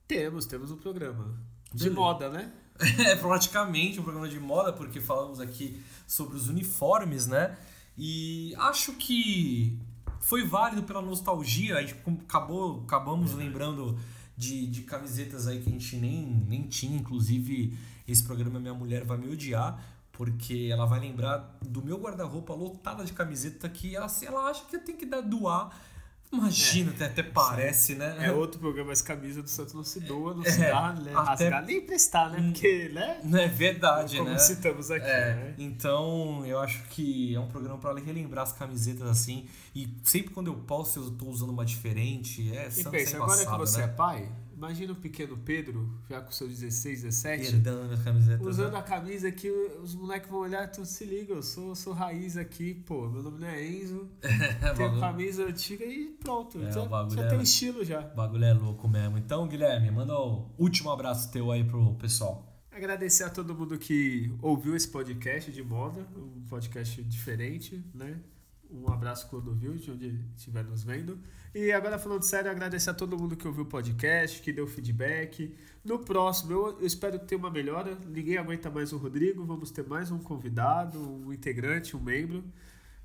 [0.07, 1.39] Temos, temos um programa.
[1.73, 1.99] De Beleza.
[1.99, 2.51] moda, né?
[3.07, 7.57] É praticamente um programa de moda, porque falamos aqui sobre os uniformes, né?
[7.97, 9.79] E acho que
[10.19, 11.77] foi válido pela nostalgia.
[11.77, 11.95] A gente
[12.27, 13.97] acabou, acabamos lembrando
[14.37, 16.97] de, de camisetas aí que a gente nem, nem tinha.
[16.97, 17.77] Inclusive,
[18.07, 23.05] esse programa Minha Mulher Vai Me Odiar, porque ela vai lembrar do meu guarda-roupa lotada
[23.05, 25.69] de camiseta que ela, ela acha que eu tenho que dar doar.
[26.31, 28.17] Imagina, até, até parece, né?
[28.19, 31.11] É outro programa, mas camisa do Santos não se doa, não É, se dá, né?
[31.15, 32.41] até- Rasgar nem emprestar, né?
[32.41, 33.21] Porque, né?
[33.23, 34.37] Não é verdade, Como né?
[34.37, 35.55] citamos aqui, É, né?
[35.57, 39.45] então eu acho que é um programa pra relembrar as camisetas assim.
[39.73, 42.51] E sempre quando eu posto, eu tô usando uma diferente.
[42.55, 43.93] É, E Santos pensa, é agora que embaçado, você é né?
[43.93, 48.47] pai, imagina o pequeno Pedro, já com seus 16, 17, Herdando minhas camisetas.
[48.47, 48.79] usando né?
[48.79, 49.49] a camisa que
[49.83, 53.39] os moleques vão olhar, tu se liga, eu sou, sou raiz aqui, pô, meu nome
[53.39, 57.83] não é Enzo, É, tenho camisa antiga e pronto, É, já, já é- tem estilo
[57.83, 57.99] já.
[58.01, 59.17] O bagulho é louco mesmo.
[59.17, 62.51] Então, Guilherme, manda o último abraço teu aí pro pessoal.
[62.71, 68.19] Agradecer a todo mundo que ouviu esse podcast de moda, um podcast diferente, né?
[68.71, 71.19] Um abraço ouviu, de onde estiver nos vendo.
[71.53, 75.55] E agora falando sério, agradecer a todo mundo que ouviu o podcast, que deu feedback.
[75.83, 77.97] No próximo, eu, eu espero ter uma melhora.
[78.07, 82.43] Ninguém aguenta mais o Rodrigo, vamos ter mais um convidado, um integrante, um membro.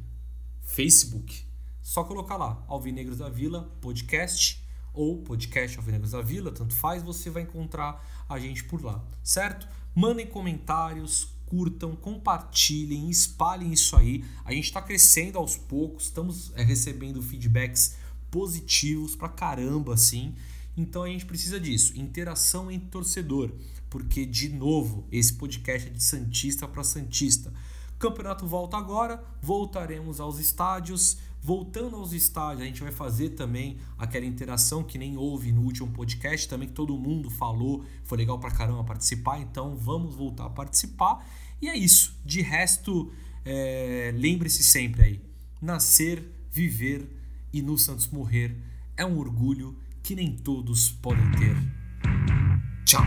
[0.62, 1.48] Facebook.
[1.80, 4.62] Só colocar lá, Alvinegros da Vila Podcast
[4.92, 9.68] ou Podcast Alvinegros da Vila, tanto faz, você vai encontrar a gente por lá, certo?
[9.94, 14.24] Mandem comentários, curtam, compartilhem, espalhem isso aí.
[14.44, 17.96] A gente está crescendo aos poucos, estamos é, recebendo feedbacks
[18.30, 20.34] positivos pra caramba, assim.
[20.76, 23.50] Então a gente precisa disso, interação entre torcedor,
[23.90, 27.52] porque de novo, esse podcast é de santista para santista.
[27.98, 31.18] Campeonato volta agora, voltaremos aos estádios.
[31.40, 35.88] Voltando aos estádios, a gente vai fazer também aquela interação que nem houve no último
[35.88, 40.50] podcast, também que todo mundo falou, foi legal pra caramba participar, então vamos voltar a
[40.50, 41.26] participar.
[41.60, 42.16] E é isso.
[42.24, 43.12] De resto,
[43.44, 45.20] é, lembre-se sempre aí:
[45.60, 47.08] nascer, viver
[47.52, 48.56] e no Santos morrer
[48.96, 51.56] é um orgulho que nem todos podem ter.
[52.84, 53.04] Tchau!